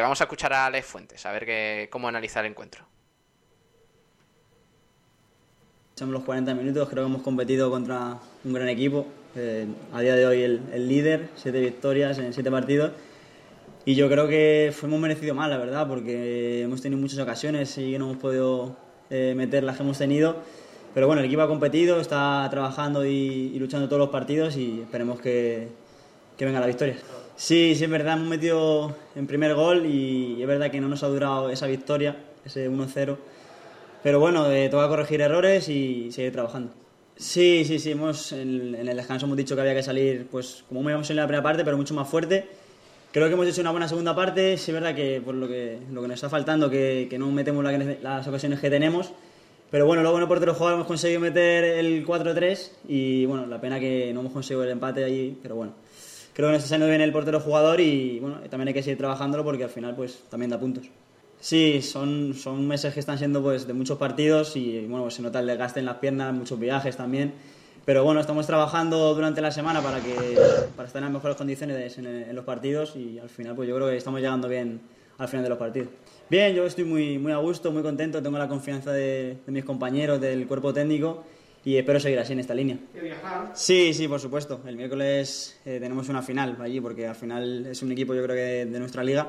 vamos 0.00 0.20
a 0.22 0.24
escuchar 0.24 0.54
a 0.54 0.66
Alex 0.66 0.86
Fuentes, 0.86 1.26
a 1.26 1.32
ver 1.32 1.44
que, 1.44 1.88
cómo 1.92 2.08
analiza 2.08 2.40
el 2.40 2.46
encuentro. 2.46 2.86
Echamos 5.96 6.12
los 6.12 6.24
40 6.24 6.54
minutos, 6.54 6.88
creo 6.88 7.04
que 7.04 7.08
hemos 7.08 7.22
competido 7.22 7.70
contra 7.70 8.18
un 8.44 8.52
gran 8.52 8.68
equipo. 8.68 9.06
Eh, 9.36 9.64
a 9.92 10.00
día 10.00 10.16
de 10.16 10.26
hoy 10.26 10.42
el, 10.42 10.88
líder, 10.88 11.28
siete 11.36 11.60
victorias 11.60 12.18
en 12.18 12.32
siete 12.32 12.50
partidos. 12.50 12.90
Y 13.84 13.94
yo 13.94 14.08
creo 14.08 14.26
que 14.26 14.74
hemos 14.82 14.98
merecido 15.00 15.36
más, 15.36 15.48
la 15.48 15.56
verdad, 15.56 15.86
porque 15.86 16.62
hemos 16.62 16.82
tenido 16.82 17.00
muchas 17.00 17.20
ocasiones 17.20 17.78
y 17.78 17.96
no 17.96 18.06
hemos 18.06 18.16
podido 18.16 18.74
eh, 19.08 19.34
meter 19.36 19.62
las 19.62 19.76
que 19.76 19.84
hemos 19.84 19.96
tenido. 19.96 20.38
Pero 20.94 21.06
bueno, 21.06 21.20
el 21.20 21.26
equipo 21.26 21.42
ha 21.42 21.46
competido, 21.46 22.00
está 22.00 22.48
trabajando 22.50 23.06
y, 23.06 23.56
luchando 23.60 23.86
todos 23.86 24.00
los 24.00 24.10
partidos 24.10 24.56
y 24.56 24.80
esperemos 24.80 25.20
que, 25.20 25.68
que, 26.36 26.44
venga 26.44 26.58
la 26.58 26.66
victoria. 26.66 26.96
Sí, 27.36 27.76
sí, 27.76 27.84
es 27.84 27.90
verdad, 27.90 28.14
hemos 28.14 28.26
metido 28.26 28.96
en 29.14 29.28
primer 29.28 29.54
gol 29.54 29.86
y 29.86 30.42
es 30.42 30.48
verdad 30.48 30.72
que 30.72 30.80
no 30.80 30.88
nos 30.88 31.04
ha 31.04 31.06
durado 31.06 31.50
esa 31.50 31.68
victoria, 31.68 32.16
ese 32.44 32.68
1-0 32.68 33.16
pero 34.04 34.20
bueno, 34.20 34.52
eh, 34.52 34.68
toca 34.68 34.86
corregir 34.86 35.22
errores 35.22 35.66
y 35.70 36.12
seguir 36.12 36.30
trabajando. 36.30 36.74
Sí, 37.16 37.64
sí, 37.64 37.78
sí, 37.78 37.92
hemos, 37.92 38.32
en, 38.32 38.74
el 38.74 38.96
descanso 38.98 39.24
hemos 39.24 39.38
dicho 39.38 39.54
que 39.54 39.62
había 39.62 39.74
que 39.74 39.82
salir, 39.82 40.26
pues 40.30 40.62
como 40.68 40.86
íbamos 40.90 41.08
en 41.08 41.16
la 41.16 41.26
primera 41.26 41.42
parte, 41.42 41.64
pero 41.64 41.78
mucho 41.78 41.94
más 41.94 42.06
fuerte. 42.06 42.46
Creo 43.12 43.28
que 43.28 43.32
hemos 43.32 43.46
hecho 43.46 43.62
una 43.62 43.70
buena 43.70 43.88
segunda 43.88 44.14
parte, 44.14 44.58
sí 44.58 44.72
es 44.72 44.74
verdad 44.74 44.94
que 44.94 45.22
por 45.24 45.34
lo 45.34 45.48
que, 45.48 45.78
lo 45.90 46.02
que 46.02 46.08
nos 46.08 46.16
está 46.16 46.28
faltando, 46.28 46.68
que, 46.68 47.08
no 47.18 47.30
metemos 47.32 47.64
las 48.02 48.28
ocasiones 48.28 48.60
que 48.60 48.68
tenemos, 48.68 49.10
pero 49.70 49.86
bueno, 49.86 50.02
luego 50.02 50.18
en 50.18 50.24
el 50.24 50.28
portero 50.28 50.52
jugador 50.52 50.74
hemos 50.74 50.86
conseguido 50.86 51.20
meter 51.20 51.64
el 51.64 52.04
4-3 52.06 52.72
y 52.86 53.24
bueno, 53.24 53.46
la 53.46 53.58
pena 53.58 53.80
que 53.80 54.12
no 54.12 54.20
hemos 54.20 54.34
conseguido 54.34 54.64
el 54.64 54.70
empate 54.70 55.02
allí, 55.02 55.38
pero 55.42 55.54
bueno, 55.54 55.72
creo 56.34 56.48
que 56.48 56.52
nos 56.52 56.58
está 56.58 56.68
saliendo 56.74 56.90
bien 56.90 57.00
el 57.00 57.12
portero 57.12 57.40
jugador 57.40 57.80
y 57.80 58.20
bueno, 58.20 58.40
también 58.50 58.68
hay 58.68 58.74
que 58.74 58.82
seguir 58.82 58.98
trabajándolo 58.98 59.44
porque 59.44 59.64
al 59.64 59.70
final 59.70 59.96
pues 59.96 60.24
también 60.28 60.50
da 60.50 60.60
puntos. 60.60 60.90
Sí, 61.44 61.82
son, 61.82 62.32
son 62.32 62.66
meses 62.66 62.94
que 62.94 63.00
están 63.00 63.18
siendo 63.18 63.42
pues, 63.42 63.66
de 63.66 63.74
muchos 63.74 63.98
partidos 63.98 64.56
y 64.56 64.86
bueno, 64.86 65.02
pues, 65.02 65.12
se 65.12 65.20
nota 65.20 65.40
el 65.40 65.46
desgaste 65.46 65.78
en 65.78 65.84
las 65.84 65.96
piernas, 65.96 66.32
muchos 66.32 66.58
viajes 66.58 66.96
también. 66.96 67.34
Pero 67.84 68.02
bueno, 68.02 68.18
estamos 68.22 68.46
trabajando 68.46 69.14
durante 69.14 69.42
la 69.42 69.50
semana 69.50 69.82
para, 69.82 70.00
que, 70.00 70.14
para 70.74 70.86
estar 70.86 71.00
en 71.00 71.04
las 71.04 71.12
mejores 71.12 71.36
condiciones 71.36 71.98
en, 71.98 72.34
los 72.34 72.46
partidos 72.46 72.96
y 72.96 73.18
al 73.18 73.28
final 73.28 73.54
pues 73.54 73.68
yo 73.68 73.76
creo 73.76 73.88
que 73.88 73.96
estamos 73.98 74.22
llegando 74.22 74.48
bien 74.48 74.80
al 75.18 75.28
final 75.28 75.42
de 75.42 75.50
los 75.50 75.58
partidos. 75.58 75.88
Bien, 76.30 76.54
yo 76.54 76.64
estoy 76.64 76.84
muy, 76.84 77.18
muy 77.18 77.32
a 77.32 77.36
gusto, 77.36 77.70
muy 77.70 77.82
contento, 77.82 78.22
tengo 78.22 78.38
la 78.38 78.48
confianza 78.48 78.90
de, 78.90 79.36
mis 79.46 79.66
compañeros, 79.66 80.22
del 80.22 80.46
cuerpo 80.46 80.72
técnico 80.72 81.24
y 81.62 81.76
espero 81.76 82.00
seguir 82.00 82.20
así 82.20 82.32
en 82.32 82.40
esta 82.40 82.54
línea. 82.54 82.78
viajar? 82.94 83.50
Sí, 83.52 83.92
sí, 83.92 84.08
por 84.08 84.18
supuesto. 84.18 84.62
El 84.64 84.76
miércoles 84.76 85.60
eh, 85.66 85.76
tenemos 85.78 86.08
una 86.08 86.22
final 86.22 86.56
allí 86.58 86.80
porque 86.80 87.06
al 87.06 87.16
final 87.16 87.66
es 87.66 87.82
un 87.82 87.92
equipo 87.92 88.14
yo 88.14 88.22
creo 88.22 88.34
que 88.34 88.64
de 88.64 88.78
nuestra 88.78 89.04
liga 89.04 89.28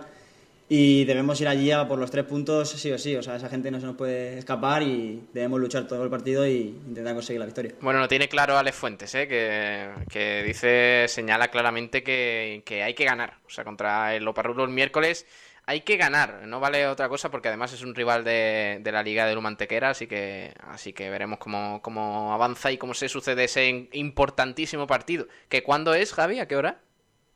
y 0.67 1.05
debemos 1.05 1.39
ir 1.41 1.47
allí 1.47 1.71
a 1.71 1.87
por 1.87 1.99
los 1.99 2.09
tres 2.09 2.25
puntos 2.25 2.69
sí 2.69 2.91
o 2.91 2.97
sí. 2.97 3.15
O 3.15 3.21
sea, 3.21 3.35
esa 3.35 3.49
gente 3.49 3.69
no 3.69 3.79
se 3.79 3.85
nos 3.85 3.95
puede 3.95 4.39
escapar 4.39 4.81
y 4.81 5.27
debemos 5.33 5.59
luchar 5.59 5.87
todo 5.87 6.03
el 6.03 6.09
partido 6.09 6.43
e 6.43 6.53
intentar 6.53 7.13
conseguir 7.13 7.39
la 7.39 7.45
victoria. 7.45 7.73
Bueno, 7.81 7.99
lo 7.99 8.07
tiene 8.07 8.27
claro 8.27 8.57
Alex 8.57 8.75
Fuentes, 8.75 9.13
¿eh? 9.15 9.27
que, 9.27 9.89
que 10.09 10.43
dice, 10.43 11.05
señala 11.07 11.49
claramente 11.49 12.03
que, 12.03 12.63
que, 12.65 12.83
hay 12.83 12.95
que 12.95 13.05
ganar. 13.05 13.39
O 13.45 13.49
sea, 13.49 13.63
contra 13.63 14.15
el 14.15 14.27
Oparrulo 14.27 14.63
el 14.63 14.71
miércoles 14.71 15.27
hay 15.67 15.81
que 15.81 15.97
ganar. 15.97 16.47
No 16.47 16.59
vale 16.59 16.87
otra 16.87 17.09
cosa 17.09 17.29
porque 17.29 17.47
además 17.47 17.73
es 17.73 17.83
un 17.83 17.93
rival 17.93 18.23
de, 18.23 18.79
de 18.81 18.91
la 18.91 19.03
Liga 19.03 19.25
de 19.25 19.35
Lumantequera, 19.35 19.91
así 19.91 20.07
que, 20.07 20.53
así 20.61 20.93
que 20.93 21.09
veremos 21.09 21.39
cómo, 21.39 21.81
cómo 21.81 22.33
avanza 22.33 22.71
y 22.71 22.77
cómo 22.77 22.93
se 22.93 23.09
sucede 23.09 23.45
ese 23.45 23.87
importantísimo 23.93 24.87
partido. 24.87 25.27
¿Que 25.49 25.63
cuándo 25.63 25.93
es, 25.93 26.13
Javi? 26.13 26.39
¿A 26.39 26.47
qué 26.47 26.55
hora? 26.55 26.81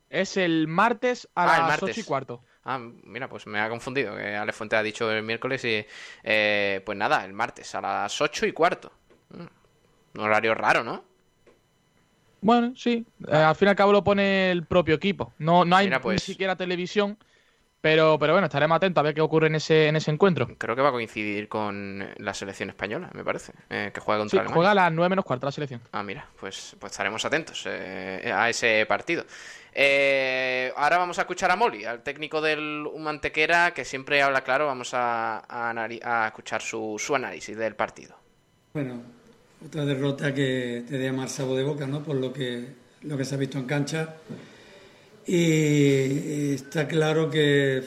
Es 0.09 0.37
el 0.37 0.67
martes 0.67 1.27
a 1.35 1.43
ah, 1.43 1.67
las 1.69 1.83
ocho 1.83 1.99
y 1.99 2.03
cuarto. 2.03 2.43
Ah, 2.71 2.77
mira, 2.77 3.27
pues 3.27 3.47
me 3.47 3.59
ha 3.59 3.67
confundido, 3.67 4.15
que 4.15 4.35
Ale 4.35 4.53
Fuente 4.53 4.75
ha 4.75 4.83
dicho 4.83 5.11
el 5.11 5.23
miércoles 5.23 5.65
y... 5.65 5.83
Eh, 6.23 6.83
pues 6.85 6.95
nada, 6.95 7.25
el 7.25 7.33
martes 7.33 7.73
a 7.73 7.81
las 7.81 8.21
ocho 8.21 8.45
y 8.45 8.51
cuarto. 8.51 8.91
Mm, 9.29 10.19
un 10.19 10.23
horario 10.23 10.53
raro, 10.53 10.83
¿no? 10.83 11.03
Bueno, 12.41 12.73
sí. 12.75 13.03
Eh, 13.27 13.35
al 13.35 13.55
fin 13.55 13.69
y 13.69 13.69
al 13.69 13.75
cabo 13.75 13.91
lo 13.91 14.03
pone 14.03 14.51
el 14.51 14.67
propio 14.67 14.93
equipo. 14.93 15.33
No, 15.39 15.65
no 15.65 15.75
hay 15.75 15.89
ni 15.89 15.97
pues 15.97 16.21
siquiera 16.21 16.55
televisión. 16.55 17.17
Pero, 17.81 18.19
pero 18.19 18.33
bueno, 18.33 18.45
estaremos 18.45 18.75
atentos 18.75 19.01
a 19.01 19.03
ver 19.03 19.15
qué 19.15 19.21
ocurre 19.21 19.47
en 19.47 19.55
ese, 19.55 19.87
en 19.87 19.95
ese 19.95 20.11
encuentro. 20.11 20.47
Creo 20.57 20.75
que 20.75 20.81
va 20.83 20.89
a 20.89 20.91
coincidir 20.91 21.47
con 21.47 22.07
la 22.17 22.33
selección 22.35 22.69
española, 22.69 23.09
me 23.13 23.23
parece, 23.23 23.53
eh, 23.69 23.89
que 23.91 24.01
juega 24.01 24.19
contra 24.19 24.45
sí, 24.45 24.53
juega 24.53 24.71
a 24.71 24.75
las 24.75 24.91
9 24.91 25.09
menos 25.09 25.25
cuarto 25.25 25.47
la 25.47 25.51
selección. 25.51 25.81
Ah, 25.93 26.03
mira, 26.03 26.27
pues, 26.39 26.75
pues 26.77 26.91
estaremos 26.91 27.23
atentos 27.23 27.65
a 27.65 28.49
ese 28.49 28.85
partido. 28.85 29.25
Eh, 29.81 30.73
ahora 30.75 30.97
vamos 30.97 31.19
a 31.19 31.21
escuchar 31.21 31.49
a 31.51 31.55
Molly, 31.55 31.85
al 31.85 32.03
técnico 32.03 32.41
del 32.41 32.85
Mantequera, 32.97 33.73
que 33.73 33.85
siempre 33.85 34.21
habla 34.21 34.43
claro. 34.43 34.65
Vamos 34.65 34.89
a, 34.91 35.41
escuchar 36.27 36.61
su, 36.61 36.97
su, 36.99 37.15
análisis 37.15 37.55
del 37.55 37.75
partido. 37.75 38.13
Bueno, 38.73 39.01
otra 39.65 39.85
derrota 39.85 40.33
que 40.33 40.83
te 40.85 40.97
dé 40.97 41.13
más 41.13 41.31
sabor 41.31 41.55
de 41.55 41.63
boca, 41.63 41.87
¿no? 41.87 42.03
Por 42.03 42.17
lo 42.17 42.33
que, 42.33 42.65
lo 43.03 43.17
que 43.17 43.23
se 43.23 43.35
ha 43.35 43.37
visto 43.37 43.57
en 43.57 43.67
cancha. 43.67 44.15
Y 45.25 46.55
está 46.55 46.85
claro 46.85 47.29
que 47.29 47.81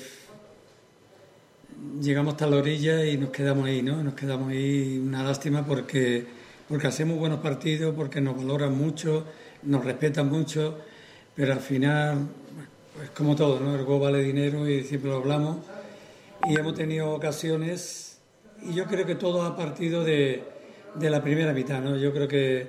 llegamos 2.00 2.32
hasta 2.32 2.46
la 2.46 2.56
orilla 2.56 3.04
y 3.04 3.18
nos 3.18 3.28
quedamos 3.28 3.66
ahí, 3.66 3.82
¿no? 3.82 4.02
Nos 4.02 4.14
quedamos 4.14 4.48
ahí, 4.48 4.98
una 4.98 5.22
lástima 5.22 5.66
porque, 5.66 6.24
porque 6.70 6.86
hacemos 6.86 7.18
buenos 7.18 7.40
partidos, 7.40 7.94
porque 7.94 8.22
nos 8.22 8.34
valoran 8.34 8.74
mucho, 8.74 9.26
nos 9.64 9.84
respetan 9.84 10.30
mucho 10.30 10.90
pero 11.34 11.52
al 11.52 11.60
final, 11.60 12.28
pues 12.96 13.10
como 13.10 13.34
todo, 13.36 13.60
¿no? 13.60 13.74
El 13.74 13.84
gol 13.84 14.00
vale 14.00 14.22
dinero 14.22 14.68
y 14.68 14.84
siempre 14.84 15.10
lo 15.10 15.16
hablamos. 15.16 15.58
Y 16.48 16.58
hemos 16.58 16.74
tenido 16.74 17.12
ocasiones, 17.12 18.18
y 18.62 18.74
yo 18.74 18.86
creo 18.86 19.06
que 19.06 19.14
todo 19.14 19.42
ha 19.42 19.56
partido 19.56 20.04
de, 20.04 20.42
de 20.94 21.10
la 21.10 21.22
primera 21.22 21.52
mitad, 21.52 21.80
¿no? 21.80 21.96
Yo 21.96 22.12
creo 22.12 22.28
que, 22.28 22.66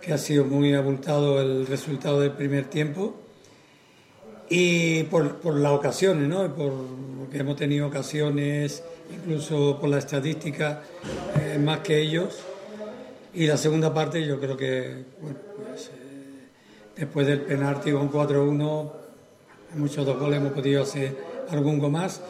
que 0.00 0.12
ha 0.12 0.18
sido 0.18 0.44
muy 0.44 0.74
abultado 0.74 1.40
el 1.40 1.66
resultado 1.66 2.20
del 2.20 2.32
primer 2.32 2.64
tiempo. 2.64 3.16
Y 4.48 5.04
por, 5.04 5.36
por 5.36 5.56
las 5.56 5.72
ocasiones, 5.72 6.28
¿no? 6.28 6.54
Por, 6.54 6.72
porque 7.18 7.38
hemos 7.38 7.56
tenido 7.56 7.86
ocasiones, 7.86 8.82
incluso 9.10 9.78
por 9.80 9.88
la 9.88 9.98
estadística, 9.98 10.82
eh, 11.40 11.58
más 11.58 11.80
que 11.80 12.00
ellos. 12.00 12.40
Y 13.32 13.46
la 13.46 13.56
segunda 13.56 13.92
parte 13.92 14.24
yo 14.26 14.38
creo 14.38 14.56
que, 14.56 15.04
bueno, 15.20 15.38
pues, 15.56 15.90
Después 16.96 17.26
del 17.26 17.40
penalti 17.40 17.90
con 17.90 18.10
4-1, 18.10 18.92
muchos 19.76 20.06
dos 20.06 20.16
goles 20.16 20.38
hemos 20.38 20.52
podido 20.52 20.82
hacer 20.82 21.16
algún 21.50 21.80
gol 21.80 21.90
más. 21.90 22.22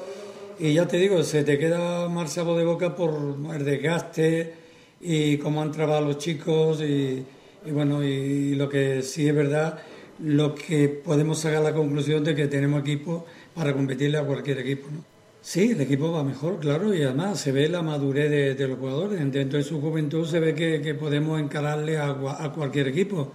Y 0.58 0.72
ya 0.72 0.88
te 0.88 0.96
digo, 0.96 1.22
se 1.22 1.44
te 1.44 1.58
queda 1.58 2.08
mal 2.08 2.28
sabor 2.28 2.56
de 2.56 2.64
boca 2.64 2.96
por 2.96 3.36
el 3.54 3.64
desgaste 3.64 4.54
y 5.02 5.36
cómo 5.36 5.60
han 5.60 5.70
trabajado 5.70 6.06
los 6.06 6.18
chicos 6.18 6.80
y, 6.80 7.26
bueno, 7.70 8.02
y 8.02 8.54
lo 8.54 8.66
que 8.70 9.02
sí 9.02 9.28
es 9.28 9.34
verdad, 9.34 9.80
lo 10.20 10.54
que 10.54 10.88
podemos 10.88 11.40
sacar 11.40 11.62
la 11.62 11.74
conclusión 11.74 12.24
de 12.24 12.34
que 12.34 12.46
tenemos 12.46 12.80
equipo 12.80 13.26
para 13.54 13.74
competirle 13.74 14.16
a 14.16 14.24
cualquier 14.24 14.60
equipo. 14.60 14.88
¿no? 14.90 15.04
Sí, 15.42 15.72
el 15.72 15.80
equipo 15.82 16.10
va 16.10 16.24
mejor, 16.24 16.58
claro, 16.58 16.94
y 16.94 17.02
además 17.02 17.38
se 17.38 17.52
ve 17.52 17.68
la 17.68 17.82
madurez 17.82 18.56
de, 18.56 18.66
los 18.66 18.78
jugadores. 18.78 19.20
Dentro 19.30 19.58
de 19.58 19.64
su 19.64 19.78
juventud 19.78 20.26
se 20.26 20.40
ve 20.40 20.54
que, 20.54 20.94
podemos 20.94 21.38
encararle 21.38 21.98
a 21.98 22.14
cualquier 22.54 22.88
equipo 22.88 23.30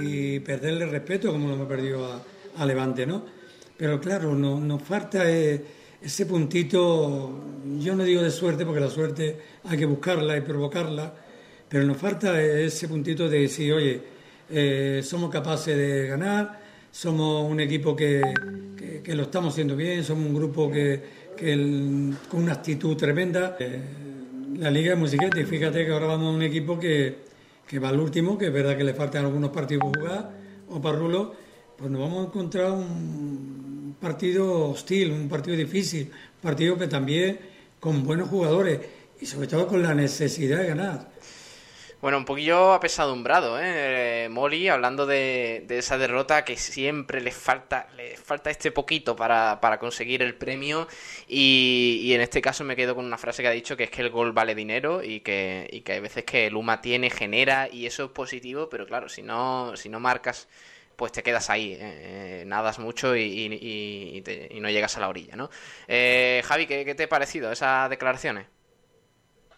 y 0.00 0.40
perderle 0.40 0.86
respeto 0.86 1.32
como 1.32 1.48
lo 1.48 1.54
hemos 1.54 1.68
perdido 1.68 2.22
a, 2.56 2.66
Levante, 2.66 3.06
¿no? 3.06 3.24
Pero 3.76 4.00
claro, 4.00 4.34
no, 4.34 4.60
nos 4.60 4.82
falta 4.82 5.28
eh, 5.28 5.64
ese 6.00 6.26
puntito, 6.26 7.42
yo 7.80 7.96
no 7.96 8.04
digo 8.04 8.22
de 8.22 8.30
suerte 8.30 8.64
porque 8.64 8.80
la 8.80 8.90
suerte 8.90 9.38
hay 9.64 9.76
que 9.76 9.86
buscarla 9.86 10.36
y 10.36 10.40
provocarla, 10.42 11.12
pero 11.68 11.84
nos 11.84 11.96
falta 11.96 12.40
ese 12.40 12.86
puntito 12.86 13.28
de 13.28 13.40
decir, 13.40 13.72
oye, 13.72 14.00
eh, 14.50 15.00
somos 15.02 15.30
capaces 15.30 15.76
de 15.76 16.06
ganar, 16.06 16.60
somos 16.92 17.50
un 17.50 17.58
equipo 17.58 17.96
que, 17.96 18.22
que, 19.02 19.14
lo 19.14 19.24
estamos 19.24 19.52
haciendo 19.52 19.74
bien, 19.74 20.04
somos 20.04 20.26
un 20.28 20.34
grupo 20.34 20.70
que, 20.70 21.02
con 22.30 22.42
una 22.42 22.52
actitud 22.52 22.96
tremenda. 22.96 23.56
Eh, 23.58 23.80
la 24.58 24.70
liga 24.70 24.94
es 24.94 25.14
y 25.14 25.44
fíjate 25.44 25.84
que 25.84 25.90
ahora 25.90 26.06
vamos 26.06 26.32
a 26.32 26.36
un 26.36 26.42
equipo 26.42 26.78
que, 26.78 27.23
que 27.66 27.78
va 27.78 27.88
al 27.88 28.00
último, 28.00 28.36
que 28.36 28.46
es 28.46 28.52
verdad 28.52 28.76
que 28.76 28.84
le 28.84 28.94
faltan 28.94 29.24
algunos 29.24 29.50
partidos 29.50 29.84
jugar, 29.96 30.30
o 30.68 30.80
para 30.80 30.98
Rulo, 30.98 31.34
pues 31.76 31.90
nos 31.90 32.00
vamos 32.00 32.24
a 32.24 32.28
encontrar 32.28 32.70
un 32.70 33.96
partido 34.00 34.70
hostil, 34.70 35.12
un 35.12 35.28
partido 35.28 35.56
difícil, 35.56 36.10
un 36.10 36.40
partido 36.40 36.76
que 36.76 36.86
también 36.86 37.38
con 37.80 38.04
buenos 38.04 38.28
jugadores, 38.28 38.80
y 39.20 39.26
sobre 39.26 39.46
todo 39.46 39.66
con 39.66 39.82
la 39.82 39.94
necesidad 39.94 40.58
de 40.58 40.66
ganar. 40.66 41.13
Bueno, 42.04 42.18
un 42.18 42.26
poquillo 42.26 42.74
apesadumbrado, 42.74 43.58
¿eh? 43.58 44.28
Molly, 44.30 44.68
hablando 44.68 45.06
de, 45.06 45.64
esa 45.70 45.96
derrota 45.96 46.44
que 46.44 46.54
siempre 46.58 47.22
le 47.22 47.30
falta, 47.30 47.88
le 47.96 48.18
falta 48.18 48.50
este 48.50 48.70
poquito 48.70 49.16
para, 49.16 49.78
conseguir 49.80 50.20
el 50.20 50.34
premio. 50.34 50.86
Y, 51.26 52.12
en 52.12 52.20
este 52.20 52.42
caso 52.42 52.62
me 52.62 52.76
quedo 52.76 52.94
con 52.94 53.06
una 53.06 53.16
frase 53.16 53.40
que 53.40 53.48
ha 53.48 53.52
dicho 53.52 53.74
que 53.74 53.84
es 53.84 53.90
que 53.90 54.02
el 54.02 54.10
gol 54.10 54.32
vale 54.32 54.54
dinero 54.54 55.02
y 55.02 55.20
que, 55.20 55.66
y 55.72 55.80
que 55.80 55.92
hay 55.92 56.00
veces 56.00 56.24
que 56.24 56.48
el 56.48 56.56
UMA 56.56 56.82
tiene, 56.82 57.08
genera 57.08 57.70
y 57.72 57.86
eso 57.86 58.04
es 58.04 58.10
positivo, 58.10 58.68
pero 58.68 58.86
claro, 58.86 59.08
si 59.08 59.22
no, 59.22 59.74
si 59.74 59.88
no 59.88 59.98
marcas 59.98 60.46
pues 60.96 61.10
te 61.10 61.22
quedas 61.22 61.48
ahí, 61.48 61.72
¿eh? 61.72 61.78
Eh, 61.80 62.44
nadas 62.46 62.78
mucho 62.78 63.16
y, 63.16 64.22
no 64.60 64.68
llegas 64.68 64.94
a 64.98 65.00
la 65.00 65.08
orilla, 65.08 65.36
¿no? 65.36 65.48
Eh, 65.88 66.42
Javi, 66.44 66.66
¿qué, 66.66 66.84
¿qué, 66.84 66.94
te 66.94 67.04
ha 67.04 67.08
parecido 67.08 67.50
esas 67.50 67.88
declaraciones? 67.88 68.53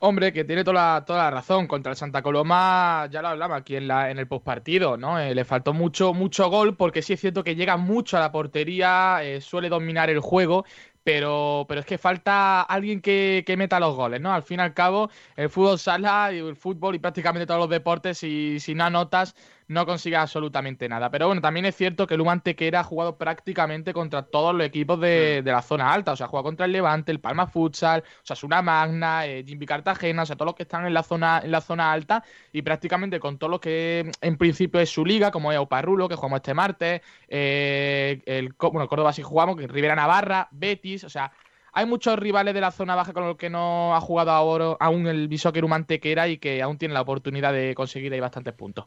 Hombre, 0.00 0.32
que 0.32 0.44
tiene 0.44 0.64
toda 0.64 0.94
la, 0.94 1.04
toda 1.04 1.24
la 1.24 1.30
razón. 1.30 1.66
Contra 1.66 1.92
el 1.92 1.96
Santa 1.96 2.22
Coloma, 2.22 3.08
ya 3.10 3.22
lo 3.22 3.28
hablaba 3.28 3.56
aquí 3.56 3.76
en, 3.76 3.88
la, 3.88 4.10
en 4.10 4.18
el 4.18 4.28
postpartido, 4.28 4.96
¿no? 4.96 5.18
le 5.18 5.44
faltó 5.44 5.72
mucho, 5.72 6.12
mucho 6.14 6.48
gol, 6.50 6.76
porque 6.76 7.02
sí 7.02 7.14
es 7.14 7.20
cierto 7.20 7.44
que 7.44 7.56
llega 7.56 7.76
mucho 7.76 8.16
a 8.16 8.20
la 8.20 8.32
portería, 8.32 9.20
suele 9.40 9.68
dominar 9.68 10.10
el 10.10 10.20
juego, 10.20 10.64
pero, 11.06 11.66
pero 11.68 11.80
es 11.80 11.86
que 11.86 11.98
falta 11.98 12.62
alguien 12.62 13.00
que, 13.00 13.44
que, 13.46 13.56
meta 13.56 13.78
los 13.78 13.94
goles, 13.94 14.20
¿no? 14.20 14.32
Al 14.32 14.42
fin 14.42 14.58
y 14.58 14.62
al 14.64 14.74
cabo, 14.74 15.08
el 15.36 15.48
fútbol 15.48 15.78
sala 15.78 16.32
y 16.32 16.38
el 16.38 16.56
fútbol 16.56 16.96
y 16.96 16.98
prácticamente 16.98 17.46
todos 17.46 17.60
los 17.60 17.70
deportes, 17.70 18.18
si, 18.18 18.58
si 18.58 18.74
no 18.74 18.84
anotas, 18.84 19.36
no 19.68 19.86
consigue 19.86 20.16
absolutamente 20.16 20.88
nada. 20.88 21.10
Pero 21.10 21.26
bueno, 21.26 21.40
también 21.40 21.66
es 21.66 21.76
cierto 21.76 22.06
que 22.06 22.14
el 22.14 22.20
Humantequera 22.20 22.80
ha 22.80 22.84
jugado 22.84 23.16
prácticamente 23.16 23.92
contra 23.92 24.22
todos 24.22 24.54
los 24.54 24.66
equipos 24.66 25.00
de, 25.00 25.42
la 25.44 25.62
zona 25.62 25.92
alta. 25.92 26.12
O 26.12 26.16
sea, 26.16 26.26
ha 26.26 26.28
jugado 26.28 26.44
contra 26.44 26.66
el 26.66 26.72
Levante, 26.72 27.12
el 27.12 27.20
Palma 27.20 27.46
Futsal, 27.46 28.00
o 28.00 28.26
sea, 28.26 28.36
Suna 28.36 28.62
Magna, 28.62 29.26
eh, 29.26 29.44
Jimmy 29.46 29.66
Cartagena, 29.66 30.22
o 30.22 30.26
sea, 30.26 30.36
todos 30.36 30.46
los 30.46 30.54
que 30.54 30.62
están 30.64 30.86
en 30.86 30.94
la 30.94 31.02
zona, 31.02 31.40
en 31.42 31.50
la 31.50 31.60
zona 31.60 31.92
alta 31.92 32.24
y 32.52 32.62
prácticamente 32.62 33.18
con 33.20 33.38
todos 33.38 33.50
los 33.50 33.60
que 33.60 34.10
en 34.20 34.36
principio 34.38 34.80
es 34.80 34.90
su 34.90 35.04
liga, 35.04 35.30
como 35.30 35.52
es 35.52 35.58
Oparrulo, 35.58 36.08
que 36.08 36.14
jugamos 36.14 36.38
este 36.38 36.54
martes, 36.54 37.02
eh, 37.28 38.20
el, 38.26 38.54
bueno, 38.58 38.88
Córdoba 38.88 39.12
sí 39.12 39.22
jugamos, 39.22 39.56
que 39.56 39.66
Rivera 39.66 39.94
Navarra, 39.94 40.48
Betis, 40.52 41.04
o 41.04 41.08
sea, 41.08 41.32
hay 41.72 41.84
muchos 41.86 42.18
rivales 42.18 42.54
de 42.54 42.60
la 42.60 42.70
zona 42.70 42.94
baja 42.94 43.12
con 43.12 43.26
los 43.26 43.36
que 43.36 43.50
no 43.50 43.94
ha 43.94 44.00
jugado 44.00 44.30
ahora, 44.30 44.76
aún 44.80 45.06
el 45.06 45.28
Bishoker 45.28 45.64
Humantequera 45.64 46.26
y 46.28 46.38
que 46.38 46.62
aún 46.62 46.78
tiene 46.78 46.94
la 46.94 47.02
oportunidad 47.02 47.52
de 47.52 47.74
conseguir 47.74 48.12
ahí 48.14 48.20
bastantes 48.20 48.54
puntos. 48.54 48.86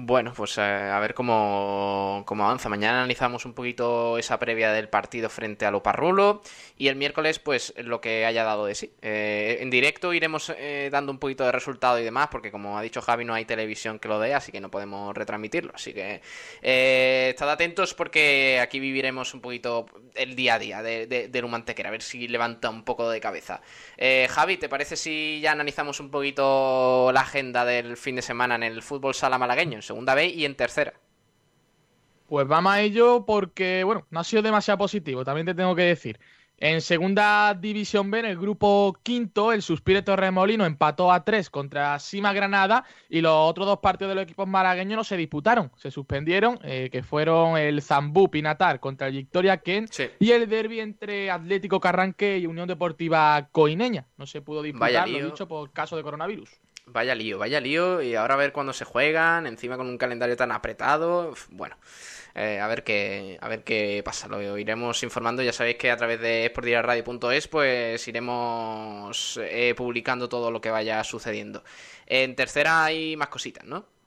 Bueno, 0.00 0.32
pues 0.32 0.56
eh, 0.58 0.60
a 0.60 1.00
ver 1.00 1.12
cómo, 1.12 2.24
avanza. 2.24 2.68
Mañana 2.68 2.98
analizamos 2.98 3.44
un 3.44 3.52
poquito 3.52 4.16
esa 4.16 4.38
previa 4.38 4.70
del 4.70 4.88
partido 4.88 5.28
frente 5.28 5.66
a 5.66 5.72
Loparrulo 5.72 6.40
y 6.76 6.86
el 6.86 6.94
miércoles 6.94 7.40
pues 7.40 7.74
lo 7.78 8.00
que 8.00 8.24
haya 8.24 8.44
dado 8.44 8.66
de 8.66 8.76
sí. 8.76 8.92
Eh, 9.02 9.58
en 9.58 9.70
directo 9.70 10.12
iremos 10.14 10.52
eh, 10.56 10.88
dando 10.92 11.10
un 11.10 11.18
poquito 11.18 11.44
de 11.44 11.50
resultado 11.50 11.98
y 11.98 12.04
demás 12.04 12.28
porque 12.30 12.52
como 12.52 12.78
ha 12.78 12.82
dicho 12.82 13.02
Javi 13.02 13.24
no 13.24 13.34
hay 13.34 13.44
televisión 13.44 13.98
que 13.98 14.06
lo 14.06 14.20
dé, 14.20 14.34
así 14.34 14.52
que 14.52 14.60
no 14.60 14.70
podemos 14.70 15.16
retransmitirlo. 15.16 15.72
Así 15.74 15.92
que 15.92 16.22
estad 16.62 17.50
atentos 17.50 17.92
porque 17.92 18.60
aquí 18.62 18.78
viviremos 18.78 19.34
un 19.34 19.40
poquito 19.40 19.86
el 20.14 20.36
día 20.36 20.54
a 20.54 20.58
día 20.60 20.80
de, 20.80 21.08
de, 21.08 21.26
del 21.26 21.44
a 21.44 21.90
ver 21.90 22.02
si 22.02 22.28
levanta 22.28 22.70
un 22.70 22.84
poco 22.84 23.10
de 23.10 23.20
cabeza. 23.20 23.62
Javi, 24.28 24.58
¿te 24.58 24.68
parece 24.68 24.96
si 24.96 25.40
ya 25.40 25.50
analizamos 25.50 25.98
un 25.98 26.12
poquito 26.12 27.10
la 27.12 27.22
agenda 27.22 27.64
del 27.64 27.96
fin 27.96 28.14
de 28.14 28.22
semana 28.22 28.54
en 28.54 28.62
el 28.62 28.80
fútbol 28.80 29.12
sala 29.12 29.38
malagueño? 29.38 29.80
Segunda 29.88 30.14
B 30.14 30.28
y 30.28 30.44
en 30.44 30.54
tercera. 30.54 30.92
Pues 32.28 32.46
vamos 32.46 32.72
a 32.72 32.80
ello 32.82 33.24
porque, 33.26 33.82
bueno, 33.84 34.06
no 34.10 34.20
ha 34.20 34.24
sido 34.24 34.42
demasiado 34.42 34.78
positivo, 34.78 35.24
también 35.24 35.46
te 35.46 35.54
tengo 35.54 35.74
que 35.74 35.82
decir. 35.82 36.20
En 36.60 36.80
segunda 36.80 37.54
división 37.54 38.10
B, 38.10 38.18
en 38.18 38.24
el 38.24 38.36
grupo 38.36 38.98
quinto, 39.04 39.52
el 39.52 39.62
Suspire 39.62 40.02
Torremolino 40.02 40.66
empató 40.66 41.12
a 41.12 41.24
tres 41.24 41.50
contra 41.50 41.96
Sima 42.00 42.32
Granada 42.32 42.84
y 43.08 43.20
los 43.20 43.32
otros 43.32 43.64
dos 43.66 43.78
partidos 43.78 44.10
de 44.10 44.16
los 44.16 44.24
equipos 44.24 44.48
malagueños 44.48 44.96
no 44.96 45.04
se 45.04 45.16
disputaron, 45.16 45.70
se 45.76 45.92
suspendieron, 45.92 46.58
eh, 46.64 46.88
que 46.90 47.04
fueron 47.04 47.56
el 47.56 47.80
Zambú 47.80 48.28
Pinatar 48.28 48.80
contra 48.80 49.06
el 49.06 49.14
Victoria 49.14 49.58
Ken 49.58 49.86
y 50.18 50.32
el 50.32 50.48
derby 50.48 50.80
entre 50.80 51.30
Atlético 51.30 51.78
Carranque 51.78 52.38
y 52.38 52.46
Unión 52.46 52.66
Deportiva 52.66 53.48
Coineña. 53.52 54.06
No 54.16 54.26
se 54.26 54.42
pudo 54.42 54.60
disputar, 54.60 55.08
lo 55.08 55.24
dicho, 55.24 55.46
por 55.46 55.72
caso 55.72 55.96
de 55.96 56.02
coronavirus. 56.02 56.50
Vaya 56.92 57.14
lío, 57.14 57.38
vaya 57.38 57.60
lío. 57.60 58.02
Y 58.02 58.14
ahora 58.14 58.34
a 58.34 58.36
ver 58.36 58.52
cuándo 58.52 58.72
se 58.72 58.84
juegan, 58.84 59.46
encima 59.46 59.76
con 59.76 59.88
un 59.88 59.98
calendario 59.98 60.36
tan 60.36 60.52
apretado. 60.52 61.34
Bueno, 61.50 61.76
eh, 62.34 62.60
a 62.60 62.66
ver 62.68 62.84
qué 62.84 63.38
a 63.40 63.48
ver 63.48 63.64
qué 63.64 64.02
pasa. 64.04 64.28
Lo 64.28 64.58
iremos 64.58 65.02
informando. 65.02 65.42
Ya 65.42 65.52
sabéis 65.52 65.76
que 65.76 65.90
a 65.90 65.96
través 65.96 66.20
de 66.20 66.46
esportdiraradio.es 66.46 67.48
pues 67.48 68.06
iremos 68.08 69.38
eh, 69.42 69.74
publicando 69.76 70.28
todo 70.28 70.50
lo 70.50 70.60
que 70.60 70.70
vaya 70.70 71.02
sucediendo. 71.04 71.62
En 72.06 72.34
tercera 72.36 72.84
hay 72.84 73.16
más 73.16 73.28
cositas, 73.28 73.64
¿no? 73.64 73.97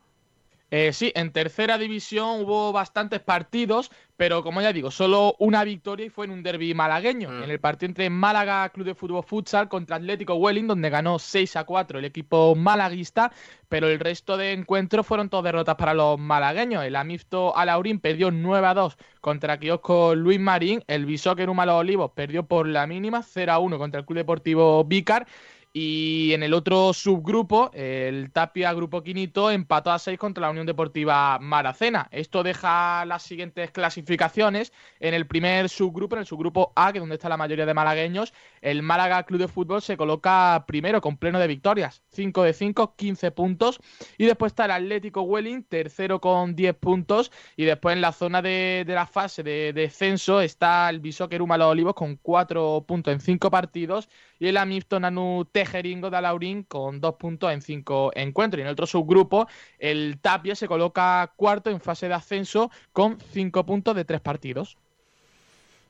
Eh, 0.73 0.93
sí, 0.93 1.11
en 1.15 1.33
tercera 1.33 1.77
división 1.77 2.43
hubo 2.43 2.71
bastantes 2.71 3.19
partidos, 3.19 3.91
pero 4.15 4.41
como 4.41 4.61
ya 4.61 4.71
digo, 4.71 4.89
solo 4.89 5.35
una 5.37 5.65
victoria 5.65 6.05
y 6.05 6.09
fue 6.09 6.23
en 6.23 6.31
un 6.31 6.43
derby 6.43 6.73
malagueño, 6.73 7.29
mm. 7.29 7.43
en 7.43 7.51
el 7.51 7.59
partido 7.59 7.89
entre 7.89 8.09
Málaga 8.09 8.69
Club 8.69 8.85
de 8.85 8.95
Fútbol 8.95 9.25
Futsal 9.25 9.67
contra 9.67 9.97
Atlético 9.97 10.35
Welling, 10.35 10.67
donde 10.67 10.89
ganó 10.89 11.19
6 11.19 11.57
a 11.57 11.65
4 11.65 11.99
el 11.99 12.05
equipo 12.05 12.55
malaguista, 12.55 13.33
pero 13.67 13.89
el 13.89 13.99
resto 13.99 14.37
de 14.37 14.53
encuentros 14.53 15.05
fueron 15.05 15.27
todas 15.27 15.43
derrotas 15.43 15.75
para 15.75 15.93
los 15.93 16.17
malagueños. 16.17 16.85
El 16.85 16.95
Amifto 16.95 17.53
Alaurín 17.57 17.99
perdió 17.99 18.31
9 18.31 18.65
a 18.65 18.73
2 18.73 18.97
contra 19.19 19.59
Kiosco 19.59 20.15
Luis 20.15 20.39
Marín, 20.39 20.85
el 20.87 21.05
Bisóquer 21.05 21.49
Los 21.49 21.67
Olivos 21.67 22.11
perdió 22.15 22.43
por 22.43 22.65
la 22.65 22.87
mínima 22.87 23.23
0 23.23 23.51
a 23.51 23.59
1 23.59 23.77
contra 23.77 23.99
el 23.99 24.05
Club 24.05 24.19
Deportivo 24.19 24.85
Vícar 24.85 25.27
y 25.73 26.33
en 26.33 26.43
el 26.43 26.53
otro 26.53 26.91
subgrupo, 26.91 27.71
el 27.73 28.31
Tapia 28.31 28.73
Grupo 28.73 29.01
Quinito 29.03 29.49
empató 29.49 29.91
a 29.91 29.99
6 29.99 30.19
contra 30.19 30.41
la 30.41 30.49
Unión 30.49 30.65
Deportiva 30.65 31.39
Maracena. 31.39 32.09
Esto 32.11 32.43
deja 32.43 33.05
las 33.05 33.23
siguientes 33.23 33.71
clasificaciones. 33.71 34.73
En 34.99 35.13
el 35.13 35.27
primer 35.27 35.69
subgrupo, 35.69 36.15
en 36.15 36.21
el 36.21 36.25
subgrupo 36.25 36.73
A, 36.75 36.91
que 36.91 36.97
es 36.97 37.01
donde 37.01 37.15
está 37.15 37.29
la 37.29 37.37
mayoría 37.37 37.65
de 37.65 37.73
malagueños, 37.73 38.33
el 38.61 38.83
Málaga 38.83 39.23
Club 39.23 39.39
de 39.39 39.47
Fútbol 39.47 39.81
se 39.81 39.95
coloca 39.95 40.65
primero 40.67 40.99
con 40.99 41.15
pleno 41.15 41.39
de 41.39 41.47
victorias. 41.47 42.03
5 42.11 42.43
de 42.43 42.53
5, 42.53 42.95
15 42.97 43.31
puntos. 43.31 43.79
Y 44.17 44.25
después 44.25 44.51
está 44.51 44.65
el 44.65 44.71
Atlético 44.71 45.21
Welling, 45.21 45.63
tercero 45.63 46.19
con 46.19 46.53
10 46.53 46.75
puntos. 46.75 47.31
Y 47.55 47.63
después 47.63 47.95
en 47.95 48.01
la 48.01 48.11
zona 48.11 48.41
de, 48.41 48.83
la 48.85 49.07
fase 49.07 49.41
de 49.41 49.71
descenso 49.71 50.41
está 50.41 50.89
el 50.89 50.99
Bisóquer 50.99 51.39
Los 51.39 51.61
Olivos 51.61 51.93
con 51.93 52.17
4 52.17 52.83
puntos 52.85 53.13
en 53.13 53.21
5 53.21 53.49
partidos 53.49 54.09
y 54.41 54.47
el 54.47 54.57
Amipto 54.57 54.99
Nanu 54.99 55.45
Tejeringo 55.45 56.09
de 56.09 56.17
Alaurín 56.17 56.63
con 56.63 56.99
dos 56.99 57.13
puntos 57.13 57.53
en 57.53 57.61
cinco 57.61 58.11
encuentros. 58.15 58.57
Y 58.57 58.61
en 58.61 58.67
el 58.69 58.73
otro 58.73 58.87
subgrupo, 58.87 59.47
el 59.77 60.17
Tapia 60.19 60.55
se 60.55 60.67
coloca 60.67 61.31
cuarto 61.35 61.69
en 61.69 61.79
fase 61.79 62.07
de 62.07 62.15
ascenso 62.15 62.71
con 62.91 63.19
cinco 63.31 63.63
puntos 63.67 63.95
de 63.95 64.03
tres 64.03 64.19
partidos. 64.19 64.79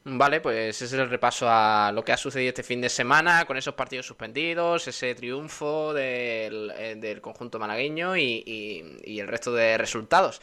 Vale, 0.04 0.42
pues 0.42 0.76
ese 0.76 0.84
es 0.84 0.94
el 0.94 1.10
repaso 1.10 1.46
a 1.48 1.94
lo 1.94 2.04
que 2.04 2.12
ha 2.12 2.18
sucedido 2.18 2.50
este 2.50 2.64
fin 2.64 2.82
de 2.82 2.90
semana 2.90 3.46
con 3.46 3.56
esos 3.56 3.76
partidos 3.76 4.06
suspendidos, 4.06 4.86
ese 4.86 5.16
triunfo 5.16 5.94
del, 5.94 6.74
eh, 6.76 7.20
conjunto 7.22 7.58
malagueño 7.58 8.18
y 8.18 9.18
el 9.18 9.28
resto 9.30 9.54
de 9.54 9.78
resultados. 9.78 10.42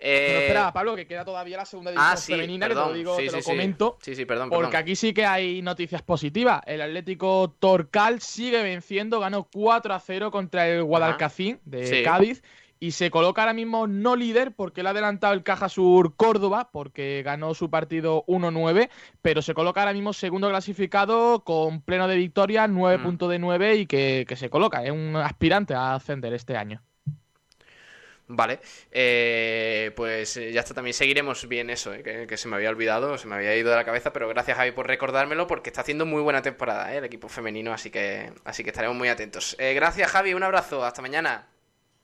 Eh... 0.00 0.38
espera, 0.40 0.72
Pablo, 0.72 0.96
que 0.96 1.06
queda 1.06 1.24
todavía 1.24 1.58
la 1.58 1.66
segunda 1.66 1.90
división 1.90 2.14
ah, 2.14 2.16
femenina, 2.16 2.68
que 2.68 2.74
te 2.74 2.80
lo 2.80 2.92
digo, 2.92 3.16
te 3.16 3.30
lo 3.30 3.42
comento. 3.42 3.98
Sí, 4.00 4.14
sí, 4.14 4.24
perdón. 4.24 4.50
Porque 4.50 4.76
aquí 4.76 4.96
sí 4.96 5.12
que 5.12 5.26
hay 5.26 5.62
noticias 5.62 6.02
positivas. 6.02 6.62
El 6.66 6.80
Atlético 6.80 7.54
Torcal 7.58 8.20
sigue 8.20 8.62
venciendo, 8.62 9.20
ganó 9.20 9.48
4 9.52 9.94
a 9.94 10.00
0 10.00 10.30
contra 10.30 10.68
el 10.68 10.82
Guadalcacín 10.82 11.60
de 11.64 12.02
Cádiz. 12.02 12.42
Y 12.82 12.92
se 12.92 13.10
coloca 13.10 13.42
ahora 13.42 13.52
mismo 13.52 13.86
no 13.86 14.16
líder 14.16 14.54
porque 14.54 14.82
le 14.82 14.88
ha 14.88 14.92
adelantado 14.92 15.34
el 15.34 15.42
Caja 15.42 15.68
Sur 15.68 16.16
Córdoba, 16.16 16.70
porque 16.72 17.20
ganó 17.22 17.52
su 17.52 17.68
partido 17.68 18.24
1-9, 18.26 18.88
pero 19.20 19.42
se 19.42 19.52
coloca 19.52 19.80
ahora 19.82 19.92
mismo 19.92 20.14
segundo 20.14 20.48
clasificado 20.48 21.44
con 21.44 21.82
pleno 21.82 22.08
de 22.08 22.16
victoria, 22.16 22.66
9 22.68 22.96
mm. 22.96 23.02
puntos 23.02 23.30
de 23.30 23.38
9 23.38 23.76
y 23.76 23.86
que 23.86 24.34
se 24.34 24.48
coloca. 24.48 24.82
Es 24.82 24.92
un 24.92 25.14
aspirante 25.16 25.74
a 25.74 25.94
ascender 25.94 26.32
este 26.32 26.56
año. 26.56 26.82
Vale, 28.32 28.60
eh, 28.92 29.90
pues 29.96 30.36
eh, 30.36 30.52
ya 30.52 30.60
está, 30.60 30.72
también 30.72 30.94
seguiremos 30.94 31.48
bien 31.48 31.68
eso, 31.68 31.92
eh, 31.92 32.26
que, 32.28 32.36
se 32.36 32.46
me 32.46 32.54
había 32.54 32.70
olvidado, 32.70 33.18
se 33.18 33.26
me 33.26 33.34
había 33.34 33.56
ido 33.56 33.70
de 33.70 33.76
la 33.76 33.84
cabeza, 33.84 34.12
pero 34.12 34.28
gracias 34.28 34.56
Javi 34.56 34.70
por 34.70 34.86
recordármelo 34.86 35.48
porque 35.48 35.70
está 35.70 35.80
haciendo 35.80 36.06
muy 36.06 36.22
buena 36.22 36.40
temporada 36.40 36.94
el 36.94 37.02
equipo 37.02 37.28
femenino, 37.28 37.72
así 37.72 37.90
que, 37.90 38.32
así 38.44 38.62
que 38.62 38.70
estaremos 38.70 38.96
muy 38.96 39.08
atentos. 39.08 39.56
gracias 39.58 40.12
Javi, 40.12 40.32
un 40.32 40.44
abrazo, 40.44 40.84
hasta 40.84 41.02
mañana. 41.02 41.48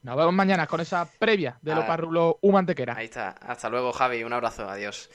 Nos 0.03 0.17
vemos 0.17 0.35
mañana 0.35 0.67
con 0.67 0.81
esa 0.81 1.09
previa 1.17 1.59
de 1.63 1.77
lo 1.77 1.83
ah. 1.83 1.87
parrulo 1.87 2.39
Humantequera. 2.41 2.97
Ahí 2.97 3.05
está, 3.05 3.29
hasta 3.31 3.69
luego 3.69 3.93
Javi, 3.93 4.25
un 4.25 4.33
abrazo, 4.33 4.69
adiós. 4.69 5.09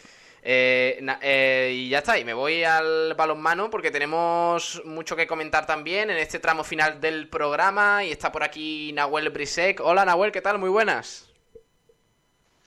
Eh, 0.44 1.06
eh, 1.22 1.72
y 1.74 1.90
ya 1.90 2.00
está, 2.00 2.18
y 2.18 2.26
me 2.26 2.34
voy 2.34 2.64
al 2.64 3.14
balonmano 3.14 3.70
porque 3.70 3.92
tenemos 3.92 4.82
mucho 4.86 5.16
que 5.16 5.28
comentar 5.28 5.68
también 5.68 6.10
en 6.10 6.18
este 6.18 6.40
tramo 6.40 6.64
final 6.64 7.00
del 7.00 7.30
programa 7.30 8.04
y 8.04 8.12
está 8.12 8.32
por 8.32 8.44
aquí 8.44 8.92
Nahuel 8.94 9.30
Brisek. 9.30 9.82
Hola 9.82 10.04
Nahuel, 10.04 10.32
¿qué 10.32 10.42
tal? 10.42 10.58
Muy 10.58 10.70
buenas. 10.70 11.32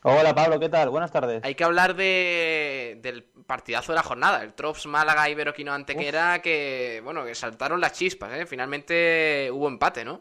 Hola 0.02 0.34
Pablo, 0.34 0.60
¿qué 0.60 0.68
tal? 0.68 0.90
Buenas 0.90 1.10
tardes. 1.10 1.42
Hay 1.44 1.54
que 1.54 1.64
hablar 1.64 1.96
de, 1.96 2.98
del 3.02 3.24
partidazo 3.24 3.90
de 3.90 3.96
la 3.96 4.02
jornada, 4.02 4.42
el 4.42 4.52
Trops 4.52 4.86
Málaga 4.86 5.28
Iberoquino 5.28 5.72
Antequera, 5.72 6.42
que 6.42 7.00
bueno, 7.02 7.24
que 7.24 7.34
saltaron 7.34 7.80
las 7.80 7.94
chispas, 7.94 8.32
¿eh? 8.34 8.46
Finalmente 8.46 9.48
hubo 9.50 9.66
empate, 9.66 10.04
¿no? 10.04 10.20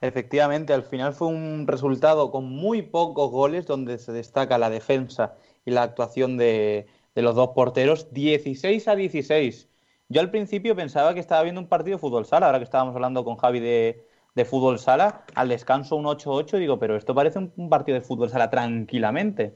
Efectivamente, 0.00 0.72
al 0.72 0.82
final 0.82 1.14
fue 1.14 1.28
un 1.28 1.64
resultado 1.68 2.32
con 2.32 2.44
muy 2.44 2.82
pocos 2.82 3.30
goles 3.30 3.66
donde 3.66 3.98
se 3.98 4.10
destaca 4.10 4.58
la 4.58 4.68
defensa 4.68 5.36
y 5.64 5.70
la 5.70 5.82
actuación 5.82 6.36
de, 6.36 6.86
de 7.14 7.22
los 7.22 7.34
dos 7.34 7.50
porteros, 7.54 8.12
16 8.12 8.88
a 8.88 8.96
16. 8.96 9.68
Yo 10.08 10.20
al 10.20 10.30
principio 10.30 10.76
pensaba 10.76 11.14
que 11.14 11.20
estaba 11.20 11.42
viendo 11.42 11.60
un 11.60 11.68
partido 11.68 11.96
de 11.96 12.00
fútbol 12.00 12.26
sala, 12.26 12.46
ahora 12.46 12.58
que 12.58 12.64
estábamos 12.64 12.94
hablando 12.94 13.24
con 13.24 13.36
Javi 13.36 13.60
de, 13.60 14.04
de 14.34 14.44
fútbol 14.44 14.78
sala, 14.78 15.24
al 15.34 15.48
descanso 15.48 15.96
un 15.96 16.06
8-8, 16.06 16.58
digo, 16.58 16.78
pero 16.78 16.96
esto 16.96 17.14
parece 17.14 17.38
un, 17.38 17.68
partido 17.68 17.98
de 17.98 18.04
fútbol 18.04 18.30
sala 18.30 18.50
tranquilamente. 18.50 19.54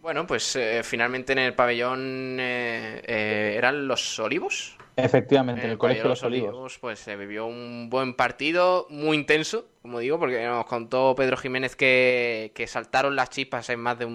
Bueno, 0.00 0.26
pues 0.26 0.56
eh, 0.56 0.80
finalmente 0.84 1.32
en 1.32 1.40
el 1.40 1.54
pabellón 1.54 2.38
eh, 2.40 3.02
eh, 3.06 3.54
eran 3.58 3.86
los 3.88 4.18
olivos. 4.18 4.78
Efectivamente, 4.98 5.64
en 5.64 5.70
el, 5.70 5.78
Colegio 5.78 6.02
de 6.02 6.08
los 6.08 6.22
Olivos. 6.24 6.78
Pues 6.78 6.98
se 6.98 7.16
vivió 7.16 7.46
un 7.46 7.88
buen 7.88 8.14
partido, 8.14 8.86
muy 8.90 9.16
intenso, 9.16 9.66
como 9.80 10.00
digo, 10.00 10.18
porque 10.18 10.44
nos 10.44 10.66
contó 10.66 11.14
Pedro 11.16 11.36
Jiménez 11.36 11.76
que, 11.76 12.64
saltaron 12.66 13.14
las 13.14 13.30
chispas 13.30 13.70
en 13.70 13.78
más 13.78 13.98
de, 13.98 14.06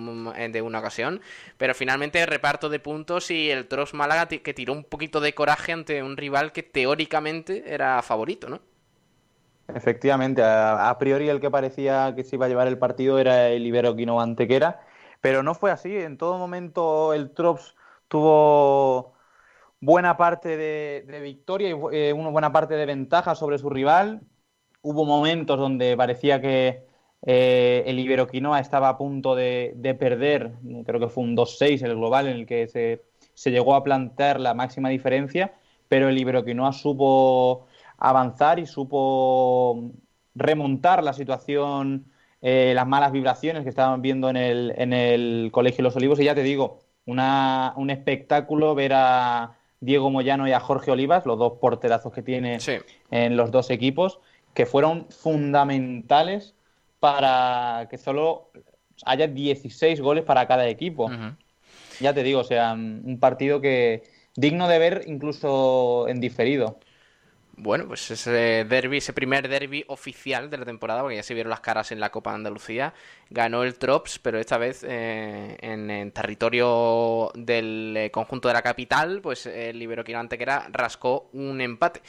de, 0.50 0.62
una 0.62 0.80
ocasión, 0.80 1.22
pero 1.58 1.74
finalmente 1.74 2.22
el 2.22 2.28
reparto 2.28 2.68
de 2.68 2.80
puntos 2.80 3.32
y 3.32 3.50
el 3.50 3.68
Trops 3.68 3.94
Málaga 3.94 4.28
que 4.28 4.54
tiró 4.54 4.74
un 4.74 4.84
poquito 4.84 5.22
de 5.22 5.34
coraje 5.34 5.72
ante 5.72 6.04
un 6.04 6.18
rival 6.18 6.52
que 6.52 6.64
teóricamente 6.64 7.64
era 7.74 8.02
favorito, 8.02 8.50
¿no? 8.50 8.60
Efectivamente, 9.70 10.42
a, 10.44 10.96
priori 11.00 11.30
el 11.30 11.40
que 11.40 11.50
parecía 11.50 12.14
que 12.16 12.24
se 12.24 12.36
iba 12.36 12.46
a 12.46 12.50
llevar 12.50 12.68
el 12.68 12.78
partido 12.78 13.18
era 13.18 13.50
el 13.50 13.66
Ibero 13.66 13.96
Quino 13.96 14.20
Antequera, 14.20 14.82
pero 15.22 15.42
no 15.42 15.56
fue 15.56 15.72
así, 15.72 15.96
en 15.96 16.18
todo 16.18 16.38
momento 16.38 17.14
el 17.14 17.32
Trops 17.32 17.76
tuvo 18.10 19.13
buena 19.84 20.16
parte 20.16 20.56
de, 20.58 21.20
victoria 21.22 21.70
y 21.70 21.76
eh, 21.92 22.14
una 22.14 22.30
buena 22.30 22.52
parte 22.52 22.76
de 22.76 22.86
ventaja 22.86 23.36
sobre 23.36 23.58
su 23.58 23.70
rival. 23.70 24.22
Hubo 24.82 25.06
momentos 25.06 25.60
donde 25.60 25.98
parecía 25.98 26.42
que 26.42 26.86
eh, 27.26 27.84
el 27.86 28.00
Iberoquinoa 28.00 28.60
estaba 28.60 28.90
a 28.90 28.98
punto 28.98 29.36
de, 29.36 29.96
perder, 30.00 30.54
creo 30.86 31.00
que 31.00 31.10
fue 31.10 31.24
un 31.24 31.36
2-6 31.36 31.84
el 31.84 31.96
global 31.96 32.28
en 32.28 32.38
el 32.38 32.46
que 32.46 32.68
se, 32.68 33.52
llegó 33.52 33.76
a 33.76 33.84
plantear 33.84 34.40
la 34.40 34.54
máxima 34.54 34.90
diferencia, 34.90 35.54
pero 35.90 36.10
el 36.10 36.18
Iberoquinoa 36.18 36.72
supo 36.74 37.68
avanzar 37.98 38.60
y 38.60 38.66
supo 38.66 39.92
remontar 40.36 41.04
la 41.04 41.14
situación, 41.14 42.12
eh, 42.42 42.74
las 42.76 42.88
malas 42.88 43.12
vibraciones 43.12 43.64
que 43.64 43.70
estaban 43.70 44.02
viendo 44.02 44.30
en 44.30 44.38
el, 44.38 44.74
en 44.78 44.94
el 44.94 45.50
Colegio 45.52 45.84
Los 45.84 45.96
Olivos. 45.96 46.20
Y 46.20 46.26
ya 46.26 46.36
te 46.36 46.44
digo, 46.44 46.80
una, 47.06 47.74
un 47.78 47.90
espectáculo 47.90 48.76
ver 48.76 48.94
a, 48.96 49.58
Diego 49.84 50.10
Moyano 50.10 50.48
y 50.48 50.52
a 50.54 50.60
Jorge 50.60 50.92
Olivas, 50.92 51.26
los 51.26 51.38
dos 51.38 51.54
porterazos 51.60 52.14
que 52.14 52.22
tiene 52.22 52.60
en 53.12 53.38
los 53.38 53.52
dos 53.52 53.70
equipos, 53.70 54.20
que 54.54 54.66
fueron 54.66 55.08
fundamentales 55.10 56.56
para 57.00 57.88
que 57.90 57.98
solo 57.98 58.50
haya 59.06 59.28
16 59.28 60.00
goles 60.00 60.24
para 60.24 60.48
cada 60.48 60.68
equipo. 60.68 61.12
Ya 62.00 62.14
te 62.14 62.24
digo, 62.24 62.40
o 62.40 62.44
sea, 62.44 62.74
un 62.74 63.18
partido 63.20 63.60
que 63.62 64.04
digno 64.36 64.68
de 64.68 64.80
ver 64.80 65.04
incluso 65.08 66.08
en 66.08 66.20
diferido. 66.20 66.80
Bueno, 67.56 67.86
pues 67.88 68.10
ese 68.10 68.66
derby, 68.66 68.98
ese 68.98 69.14
primer 69.14 69.48
derby 69.48 69.86
oficial 69.88 70.50
de 70.50 70.58
la 70.58 70.66
temporada, 70.66 71.02
porque 71.02 71.18
ya 71.18 71.24
se 71.24 71.36
vieron 71.36 71.52
las 71.52 71.60
caras 71.60 71.92
en 71.92 72.00
la 72.00 72.10
Copa 72.10 72.32
de 72.32 72.38
Andalucía, 72.38 72.94
ganó 73.30 73.62
el 73.62 73.76
Trops, 73.78 74.18
pero 74.18 74.40
esta 74.40 74.58
vez 74.58 74.84
eh, 74.88 75.56
en, 75.62 76.12
territorio 76.12 77.32
del 77.36 77.94
eh, 77.96 78.12
conjunto 78.12 78.48
de 78.48 78.56
la 78.56 78.64
capital, 78.64 79.22
pues 79.22 79.46
el 79.46 79.80
Iberoquino 79.80 80.20
Antequera 80.20 80.68
rascó 80.72 81.30
un 81.34 81.62
empate. 81.62 82.02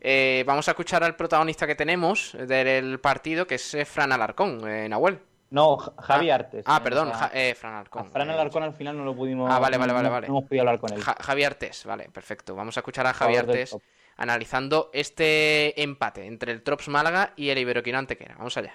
Eh, 0.00 0.42
vamos 0.46 0.66
a 0.66 0.72
escuchar 0.72 1.04
al 1.04 1.14
protagonista 1.14 1.66
que 1.66 1.76
tenemos 1.76 2.36
del 2.36 2.98
partido, 2.98 3.46
que 3.46 3.54
es 3.54 3.76
Fran 3.84 4.10
Alarcón, 4.12 4.60
Nahuel. 4.90 5.20
No, 5.50 5.78
Javi 5.78 6.28
ah, 6.30 6.34
Artes. 6.34 6.64
Ah, 6.66 6.82
perdón, 6.82 7.12
Fran 7.56 7.72
Alarcón. 7.72 8.10
Fran 8.10 8.30
Alarcón 8.30 8.62
al 8.64 8.74
final 8.74 8.96
no 8.98 9.04
lo 9.04 9.14
pudimos. 9.14 9.48
Ah, 9.50 9.60
vale, 9.60 9.78
vale, 9.78 9.92
vale. 9.92 10.08
vale. 10.08 10.26
No 10.26 10.38
hemos 10.38 10.48
podido 10.48 10.62
hablar 10.62 10.80
con 10.80 10.92
él. 10.92 11.00
Javi 11.02 11.44
Artes, 11.44 11.84
vale, 11.84 12.10
perfecto. 12.10 12.56
Vamos 12.56 12.76
a 12.76 12.80
escuchar 12.80 13.06
a 13.06 13.14
Javi 13.14 13.36
Artes 13.36 13.76
analizando 14.18 14.90
este 14.92 15.80
empate 15.82 16.26
entre 16.26 16.52
el 16.52 16.62
Trops 16.62 16.88
Málaga 16.88 17.32
y 17.36 17.48
el 17.48 17.58
Iberoquino 17.58 17.98
Antequera. 17.98 18.34
Vamos 18.36 18.56
allá. 18.58 18.74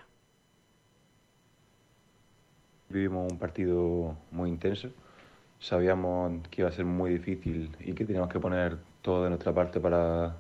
Vivimos 2.89 3.32
un 3.32 3.38
partido 3.38 4.16
muy 4.32 4.50
intenso. 4.50 4.89
Sabíamos 5.60 6.48
que 6.50 6.62
iba 6.62 6.70
a 6.70 6.72
ser 6.72 6.86
muy 6.86 7.12
difícil 7.12 7.76
y 7.80 7.94
que 7.94 8.06
teníamos 8.06 8.30
que 8.30 8.39
poner 8.39 8.78
todo 9.02 9.24
de 9.26 9.30
nuestra 9.30 9.54
parte 9.54 9.80
para, 9.80 10.38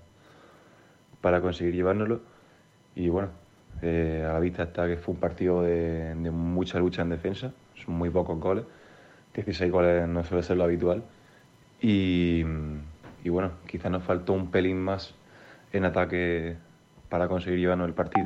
para 1.21 1.41
conseguir 1.41 1.75
llevárnoslo. 1.75 2.21
Y 2.95 3.09
bueno, 3.09 3.29
eh, 3.81 4.25
a 4.27 4.33
la 4.33 4.39
vista 4.39 4.63
está 4.63 4.87
que 4.87 4.97
fue 4.97 5.15
un 5.15 5.19
partido 5.19 5.63
de, 5.63 6.15
de, 6.15 6.31
mucha 6.31 6.79
lucha 6.79 7.01
en 7.01 7.09
defensa. 7.09 7.51
Son 7.75 7.95
muy 7.95 8.09
pocos 8.09 8.39
goles. 8.39 8.65
16 9.33 9.71
goles 9.71 10.07
no 10.07 10.23
suele 10.23 10.43
ser 10.43 10.57
lo 10.57 10.63
habitual. 10.63 11.03
Y, 11.81 12.45
y 13.23 13.29
bueno, 13.29 13.51
quizás 13.67 13.91
nos 13.91 14.03
faltó 14.03 14.33
un 14.33 14.51
pelín 14.51 14.81
más 14.81 15.13
en 15.71 15.85
ataque 15.85 16.57
para 17.09 17.27
conseguir 17.27 17.59
llevarnos 17.59 17.87
el 17.87 17.93
partido. 17.93 18.25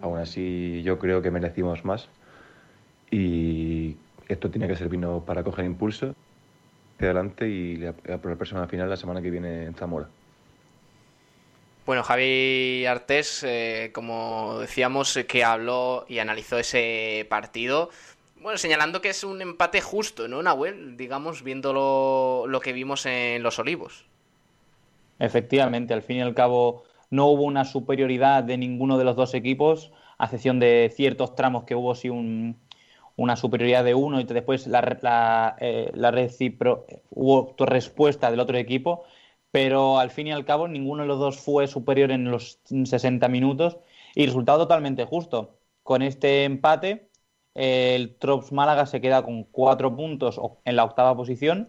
Aún 0.00 0.18
así, 0.18 0.82
yo 0.82 0.98
creo 0.98 1.20
que 1.20 1.30
merecimos 1.30 1.84
más 1.84 2.08
y 3.10 3.96
esto 4.28 4.50
tiene 4.50 4.68
que 4.68 4.76
servirnos 4.76 5.24
para 5.24 5.42
coger 5.42 5.64
impulso 5.64 6.14
hacia 6.96 7.10
adelante 7.10 7.48
y 7.48 7.76
por 8.22 8.30
la 8.30 8.36
próxima 8.36 8.66
final 8.68 8.88
la 8.88 8.96
semana 8.96 9.20
que 9.20 9.30
viene 9.30 9.64
en 9.64 9.74
Zamora. 9.74 10.08
Bueno, 11.86 12.04
Javi 12.04 12.86
Artés, 12.86 13.42
eh, 13.42 13.90
como 13.92 14.58
decíamos, 14.60 15.16
eh, 15.16 15.26
que 15.26 15.42
habló 15.42 16.04
y 16.08 16.20
analizó 16.20 16.58
ese 16.58 17.26
partido, 17.28 17.90
bueno, 18.36 18.58
señalando 18.58 19.00
que 19.00 19.08
es 19.08 19.24
un 19.24 19.42
empate 19.42 19.80
justo, 19.80 20.28
¿no, 20.28 20.42
Nahuel? 20.42 20.96
Digamos, 20.96 21.42
viendo 21.42 22.46
lo 22.46 22.60
que 22.60 22.72
vimos 22.72 23.06
en 23.06 23.42
Los 23.42 23.58
Olivos. 23.58 24.06
Efectivamente, 25.20 25.94
al 25.94 26.02
fin 26.02 26.16
y 26.16 26.20
al 26.22 26.34
cabo 26.34 26.84
no 27.10 27.26
hubo 27.26 27.42
una 27.42 27.64
superioridad 27.64 28.42
de 28.42 28.56
ninguno 28.56 28.96
de 28.98 29.04
los 29.04 29.16
dos 29.16 29.34
equipos, 29.34 29.92
a 30.18 30.24
excepción 30.24 30.58
de 30.58 30.90
ciertos 30.94 31.34
tramos 31.34 31.64
que 31.64 31.74
hubo 31.74 31.94
sí 31.94 32.08
una 32.08 33.36
superioridad 33.36 33.84
de 33.84 33.94
uno 33.94 34.18
y 34.18 34.24
después 34.24 34.66
la, 34.66 34.98
la, 35.02 35.56
eh, 35.60 35.92
hubo 37.10 37.54
respuesta 37.58 38.30
del 38.30 38.40
otro 38.40 38.56
equipo, 38.56 39.04
pero 39.50 39.98
al 39.98 40.10
fin 40.10 40.28
y 40.28 40.32
al 40.32 40.46
cabo 40.46 40.68
ninguno 40.68 41.02
de 41.02 41.08
los 41.08 41.18
dos 41.18 41.38
fue 41.38 41.66
superior 41.66 42.10
en 42.12 42.30
los 42.30 42.60
60 42.64 43.28
minutos 43.28 43.76
y 44.14 44.24
resultado 44.24 44.60
totalmente 44.60 45.04
justo. 45.04 45.58
Con 45.82 46.00
este 46.00 46.44
empate, 46.44 47.10
el 47.54 48.16
Trops 48.16 48.52
Málaga 48.52 48.86
se 48.86 49.02
queda 49.02 49.22
con 49.22 49.44
cuatro 49.44 49.94
puntos 49.94 50.40
en 50.64 50.76
la 50.76 50.84
octava 50.84 51.14
posición 51.14 51.68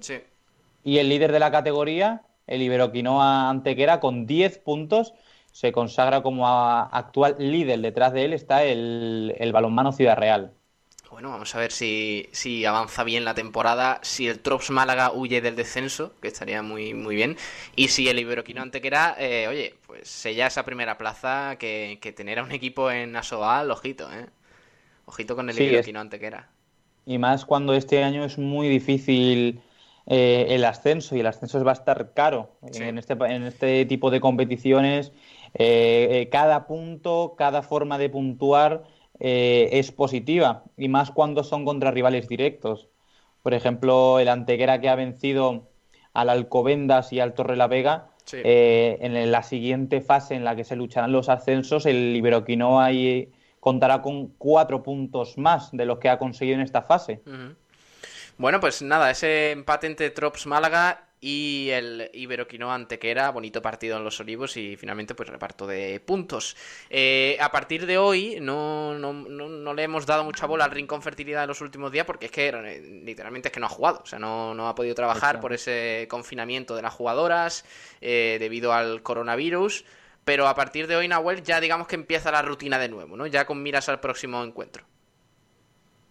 y 0.83 0.99
el 0.99 1.09
líder 1.09 1.33
de 1.33 1.39
la 1.39 1.51
categoría 1.51 2.23
el 2.51 2.61
Iberoquinoa 2.61 3.49
Antequera 3.49 3.99
con 3.99 4.25
10 4.25 4.59
puntos 4.59 5.13
se 5.51 5.71
consagra 5.71 6.21
como 6.21 6.47
actual 6.47 7.35
líder. 7.39 7.79
Detrás 7.79 8.13
de 8.13 8.25
él 8.25 8.33
está 8.33 8.63
el, 8.63 9.35
el 9.37 9.51
balonmano 9.51 9.91
Ciudad 9.91 10.17
Real. 10.17 10.53
Bueno, 11.11 11.29
vamos 11.29 11.53
a 11.55 11.59
ver 11.59 11.73
si, 11.73 12.65
avanza 12.65 13.03
bien 13.03 13.25
la 13.25 13.33
temporada, 13.33 13.99
si 14.01 14.29
el 14.29 14.39
Trops 14.39 14.69
Málaga 14.69 15.11
huye 15.11 15.41
del 15.41 15.57
descenso, 15.57 16.13
que 16.21 16.29
estaría 16.29 16.61
muy, 16.61 16.93
muy 16.93 17.15
bien, 17.15 17.35
y 17.75 17.89
si 17.89 18.07
el 18.07 18.17
Iberoquino 18.17 18.61
Antequera, 18.61 19.17
eh, 19.19 19.45
oye, 19.49 19.75
pues 19.85 20.07
sella 20.07 20.47
esa 20.47 20.63
primera 20.63 20.97
plaza 20.97 21.57
que, 21.59 22.13
tener 22.15 22.39
a 22.39 22.43
un 22.43 22.53
equipo 22.53 22.89
en 22.89 23.13
Asobal, 23.17 23.69
ojito, 23.71 24.09
¿eh? 24.13 24.27
Ojito 25.05 25.35
con 25.35 25.49
el 25.49 25.59
Iberoquino 25.59 25.99
Antequera. 25.99 26.49
Y 27.05 27.17
más 27.17 27.43
cuando 27.43 27.73
este 27.73 28.03
año 28.05 28.23
es 28.23 28.37
muy 28.37 28.69
difícil 28.69 29.61
eh, 30.07 30.47
el 30.49 30.65
ascenso 30.65 31.15
y 31.15 31.19
el 31.19 31.27
ascenso 31.27 31.63
va 31.63 31.71
a 31.71 31.73
estar 31.73 32.13
caro 32.13 32.51
en, 32.73 32.97
este, 32.97 33.13
en 33.13 33.43
este 33.43 33.85
tipo 33.85 34.09
de 34.09 34.19
competiciones. 34.19 35.11
Eh, 35.53 36.07
eh, 36.11 36.29
cada 36.31 36.65
punto, 36.65 37.35
cada 37.37 37.61
forma 37.61 37.97
de 37.97 38.09
puntuar 38.09 38.83
es 39.23 39.91
positiva 39.91 40.63
y 40.77 40.87
más 40.87 41.11
cuando 41.11 41.43
son 41.43 41.63
contra 41.63 41.91
rivales 41.91 42.27
directos. 42.27 42.89
Por 43.43 43.53
ejemplo, 43.53 44.17
el 44.17 44.27
Antequera 44.27 44.81
que 44.81 44.89
ha 44.89 44.95
vencido 44.95 45.67
al 46.13 46.29
Alcobendas 46.29 47.13
y 47.13 47.19
al 47.19 47.35
Torre 47.35 47.55
la 47.55 47.67
Vega. 47.67 48.07
en 48.33 49.31
la 49.31 49.43
siguiente 49.43 50.01
fase 50.01 50.33
en 50.33 50.43
la 50.43 50.55
que 50.55 50.63
se 50.63 50.75
lucharán 50.75 51.11
los 51.11 51.29
ascensos, 51.29 51.85
el 51.85 52.15
Iberoquinoa 52.15 52.89
contará 53.59 54.01
con 54.01 54.29
cuatro 54.39 54.81
puntos 54.81 55.37
más 55.37 55.71
de 55.71 55.85
los 55.85 55.99
que 55.99 56.09
ha 56.09 56.17
conseguido 56.17 56.55
en 56.55 56.61
esta 56.61 56.81
fase. 56.81 57.21
Bueno, 58.41 58.59
pues 58.59 58.81
nada, 58.81 59.11
ese 59.11 59.51
empate 59.51 59.85
entre 59.85 60.09
Trops 60.09 60.47
Málaga 60.47 61.09
y 61.19 61.69
el 61.69 62.09
Iberoquino 62.11 62.73
Antequera, 62.73 63.29
bonito 63.29 63.61
partido 63.61 63.97
en 63.97 64.03
los 64.03 64.19
Olivos 64.19 64.57
y 64.57 64.75
finalmente 64.77 65.13
pues 65.13 65.29
reparto 65.29 65.67
de 65.67 65.99
puntos. 65.99 66.57
Eh, 66.89 67.37
a 67.39 67.51
partir 67.51 67.85
de 67.85 67.99
hoy 67.99 68.39
no, 68.41 68.95
no, 68.97 69.13
no, 69.13 69.73
le 69.75 69.83
hemos 69.83 70.07
dado 70.07 70.23
mucha 70.23 70.47
bola 70.47 70.65
al 70.65 70.71
Rincón 70.71 71.03
Fertilidad 71.03 71.43
en 71.43 71.49
los 71.49 71.61
últimos 71.61 71.91
días 71.91 72.07
porque 72.07 72.25
es 72.25 72.31
que 72.31 72.47
eh, 72.47 73.01
literalmente 73.05 73.49
es 73.49 73.53
que 73.53 73.59
no 73.59 73.67
ha 73.67 73.69
jugado, 73.69 74.01
o 74.01 74.07
sea, 74.07 74.17
no, 74.17 74.55
no 74.55 74.67
ha 74.67 74.73
podido 74.73 74.95
trabajar 74.95 75.39
por 75.39 75.53
ese 75.53 76.07
confinamiento 76.09 76.75
de 76.75 76.81
las 76.81 76.95
jugadoras 76.95 77.63
eh, 78.01 78.37
debido 78.39 78.73
al 78.73 79.03
coronavirus. 79.03 79.85
Pero 80.25 80.47
a 80.47 80.55
partir 80.55 80.87
de 80.87 80.95
hoy, 80.95 81.07
Nahuel, 81.07 81.43
ya 81.43 81.61
digamos 81.61 81.87
que 81.87 81.93
empieza 81.93 82.31
la 82.31 82.41
rutina 82.41 82.79
de 82.79 82.89
nuevo, 82.89 83.15
¿no? 83.15 83.27
Ya 83.27 83.45
con 83.45 83.61
miras 83.61 83.87
al 83.87 83.99
próximo 83.99 84.43
encuentro. 84.43 84.83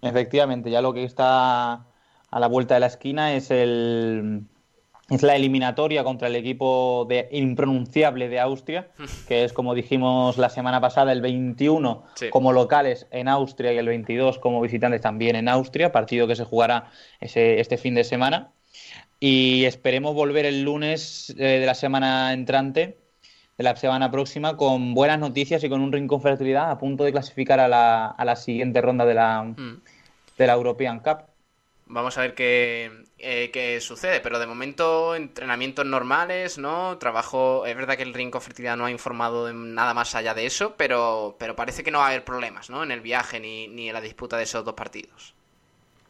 Efectivamente, 0.01 0.71
ya 0.71 0.81
lo 0.81 0.93
que 0.93 1.03
está 1.03 1.90
a 2.31 2.41
la 2.41 2.47
vuelta 2.47 2.75
de 2.75 2.81
la 2.81 2.87
esquina 2.87 3.35
es 3.35 3.51
el 3.51 4.45
es 5.11 5.25
la 5.25 5.35
eliminatoria 5.35 6.05
contra 6.05 6.29
el 6.29 6.37
equipo 6.37 7.05
de 7.09 7.29
impronunciable 7.33 8.29
de 8.29 8.39
Austria, 8.39 8.89
que 9.29 9.45
es 9.45 9.53
como 9.53 9.75
dijimos 9.75 10.39
la 10.39 10.49
semana 10.49 10.81
pasada, 10.81 11.13
el 11.13 11.21
21 11.21 12.05
como 12.31 12.53
locales 12.53 13.07
en 13.11 13.29
Austria 13.29 13.73
y 13.73 13.79
el 13.79 13.87
22 13.87 14.39
como 14.39 14.61
visitantes 14.61 15.01
también 15.01 15.37
en 15.37 15.49
Austria, 15.49 15.93
partido 15.93 16.29
que 16.29 16.37
se 16.37 16.45
jugará 16.45 16.91
ese, 17.21 17.61
este 17.61 17.77
fin 17.77 17.95
de 17.95 18.05
semana. 18.05 18.53
Y 19.19 19.65
esperemos 19.65 20.15
volver 20.15 20.47
el 20.47 20.63
lunes 20.63 21.35
eh, 21.37 21.59
de 21.59 21.67
la 21.67 21.75
semana 21.75 22.33
entrante, 22.33 22.97
de 23.59 23.65
la 23.65 23.77
semana 23.77 24.11
próxima, 24.11 24.57
con 24.57 24.95
buenas 24.95 25.19
noticias 25.19 25.63
y 25.65 25.69
con 25.69 25.83
un 25.83 25.93
rincón 25.93 26.23
fertilidad 26.23 26.71
a 26.71 26.79
punto 26.79 27.05
de 27.05 27.13
clasificar 27.13 27.61
a 27.61 27.69
la, 27.69 28.07
a 28.07 28.25
la 28.25 28.37
siguiente 28.37 28.81
ronda 28.81 29.05
de 29.05 29.15
la, 29.15 29.43
mm. 29.43 29.83
de 30.39 30.47
la 30.47 30.55
European 30.55 31.01
Cup. 31.01 31.30
Vamos 31.93 32.17
a 32.17 32.21
ver 32.21 32.35
qué, 32.35 32.89
eh, 33.19 33.51
qué, 33.53 33.81
sucede, 33.81 34.21
pero 34.21 34.39
de 34.39 34.47
momento 34.47 35.17
entrenamientos 35.17 35.85
normales, 35.85 36.57
¿no? 36.57 36.97
Trabajo, 36.99 37.67
es 37.67 37.75
verdad 37.75 37.97
que 37.97 38.05
el 38.05 38.15
Rincón 38.15 38.41
Fertilidad 38.41 38.77
no 38.77 38.85
ha 38.85 38.93
informado 38.93 39.47
de 39.47 39.55
nada 39.55 39.93
más 39.93 40.15
allá 40.15 40.33
de 40.33 40.47
eso, 40.47 40.77
pero, 40.77 41.35
pero 41.37 41.57
parece 41.57 41.83
que 41.83 41.91
no 41.91 41.99
va 41.99 42.05
a 42.05 42.09
haber 42.11 42.25
problemas, 42.25 42.71
¿no? 42.71 42.85
En 42.85 42.93
el 42.93 43.01
viaje 43.01 43.41
ni, 43.41 43.67
ni 43.67 43.89
en 43.89 43.95
la 43.95 44.01
disputa 44.01 44.37
de 44.37 44.45
esos 44.45 44.65
dos 44.65 44.75
partidos. 44.75 45.35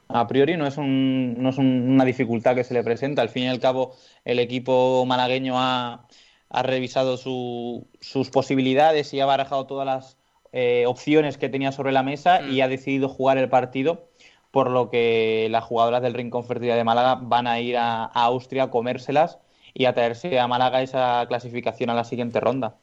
A 0.09 0.26
priori 0.26 0.59
no 0.59 0.66
es, 0.66 0.76
un, 0.76 1.43
no 1.43 1.49
es 1.49 1.57
una 1.57 2.05
dificultad 2.05 2.55
que 2.55 2.64
se 2.64 2.74
le 2.74 2.85
presenta, 2.85 3.22
al 3.22 3.31
fin 3.31 3.45
y 3.45 3.49
al 3.49 3.59
cabo 3.59 3.97
el 4.26 4.39
equipo 4.39 5.07
malagueño 5.07 5.59
ha, 5.59 6.07
ha 6.51 6.62
revisado 6.62 7.16
su, 7.16 7.89
sus 8.03 8.28
posibilidades 8.28 9.14
y 9.14 9.20
ha 9.20 9.26
barajado 9.26 9.64
todas 9.66 9.87
las 9.87 10.18
eh, 10.53 10.85
opciones 10.87 11.39
que 11.39 11.49
tenía 11.49 11.72
sobre 11.72 11.93
la 11.93 12.03
mesa 12.03 12.43
y 12.43 12.61
mm. 12.61 12.64
ha 12.64 12.68
decidido 12.68 13.09
jugar 13.09 13.39
el 13.39 13.49
partido 13.49 14.10
por 14.51 14.70
lo 14.70 14.90
que 14.90 15.48
las 15.51 15.64
jugadoras 15.64 16.03
del 16.03 16.14
Rincón 16.14 16.44
Fertilidad 16.44 16.76
de 16.76 16.84
Málaga 16.84 17.16
van 17.22 17.46
a 17.46 17.61
ir 17.61 17.76
a, 17.76 18.05
Austria 18.05 18.64
a 18.64 18.70
comérselas 18.70 19.38
y 19.74 19.84
a 19.84 19.94
traerse 19.94 20.40
a 20.40 20.48
Málaga 20.48 20.82
esa 20.82 21.24
clasificación 21.28 21.90
a 21.90 21.94
la 21.94 22.05
siguiente 22.05 22.40
ronda. 22.40 22.76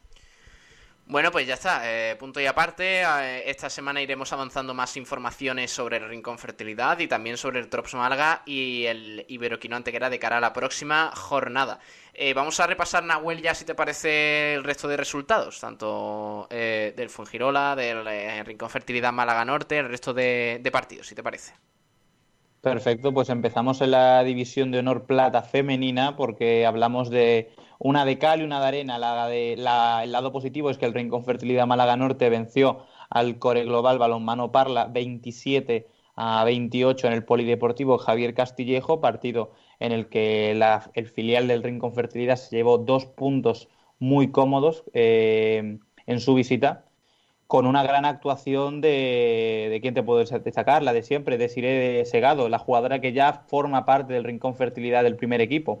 Bueno, 1.10 1.32
pues 1.32 1.46
ya 1.46 1.54
está, 1.54 1.80
eh, 1.84 2.16
punto 2.16 2.38
y 2.38 2.44
aparte. 2.44 3.00
Eh, 3.00 3.50
esta 3.50 3.70
semana 3.70 4.02
iremos 4.02 4.30
avanzando 4.34 4.74
más 4.74 4.94
informaciones 4.98 5.70
sobre 5.70 5.96
el 5.96 6.06
Rincón 6.06 6.38
Fertilidad 6.38 6.98
y 6.98 7.08
también 7.08 7.38
sobre 7.38 7.60
el 7.60 7.70
Trops 7.70 7.94
Málaga 7.94 8.42
y 8.44 8.84
el 8.84 9.24
Iberoquino 9.26 9.74
Antequera 9.74 10.10
de 10.10 10.18
cara 10.18 10.36
a 10.36 10.40
la 10.40 10.52
próxima 10.52 11.10
jornada. 11.16 11.78
Eh, 12.12 12.34
vamos 12.34 12.60
a 12.60 12.66
repasar, 12.66 13.04
Nahuel, 13.04 13.40
ya 13.40 13.54
si 13.54 13.64
te 13.64 13.74
parece 13.74 14.52
el 14.52 14.64
resto 14.64 14.86
de 14.86 14.98
resultados, 14.98 15.58
tanto 15.60 16.46
del 16.50 17.08
Fungirola, 17.08 17.74
del 17.74 18.44
Rincón 18.44 18.68
Fertilidad 18.68 19.12
Málaga 19.12 19.46
Norte, 19.46 19.78
el 19.78 19.88
resto 19.88 20.12
de, 20.12 20.68
partidos, 20.70 21.06
si 21.06 21.14
te 21.14 21.22
parece. 21.22 21.54
Perfecto, 22.60 23.14
pues 23.14 23.28
empezamos 23.28 23.80
en 23.80 23.92
la 23.92 24.24
división 24.24 24.72
de 24.72 24.80
honor 24.80 25.06
plata 25.06 25.42
femenina 25.42 26.16
porque 26.16 26.66
hablamos 26.66 27.08
de 27.08 27.52
una 27.78 28.04
de 28.04 28.18
cal 28.18 28.40
y 28.40 28.44
una 28.44 28.60
de 28.60 28.66
arena. 28.66 28.98
La 28.98 29.28
de, 29.28 29.56
la, 29.56 30.02
el 30.02 30.10
lado 30.12 30.32
positivo 30.32 30.68
es 30.68 30.76
que 30.76 30.86
el 30.86 30.94
Rincón 30.94 31.24
Fertilidad 31.24 31.66
Málaga 31.68 31.96
Norte 31.96 32.28
venció 32.28 32.84
al 33.10 33.38
Core 33.38 33.64
Global 33.64 33.98
Balonmano 33.98 34.50
Parla 34.50 34.86
27 34.86 35.88
a 36.16 36.42
28 36.44 37.06
en 37.06 37.12
el 37.12 37.24
Polideportivo 37.24 37.96
Javier 37.96 38.34
Castillejo, 38.34 39.00
partido 39.00 39.52
en 39.78 39.92
el 39.92 40.08
que 40.08 40.50
el 40.50 41.06
filial 41.06 41.46
del 41.46 41.62
Rincón 41.62 41.94
Fertilidad 41.94 42.36
se 42.36 42.56
llevó 42.56 42.78
dos 42.78 43.06
puntos 43.06 43.68
muy 44.00 44.32
cómodos 44.32 44.82
eh, 44.94 45.78
en 46.06 46.20
su 46.20 46.34
visita, 46.34 46.87
con 47.48 47.66
una 47.66 47.82
gran 47.82 48.04
actuación 48.04 48.80
de, 48.80 49.68
de 49.70 49.80
quién 49.80 49.94
te 49.94 50.02
puedo 50.04 50.20
destacar, 50.20 50.82
la 50.84 50.92
de 50.92 51.02
siempre, 51.02 51.38
de 51.38 51.48
Siré 51.48 52.04
Segado, 52.04 52.48
la 52.48 52.58
jugadora 52.60 53.00
que 53.00 53.12
ya 53.12 53.42
forma 53.48 53.84
parte 53.84 54.12
del 54.12 54.24
Rincón 54.24 54.54
Fertilidad 54.54 55.02
del 55.02 55.16
primer 55.16 55.40
equipo. 55.40 55.80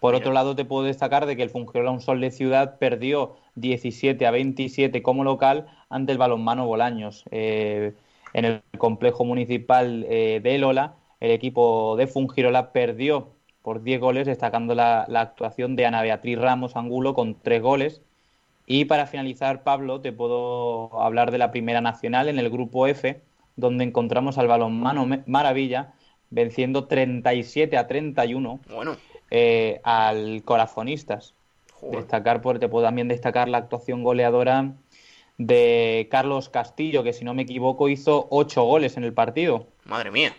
Por 0.00 0.14
otro 0.14 0.32
lado, 0.32 0.54
te 0.54 0.64
puedo 0.64 0.84
destacar 0.84 1.26
de 1.26 1.36
que 1.36 1.42
el 1.42 1.50
Fungirola 1.50 1.90
Un 1.90 2.00
Sol 2.00 2.20
de 2.20 2.30
Ciudad 2.30 2.78
perdió 2.78 3.36
17 3.56 4.24
a 4.26 4.30
27 4.30 5.02
como 5.02 5.24
local 5.24 5.66
ante 5.90 6.12
el 6.12 6.18
balonmano 6.18 6.66
Bolaños. 6.66 7.24
Eh, 7.32 7.92
en 8.32 8.44
el 8.44 8.62
complejo 8.78 9.24
municipal 9.24 10.06
eh, 10.08 10.40
de 10.42 10.58
Lola, 10.58 10.94
el 11.18 11.32
equipo 11.32 11.96
de 11.96 12.06
Fungirola 12.06 12.70
perdió 12.70 13.30
por 13.62 13.82
10 13.82 14.00
goles, 14.00 14.26
destacando 14.26 14.74
la, 14.74 15.02
actuación 15.02 15.74
de 15.74 15.86
Ana 15.86 16.02
Beatriz 16.02 16.38
Ramos 16.38 16.76
Angulo 16.76 17.14
con 17.14 17.34
3 17.34 17.60
goles. 17.60 18.00
Y 18.70 18.84
para 18.84 19.06
finalizar, 19.06 19.62
Pablo, 19.62 20.02
te 20.02 20.12
puedo 20.12 21.00
hablar 21.00 21.30
de 21.30 21.38
la 21.38 21.50
Primera 21.50 21.80
Nacional 21.80 22.28
en 22.28 22.38
el 22.38 22.50
grupo 22.50 22.86
F, 22.86 23.18
donde 23.56 23.82
encontramos 23.82 24.36
al 24.36 24.46
balonmano 24.46 25.08
Maravilla 25.24 25.94
venciendo 26.28 26.84
37 26.84 27.78
a 27.78 27.86
31 27.86 28.60
bueno. 28.68 28.98
Eh, 29.30 29.80
al 29.84 30.42
Corazonistas. 30.44 31.34
Destacar, 31.80 32.42
por, 32.42 32.58
te 32.58 32.68
puedo 32.68 32.84
también 32.84 33.08
destacar 33.08 33.48
la 33.48 33.56
actuación 33.56 34.02
goleadora 34.02 34.74
de 35.38 36.06
Carlos 36.10 36.50
Castillo, 36.50 37.02
que 37.02 37.14
si 37.14 37.24
no 37.24 37.32
me 37.32 37.42
equivoco 37.42 37.88
hizo 37.88 38.26
8 38.28 38.62
goles 38.64 38.98
en 38.98 39.04
el 39.04 39.14
partido. 39.14 39.66
Madre 39.86 40.10
mía. 40.10 40.36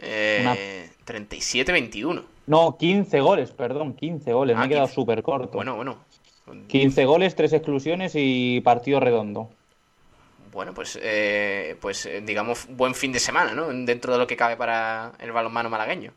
Eh, 0.00 0.90
37-21. 1.06 2.24
No, 2.48 2.76
15 2.76 3.20
goles, 3.20 3.52
perdón, 3.52 3.94
15 3.94 4.32
goles. 4.32 4.56
me 4.56 4.62
he 4.62 4.66
ah, 4.66 4.68
quedado 4.68 4.88
súper 4.88 5.22
corto. 5.22 5.52
Bueno, 5.52 5.76
bueno. 5.76 5.98
15 6.68 7.04
goles, 7.04 7.34
3 7.34 7.52
exclusiones 7.52 8.12
y 8.14 8.60
partido 8.60 9.00
redondo. 9.00 9.50
Bueno, 10.52 10.74
pues, 10.74 10.98
eh, 11.02 11.76
pues 11.80 12.06
eh, 12.06 12.22
digamos, 12.24 12.66
buen 12.68 12.94
fin 12.94 13.12
de 13.12 13.20
semana, 13.20 13.54
¿no? 13.54 13.68
Dentro 13.68 14.12
de 14.12 14.18
lo 14.18 14.26
que 14.26 14.36
cabe 14.36 14.56
para 14.56 15.12
el 15.20 15.30
balonmano 15.32 15.70
malagueño. 15.70 16.12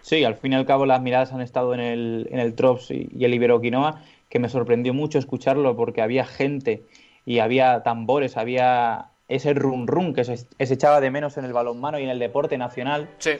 Sí, 0.00 0.24
al 0.24 0.36
fin 0.36 0.52
y 0.52 0.56
al 0.56 0.66
cabo 0.66 0.86
las 0.86 1.02
miradas 1.02 1.32
han 1.32 1.40
estado 1.40 1.74
en 1.74 1.80
el, 1.80 2.28
en 2.30 2.38
el 2.38 2.54
Trops 2.54 2.90
y, 2.90 3.08
y 3.14 3.24
el 3.24 3.34
Iberoquinoa, 3.34 4.02
que 4.28 4.38
me 4.38 4.48
sorprendió 4.48 4.94
mucho 4.94 5.18
escucharlo 5.18 5.76
porque 5.76 6.00
había 6.00 6.24
gente 6.24 6.84
y 7.24 7.40
había 7.40 7.82
tambores, 7.82 8.36
había 8.36 9.10
ese 9.28 9.54
run 9.54 9.86
run 9.86 10.14
que 10.14 10.24
se, 10.24 10.46
echaba 10.58 11.00
de 11.00 11.10
menos 11.10 11.36
en 11.36 11.44
el 11.44 11.52
balonmano 11.52 11.98
y 11.98 12.04
en 12.04 12.10
el 12.10 12.18
deporte 12.18 12.56
nacional. 12.58 13.08
Sí. 13.18 13.32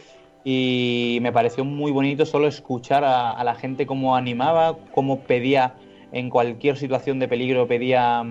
Y 0.44 1.18
me 1.22 1.32
pareció 1.32 1.64
muy 1.64 1.90
bonito 1.90 2.26
solo 2.26 2.46
escuchar 2.46 3.04
a, 3.04 3.42
la 3.42 3.54
gente 3.54 3.86
cómo 3.86 4.16
animaba, 4.16 4.76
cómo 4.92 5.20
pedía 5.20 5.74
en 6.12 6.30
cualquier 6.30 6.76
situación 6.76 7.18
de 7.18 7.28
peligro, 7.28 7.66
pedía 7.66 8.24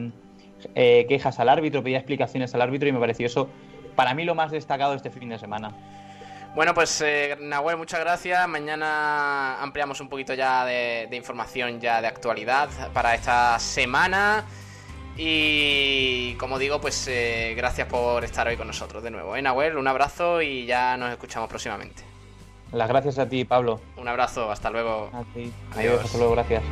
eh, 0.74 1.06
quejas 1.08 1.40
al 1.40 1.50
árbitro, 1.50 1.84
pedía 1.84 1.98
explicaciones 1.98 2.54
al 2.56 2.62
árbitro 2.62 2.90
y 2.90 2.92
me 2.92 3.00
pareció 3.00 3.26
eso 3.28 3.50
para 3.96 4.14
mí 4.14 4.26
lo 4.26 4.36
más 4.36 4.52
destacado 4.52 4.94
este 4.94 5.10
fin 5.10 5.30
de 5.30 5.40
semana. 5.40 5.72
Bueno, 6.56 6.74
pues 6.74 7.02
eh, 7.02 7.36
Nahuel, 7.40 7.76
muchas 7.76 8.00
gracias. 8.00 8.48
Mañana 8.48 9.62
ampliamos 9.62 10.00
un 10.00 10.08
poquito 10.08 10.34
ya 10.34 10.66
de, 10.66 11.08
de 11.10 11.18
información 11.18 11.82
ya 11.82 12.02
de 12.02 12.08
actualidad 12.08 12.70
para 12.94 13.14
esta 13.14 13.60
semana. 13.60 14.46
Y 15.18 16.34
como 16.36 16.60
digo, 16.60 16.82
pues 16.82 17.08
eh, 17.08 17.54
gracias 17.56 17.88
por 17.88 18.24
estar 18.24 18.48
hoy 18.48 18.58
con 18.58 18.68
nosotros 18.68 19.02
de 19.04 19.12
nuevo. 19.12 19.36
¿eh, 19.36 19.42
Nahuel? 19.42 19.78
Un 19.78 19.88
abrazo 19.88 20.42
y 20.42 20.66
ya 20.66 20.98
nos 20.98 21.12
escuchamos 21.12 21.50
próximamente. 21.50 22.04
Las 22.72 22.90
gracias 22.90 23.20
a 23.20 23.30
ti, 23.30 23.46
Pablo. 23.46 23.80
Un 23.96 24.08
abrazo, 24.08 24.52
hasta 24.52 24.70
luego. 24.70 25.10
Adiós, 25.76 26.04
hasta 26.04 26.18
luego, 26.18 26.34
gracias. 26.34 26.64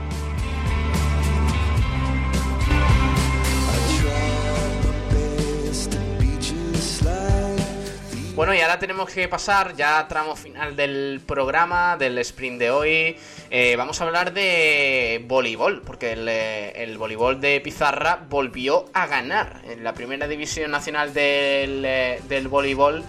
Bueno, 8.36 8.56
y 8.56 8.62
ahora 8.62 8.80
tenemos 8.80 9.12
que 9.12 9.28
pasar 9.28 9.76
ya 9.76 10.08
tramo 10.08 10.36
final 10.36 10.76
del 10.76 11.22
programa, 11.24 11.98
del 11.98 12.18
sprint 12.18 12.58
de 12.58 12.72
hoy. 12.72 13.18
Eh, 13.52 13.76
vamos 13.78 14.02
a 14.02 14.06
hablar 14.06 14.34
de 14.34 15.24
voleibol, 15.28 15.84
porque 15.84 16.16
eh, 16.18 16.74
el, 16.78 16.98
voleibol 16.98 17.40
de 17.40 17.62
Pizarra 17.62 18.26
volvió 18.28 18.86
a 18.92 19.06
ganar 19.06 19.62
en 19.66 19.84
la 19.84 19.94
primera 19.94 20.28
división 20.28 20.72
nacional 20.72 21.14
del, 21.14 21.86
eh, 21.86 22.22
del 22.28 22.48
voleibol. 22.48 23.04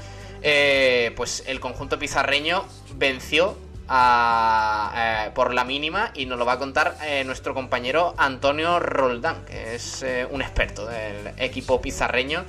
pues 1.16 1.42
el 1.46 1.58
conjunto 1.58 1.98
pizarreño 1.98 2.66
venció 2.96 3.56
por 3.86 5.54
la 5.54 5.64
mínima 5.66 6.10
y 6.14 6.26
nos 6.26 6.38
lo 6.38 6.44
va 6.44 6.52
a 6.52 6.58
contar 6.58 6.98
nuestro 7.24 7.54
compañero 7.54 8.14
Antonio 8.18 8.78
Roldán, 8.78 9.46
que 9.46 9.74
es 9.74 10.04
un 10.30 10.42
experto 10.42 10.84
del 10.84 11.32
equipo 11.38 11.80
pizarreño 11.80 12.44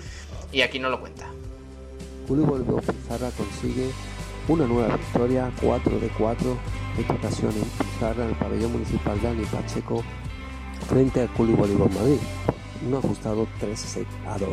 y 0.51 0.61
aquí 0.61 0.77
nos 0.79 0.91
lo 0.91 0.99
cuenta. 0.99 1.34
Voleibol 2.27 2.81
Pizarra 2.81 3.29
consigue 3.31 3.91
una 4.47 4.65
nueva 4.65 4.95
victoria, 4.95 5.51
4 5.61 5.99
de 5.99 6.09
4, 6.09 6.57
esta 6.99 7.13
ocasión 7.13 7.51
en 7.51 7.85
Pizarra, 7.85 8.23
en 8.23 8.29
el 8.29 8.35
pabellón 8.35 8.71
municipal 8.73 9.19
Dani 9.21 9.43
Pacheco, 9.45 10.03
frente 10.87 11.21
al 11.21 11.29
Club 11.29 11.55
Bolívar 11.55 11.89
Madrid, 11.91 12.19
un 12.87 12.95
ajustado 12.95 13.47
3 13.59 13.99
a 14.27 14.37
2. 14.37 14.49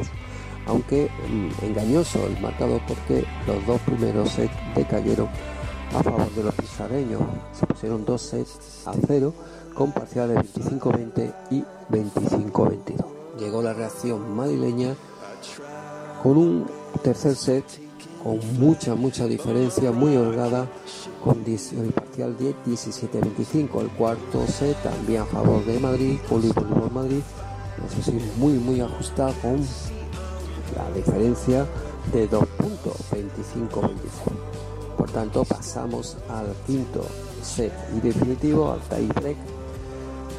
Aunque 0.67 1.11
mm, 1.29 1.65
engañoso 1.65 2.27
el 2.27 2.41
marcador 2.41 2.81
porque 2.87 3.25
los 3.47 3.67
dos 3.67 3.81
primeros 3.81 4.31
sets 4.31 4.55
decayeron 4.77 5.29
a 5.95 6.03
favor 6.03 6.31
de 6.31 6.45
los 6.45 6.55
pizarreños. 6.55 7.21
Se 7.53 7.67
pusieron 7.67 8.05
dos 8.05 8.23
sets 8.23 8.87
a 8.87 8.93
cero 9.07 9.35
con 9.75 9.93
parciales 9.93 10.39
25-20 10.55 11.35
y 11.51 11.65
25-22. 11.91 13.05
Llegó 13.39 13.61
la 13.61 13.75
reacción 13.75 14.35
madrileña 14.37 14.95
con 16.23 16.37
un 16.37 16.82
tercer 17.01 17.35
set 17.35 17.65
con 18.23 18.39
mucha, 18.59 18.95
mucha 18.95 19.27
diferencia, 19.27 19.91
muy 19.91 20.17
holgada, 20.17 20.69
con 21.25 21.45
el 21.45 21.93
parcial 21.93 22.37
10, 22.39 22.57
17-25. 22.67 23.81
El 23.81 23.89
cuarto 23.91 24.47
set 24.47 24.81
también 24.83 25.23
a 25.23 25.27
favor 25.27 25.65
de 25.65 25.79
Madrid, 25.79 26.19
Polivoleibol 26.29 26.91
Madrid, 26.93 27.23
eso 27.87 28.11
sí, 28.11 28.19
muy, 28.37 28.55
muy 28.55 28.81
ajustado 28.81 29.33
con 29.43 29.61
la 30.77 30.91
diferencia 30.95 31.67
de 32.13 32.29
2 32.29 32.47
puntos, 32.59 32.97
25-25. 33.11 33.91
Por 34.97 35.11
tanto, 35.11 35.45
pasamos 35.45 36.17
al 36.29 36.47
quinto 36.67 37.05
set 37.43 37.73
y 37.97 38.01
definitivo, 38.01 38.73
al 38.73 38.81
tie 38.83 39.09
break, 39.09 39.37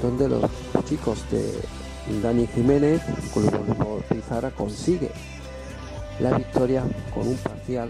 donde 0.01 0.29
los 0.29 0.49
chicos 0.85 1.19
de 1.31 1.53
Dani 2.21 2.47
Jiménez, 2.47 3.01
Club 3.33 4.03
Pizarra, 4.09 4.51
consigue 4.51 5.11
la 6.19 6.37
victoria 6.37 6.83
con 7.13 7.27
un 7.27 7.35
parcial 7.37 7.89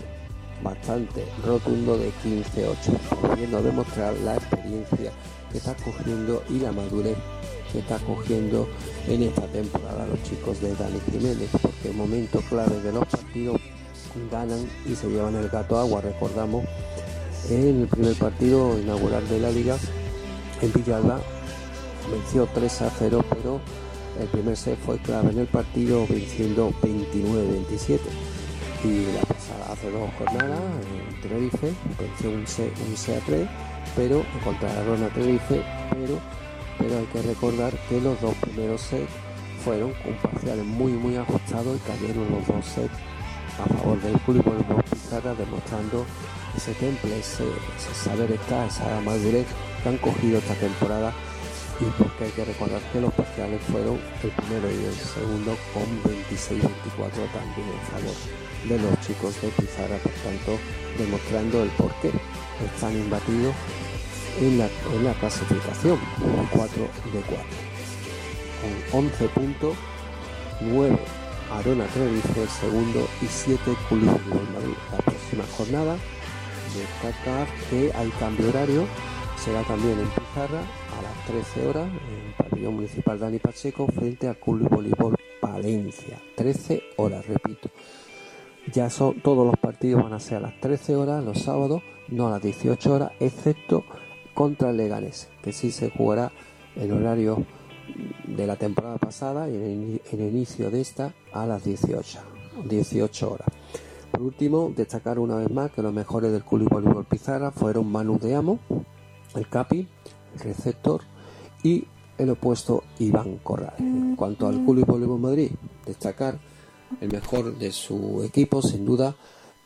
bastante 0.63 1.25
rotundo 1.45 1.97
de 1.97 2.11
15-8, 2.23 2.75
pudiendo 3.21 3.61
demostrar 3.61 4.13
la 4.23 4.35
experiencia 4.35 5.11
que 5.51 5.57
está 5.57 5.75
cogiendo 5.75 6.43
y 6.49 6.59
la 6.59 6.71
madurez 6.71 7.17
que 7.71 7.79
está 7.79 7.97
cogiendo 7.99 8.67
en 9.07 9.23
esta 9.23 9.45
temporada 9.47 10.07
los 10.07 10.21
chicos 10.23 10.61
de 10.61 10.73
Dani 10.75 10.99
Jiménez, 11.11 11.49
porque 11.61 11.89
en 11.89 11.97
momentos 11.97 12.43
clave 12.45 12.79
de 12.81 12.93
los 12.93 13.05
partidos 13.05 13.59
ganan 14.31 14.69
y 14.85 14.95
se 14.95 15.09
llevan 15.09 15.35
el 15.35 15.49
gato 15.49 15.77
agua, 15.77 16.01
recordamos 16.01 16.63
en 17.49 17.81
el 17.81 17.87
primer 17.87 18.15
partido 18.15 18.79
inaugural 18.79 19.27
de 19.27 19.39
la 19.39 19.51
liga 19.51 19.75
en 20.61 20.71
Villalba 20.71 21.19
venció 22.09 22.47
3 22.53 22.81
a 22.83 22.89
0 22.99 23.25
pero 23.29 23.59
el 24.19 24.27
primer 24.27 24.55
set 24.55 24.77
fue 24.85 24.97
clave 24.99 25.31
en 25.31 25.39
el 25.39 25.47
partido 25.47 26.05
venciendo 26.07 26.71
29-27 26.81 27.99
y 28.83 29.05
la 29.15 29.21
pasada 29.21 29.73
hace 29.73 29.89
dos 29.91 30.09
jornadas 30.17 30.59
en 30.59 31.21
Tenerife 31.21 31.73
venció 31.99 32.29
un 32.31 32.45
set, 32.45 32.73
un 32.77 33.15
a 33.15 33.19
3 33.25 33.47
pero 33.95 34.23
contra 34.43 34.73
la 34.73 34.83
Rona 34.83 35.07
Tenerife 35.09 35.63
pero, 35.91 36.19
pero 36.77 36.97
hay 36.97 37.05
que 37.05 37.21
recordar 37.21 37.73
que 37.89 38.01
los 38.01 38.19
dos 38.21 38.35
primeros 38.35 38.81
sets 38.81 39.09
fueron 39.63 39.93
con 39.93 40.13
parciales 40.31 40.65
muy 40.65 40.91
muy 40.91 41.15
ajustados 41.15 41.77
y 41.77 41.89
cayeron 41.89 42.29
los 42.31 42.47
dos 42.47 42.65
sets 42.65 42.93
a 43.59 43.67
favor 43.73 44.01
del 44.01 44.19
club 44.21 44.43
de 44.43 44.83
Pizarra 44.83 45.35
demostrando 45.35 46.05
ese 46.57 46.73
temple, 46.73 47.19
ese, 47.19 47.45
saber 47.93 48.31
estar, 48.31 48.67
esa 48.67 48.99
madurez 49.01 49.45
que 49.81 49.89
han 49.89 49.97
cogido 49.97 50.39
esta 50.39 50.55
temporada 50.55 51.13
y 51.79 51.85
porque 51.97 52.25
hay 52.25 52.31
que 52.31 52.45
recordar 52.45 52.81
que 52.91 53.01
los 53.01 53.13
parciales 53.13 53.61
fueron 53.63 53.99
el 54.23 54.29
primero 54.31 54.69
y 54.69 54.85
el 54.85 54.95
segundo 54.95 55.57
con 55.73 55.83
26-24 56.03 57.31
también 57.33 57.67
en 57.69 57.83
favor 57.91 58.15
de 58.69 58.79
los 58.79 58.99
chicos 59.01 59.41
de 59.41 59.49
Pizarra, 59.49 59.97
por 59.97 60.11
tanto 60.11 60.59
demostrando 60.97 61.63
el 61.63 61.69
por 61.71 61.91
qué 62.01 62.11
están 62.65 62.93
imbatidos 62.93 63.53
en 64.39 64.59
la, 64.59 64.67
en 64.93 65.03
la 65.03 65.13
clasificación. 65.13 65.99
4 66.51 66.81
de 67.13 67.21
4 67.21 67.73
con 68.91 69.05
11 69.05 69.27
puntos 69.29 69.75
9 70.61 70.97
Arona 71.51 71.85
Tenerife 71.87 72.41
el 72.41 72.49
segundo 72.49 73.07
y 73.21 73.25
7 73.27 73.59
Club 73.89 74.01
Madrid. 74.53 74.75
La 74.91 74.97
próxima 74.97 75.43
jornada 75.57 75.97
destacar 76.73 77.47
que 77.69 77.91
hay 77.93 78.09
cambio 78.19 78.49
horario. 78.49 78.87
Será 79.43 79.61
también 79.63 79.99
en 79.99 80.07
Pizarra 80.07 80.61
a 80.97 81.01
las 81.01 81.25
13 81.25 81.67
horas 81.67 81.87
en 81.87 82.27
el 82.27 82.33
pabellón 82.37 82.75
municipal 82.75 83.19
Dani 83.19 83.39
Pacheco 83.39 83.87
frente 83.87 84.27
al 84.27 84.37
Club 84.37 84.69
Voleibol 84.69 85.15
Palencia. 85.41 86.21
13 86.35 86.81
horas, 86.97 87.25
repito. 87.27 87.69
Ya 88.71 88.89
son 88.89 89.21
todos 89.21 89.45
los 89.45 89.57
partidos 89.57 90.03
van 90.03 90.13
a 90.13 90.19
ser 90.19 90.37
a 90.37 90.41
las 90.41 90.59
13 90.59 90.95
horas 90.95 91.23
los 91.23 91.39
sábados, 91.39 91.81
no 92.07 92.27
a 92.27 92.31
las 92.31 92.41
18 92.41 92.93
horas, 92.93 93.11
excepto 93.19 93.83
contra 94.33 94.69
el 94.69 94.77
Leganés, 94.77 95.29
que 95.41 95.51
sí 95.51 95.71
se 95.71 95.89
jugará 95.89 96.31
en 96.75 96.91
horario 96.91 97.45
de 98.25 98.47
la 98.47 98.55
temporada 98.55 98.97
pasada 98.97 99.49
y 99.49 99.55
en 99.55 100.01
el, 100.11 100.19
inicio 100.21 100.71
de 100.71 100.81
esta 100.81 101.13
a 101.33 101.45
las 101.45 101.63
18, 101.63 102.19
18 102.63 103.31
horas. 103.31 103.47
Por 104.11 104.21
último, 104.21 104.71
destacar 104.75 105.19
una 105.19 105.35
vez 105.35 105.51
más 105.51 105.71
que 105.71 105.81
los 105.81 105.93
mejores 105.93 106.31
del 106.31 106.43
Club 106.43 106.69
Voleibol 106.69 107.05
Pizarra 107.05 107.51
fueron 107.51 107.91
Manu 107.91 108.17
de 108.19 108.35
Amo, 108.35 108.59
el 109.35 109.47
Capi, 109.49 109.79
el 109.79 110.12
receptor 110.39 111.01
y 111.63 111.85
el 112.17 112.29
opuesto 112.29 112.83
Iván 112.99 113.37
Corral. 113.37 113.75
En 113.79 114.15
cuanto 114.15 114.47
al 114.47 114.63
Club 114.63 114.85
Voleibol 114.85 115.19
Madrid, 115.19 115.51
destacar 115.85 116.39
el 117.01 117.11
mejor 117.11 117.57
de 117.57 117.71
su 117.71 118.23
equipo, 118.23 118.61
sin 118.61 118.85
duda, 118.85 119.15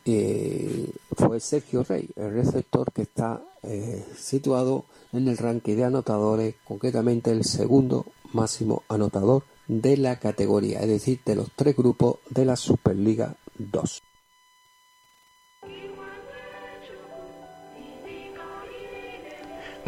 eh, 0.04 0.90
fue 1.16 1.40
Sergio 1.40 1.84
Rey, 1.84 2.08
el 2.16 2.32
receptor 2.32 2.92
que 2.92 3.02
está 3.02 3.42
eh, 3.62 4.04
situado 4.16 4.86
en 5.12 5.28
el 5.28 5.36
ranking 5.36 5.76
de 5.76 5.84
anotadores, 5.84 6.54
concretamente 6.64 7.30
el 7.30 7.44
segundo 7.44 8.06
máximo 8.32 8.82
anotador 8.88 9.44
de 9.66 9.96
la 9.98 10.18
categoría, 10.18 10.80
es 10.80 10.88
decir, 10.88 11.20
de 11.24 11.34
los 11.34 11.50
tres 11.54 11.76
grupos 11.76 12.16
de 12.30 12.46
la 12.46 12.56
Superliga 12.56 13.36
2. 13.58 14.02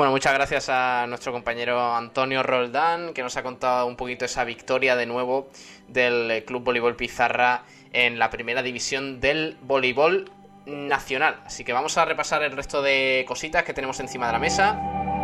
Bueno, 0.01 0.13
muchas 0.13 0.33
gracias 0.33 0.71
a 0.71 1.05
nuestro 1.07 1.31
compañero 1.31 1.95
Antonio 1.95 2.43
Roldán, 2.43 3.13
que 3.13 3.23
nos 3.23 3.37
ha 3.37 3.43
contado 3.43 3.85
un 3.85 3.97
poquito 3.97 4.25
esa 4.25 4.45
victoria 4.45 4.97
de 4.97 5.05
nuevo 5.05 5.51
del 5.89 6.43
Club 6.47 6.65
Voleibol 6.65 6.97
Pizarra 6.97 7.65
en 7.93 8.19
la 8.19 8.31
primera 8.31 8.63
división 8.63 9.21
del 9.21 9.59
voleibol 9.61 10.31
nacional. 10.65 11.43
Así 11.45 11.65
que 11.65 11.75
vamos 11.75 11.99
a 11.99 12.07
repasar 12.07 12.43
el 12.43 12.53
resto 12.53 12.81
de 12.81 13.27
cositas 13.29 13.63
que 13.63 13.75
tenemos 13.75 14.01
encima 14.01 14.29
de 14.29 14.33
la 14.33 14.39
mesa. 14.39 15.20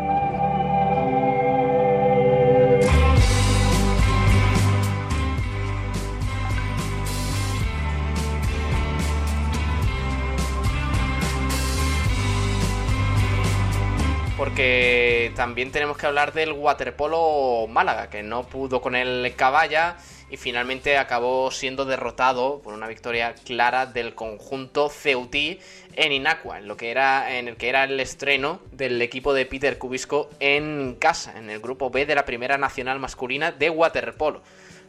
Porque 14.56 15.32
también 15.36 15.70
tenemos 15.70 15.98
que 15.98 16.06
hablar 16.06 16.32
del 16.32 16.52
waterpolo 16.52 17.66
Málaga, 17.68 18.08
que 18.08 18.22
no 18.22 18.44
pudo 18.44 18.80
con 18.80 18.96
el 18.96 19.34
Caballa 19.36 19.98
y 20.30 20.38
finalmente 20.38 20.96
acabó 20.96 21.50
siendo 21.50 21.84
derrotado 21.84 22.62
por 22.62 22.72
una 22.72 22.88
victoria 22.88 23.34
clara 23.44 23.84
del 23.84 24.14
conjunto 24.14 24.88
Ceutí 24.88 25.58
en 25.94 26.10
Inacua, 26.12 26.56
en 26.56 26.68
lo 26.68 26.78
que 26.78 26.90
era 26.90 27.36
en 27.36 27.48
el 27.48 27.58
que 27.58 27.68
era 27.68 27.84
el 27.84 28.00
estreno 28.00 28.62
del 28.72 29.02
equipo 29.02 29.34
de 29.34 29.44
Peter 29.44 29.76
Cubisco 29.76 30.30
en 30.40 30.96
casa, 30.98 31.34
en 31.36 31.50
el 31.50 31.60
grupo 31.60 31.90
B 31.90 32.06
de 32.06 32.14
la 32.14 32.24
Primera 32.24 32.56
Nacional 32.56 32.98
Masculina 32.98 33.52
de 33.52 33.68
waterpolo. 33.68 34.40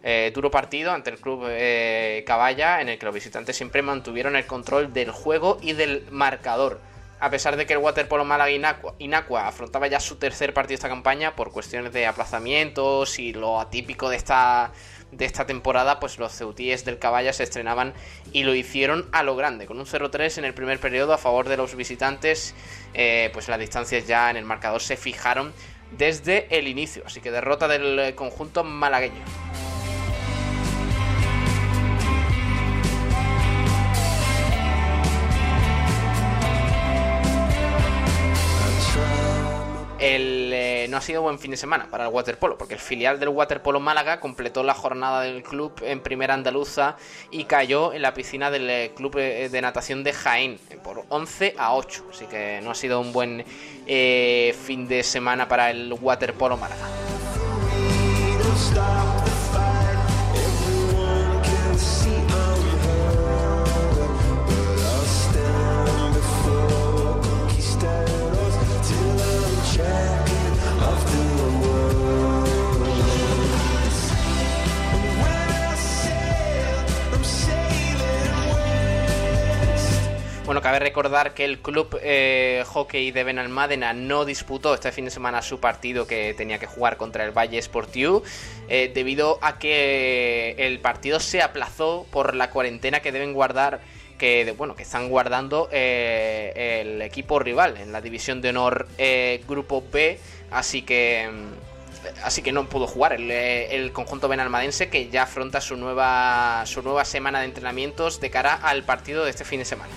Eh, 0.02 0.32
duro 0.34 0.50
partido 0.50 0.94
ante 0.94 1.10
el 1.10 1.18
club 1.18 1.44
eh, 1.50 2.24
Caballa, 2.26 2.80
en 2.80 2.88
el 2.88 2.98
que 2.98 3.06
los 3.06 3.14
visitantes 3.14 3.58
siempre 3.58 3.82
mantuvieron 3.82 4.38
el 4.38 4.46
control 4.46 4.94
del 4.94 5.12
juego 5.12 5.58
y 5.62 5.74
del 5.74 6.06
marcador 6.10 6.80
a 7.20 7.30
pesar 7.30 7.58
de 7.58 7.66
que 7.66 7.74
el 7.74 7.80
Waterpolo 7.80 8.26
Málaga 8.26 8.52
Inacua, 9.00 9.48
afrontaba 9.48 9.88
ya 9.88 10.00
su 10.00 10.18
tercer 10.18 10.54
partido 10.54 10.70
de 10.70 10.76
esta 10.76 10.90
campaña 10.90 11.36
por 11.36 11.52
cuestiones 11.52 11.94
de 11.94 12.06
aplazamientos 12.06 13.20
y 13.20 13.34
lo 13.34 13.60
atípico 13.60 14.10
de 14.10 14.18
esta, 14.18 14.72
de 15.12 15.26
esta 15.26 15.46
temporada, 15.46 16.00
pues 16.00 16.20
los 16.20 16.32
ceutíes 16.32 16.86
del 16.86 17.00
Caballa 17.00 17.34
se 17.34 17.44
estrenaban 17.44 17.94
y 18.34 18.44
lo 18.44 18.54
hicieron 18.54 19.08
a 19.12 19.24
lo 19.24 19.36
grande, 19.36 19.66
con 19.66 19.80
un 19.80 19.86
0-3 19.86 20.38
en 20.38 20.46
el 20.46 20.54
primer 20.54 20.80
periodo 20.80 21.14
a 21.14 21.18
favor 21.18 21.48
de 21.50 21.58
los 21.58 21.76
visitantes, 21.76 22.54
eh, 22.94 23.30
pues 23.34 23.48
las 23.48 23.60
distancias 23.60 24.08
ya 24.08 24.30
en 24.30 24.38
el 24.38 24.46
marcador 24.46 24.82
se 24.82 24.98
fijaron 24.98 25.54
desde 25.92 26.48
el 26.58 26.68
inicio, 26.68 27.04
así 27.06 27.22
que 27.22 27.32
derrota 27.32 27.68
del 27.68 28.14
conjunto 28.16 28.64
malagueño. 28.64 29.24
El 40.00 40.88
no 40.90 40.98
ha 40.98 41.02
sido 41.02 41.22
buen 41.22 41.40
fin 41.40 41.52
de 41.52 41.58
semana 41.58 41.88
para 41.90 42.06
el 42.06 42.14
waterpolo, 42.14 42.58
porque 42.58 42.76
el 42.76 42.80
filial 42.80 43.20
del 43.20 43.30
waterpolo 43.30 43.80
Málaga 43.80 44.20
completó 44.20 44.64
la 44.64 44.74
jornada 44.74 45.22
del 45.22 45.44
club 45.44 45.74
en 45.82 46.02
primera 46.02 46.34
andaluza 46.34 46.96
y 47.32 47.46
cayó 47.46 47.94
en 47.94 48.02
la 48.02 48.14
piscina 48.14 48.52
del 48.52 48.70
eh, 48.70 48.92
club 48.96 49.18
eh, 49.18 49.50
de 49.50 49.62
natación 49.62 50.04
de 50.04 50.14
Jaén 50.14 50.60
por 50.84 51.06
11 51.10 51.56
a 51.58 51.74
8. 51.74 52.06
Así 52.12 52.26
que 52.26 52.60
no 52.64 52.72
ha 52.72 52.76
sido 52.76 53.00
un 53.00 53.12
buen 53.14 53.44
fin 53.86 54.88
de 54.88 55.04
semana 55.04 55.48
para 55.48 55.72
el 55.72 55.94
waterpolo 55.94 56.58
Málaga. 56.58 56.88
Bueno, 80.58 80.72
cabe 80.72 80.80
recordar 80.80 81.36
que 81.36 81.46
el 81.46 81.60
club 81.60 82.00
eh, 82.02 82.64
hockey 82.66 83.12
de 83.12 83.24
Benalmádena 83.24 83.94
no 83.94 84.26
disputó 84.26 84.74
este 84.74 84.92
fin 84.92 85.06
de 85.06 85.12
semana 85.12 85.44
su 85.44 85.60
partido 85.60 86.08
que 86.08 86.34
tenía 86.34 86.58
que 86.58 86.66
jugar 86.66 86.98
contra 86.98 87.24
el 87.24 87.30
Valle 87.30 87.62
Sportiu 87.62 88.24
eh, 88.68 88.92
debido 88.92 89.38
a 89.44 89.60
que 89.60 90.56
el 90.58 90.80
partido 90.80 91.20
se 91.20 91.44
aplazó 91.44 92.08
por 92.10 92.34
la 92.34 92.50
cuarentena 92.50 93.02
que 93.02 93.12
deben 93.12 93.34
guardar 93.34 93.82
que 94.18 94.52
bueno 94.58 94.76
que 94.76 94.82
están 94.82 95.10
guardando 95.10 95.70
eh, 95.72 96.82
el 96.82 97.04
equipo 97.04 97.38
rival 97.38 97.78
en 97.78 97.92
la 97.92 98.02
división 98.02 98.42
de 98.42 98.50
honor 98.50 98.88
grupo 99.48 99.84
B. 99.92 100.20
Así 100.50 100.82
que 100.82 101.30
así 102.24 102.42
que 102.42 102.52
no 102.52 102.68
pudo 102.68 102.88
jugar 102.88 103.14
el, 103.14 103.30
el, 103.30 103.92
conjunto 103.92 104.28
benalmadense 104.28 104.90
que 104.90 105.10
ya 105.10 105.24
afronta 105.24 105.62
su 105.62 105.78
nueva 105.78 106.64
su 106.66 106.82
nueva 106.82 107.06
semana 107.06 107.42
de 107.42 107.46
entrenamientos 107.46 108.20
de 108.20 108.32
cara 108.32 108.56
al 108.56 108.86
partido 108.86 109.24
de 109.24 109.30
este 109.30 109.46
fin 109.46 109.60
de 109.60 109.66
semana 109.66 109.94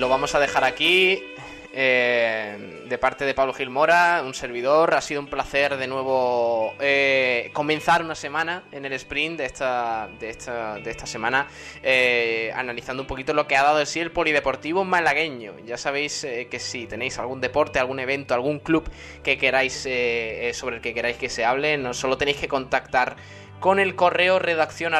lo 0.00 0.08
vamos 0.08 0.34
a 0.34 0.40
dejar 0.40 0.64
aquí. 0.64 1.22
Eh, 1.72 2.82
de 2.88 2.98
parte 2.98 3.24
de 3.24 3.32
Pablo 3.32 3.52
Gilmora, 3.52 4.22
un 4.26 4.34
servidor. 4.34 4.94
Ha 4.94 5.00
sido 5.00 5.20
un 5.20 5.28
placer 5.28 5.76
de 5.76 5.86
nuevo 5.86 6.74
eh, 6.80 7.50
comenzar 7.52 8.02
una 8.02 8.16
semana 8.16 8.64
en 8.72 8.84
el 8.86 8.92
sprint 8.94 9.38
de 9.38 9.44
esta, 9.44 10.08
de 10.18 10.30
esta, 10.30 10.78
de 10.78 10.90
esta 10.90 11.06
semana, 11.06 11.46
eh, 11.82 12.50
analizando 12.56 13.02
un 13.02 13.06
poquito 13.06 13.34
lo 13.34 13.46
que 13.46 13.56
ha 13.56 13.62
dado 13.62 13.78
de 13.78 13.86
sí 13.86 14.00
el 14.00 14.10
polideportivo 14.10 14.84
malagueño. 14.84 15.54
Ya 15.64 15.76
sabéis 15.76 16.26
que 16.50 16.58
si 16.58 16.86
tenéis 16.86 17.18
algún 17.18 17.40
deporte, 17.40 17.78
algún 17.78 18.00
evento, 18.00 18.34
algún 18.34 18.58
club 18.58 18.90
que 19.22 19.38
queráis 19.38 19.86
sobre 20.54 20.76
el 20.76 20.82
que 20.82 20.92
queráis 20.92 21.18
que 21.18 21.28
se 21.28 21.44
hable, 21.44 21.76
no 21.76 21.94
solo 21.94 22.18
tenéis 22.18 22.38
que 22.38 22.48
contactar 22.48 23.16
con 23.60 23.78
el 23.78 23.94
correo 23.94 24.38
redacción 24.38 24.94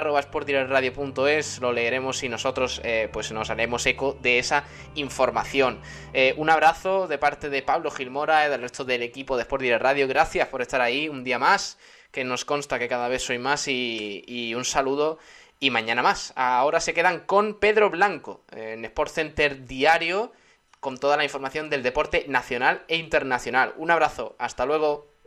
lo 1.60 1.72
leeremos 1.72 2.22
y 2.22 2.28
nosotros 2.28 2.80
eh, 2.84 3.08
pues 3.10 3.32
nos 3.32 3.48
haremos 3.50 3.86
eco 3.86 4.16
de 4.20 4.38
esa 4.38 4.64
información. 4.94 5.80
Eh, 6.12 6.34
un 6.36 6.50
abrazo 6.50 7.08
de 7.08 7.18
parte 7.18 7.48
de 7.48 7.62
Pablo 7.62 7.90
Gilmora 7.90 8.46
y 8.46 8.50
del 8.50 8.60
resto 8.60 8.84
del 8.84 9.02
equipo 9.02 9.36
de 9.36 9.42
Sport 9.42 9.62
Direct 9.62 9.82
Radio. 9.82 10.06
Gracias 10.06 10.48
por 10.48 10.60
estar 10.60 10.80
ahí 10.80 11.08
un 11.08 11.24
día 11.24 11.38
más, 11.38 11.78
que 12.12 12.22
nos 12.22 12.44
consta 12.44 12.78
que 12.78 12.88
cada 12.88 13.08
vez 13.08 13.22
soy 13.22 13.38
más 13.38 13.66
y, 13.66 14.52
un 14.54 14.64
saludo 14.66 15.18
y 15.58 15.70
mañana 15.70 16.02
más. 16.02 16.34
Ahora 16.36 16.80
se 16.80 16.92
quedan 16.92 17.20
con 17.20 17.58
Pedro 17.58 17.88
Blanco 17.88 18.44
en 18.52 18.84
Sport 18.84 19.10
Center 19.10 19.64
Diario 19.64 20.32
con 20.80 20.98
toda 20.98 21.16
la 21.16 21.24
información 21.24 21.70
del 21.70 21.82
deporte 21.82 22.26
nacional 22.28 22.84
e 22.88 22.96
internacional. 22.96 23.74
Un 23.76 23.90
abrazo, 23.90 24.36
hasta 24.38 24.66
luego. 24.66 25.10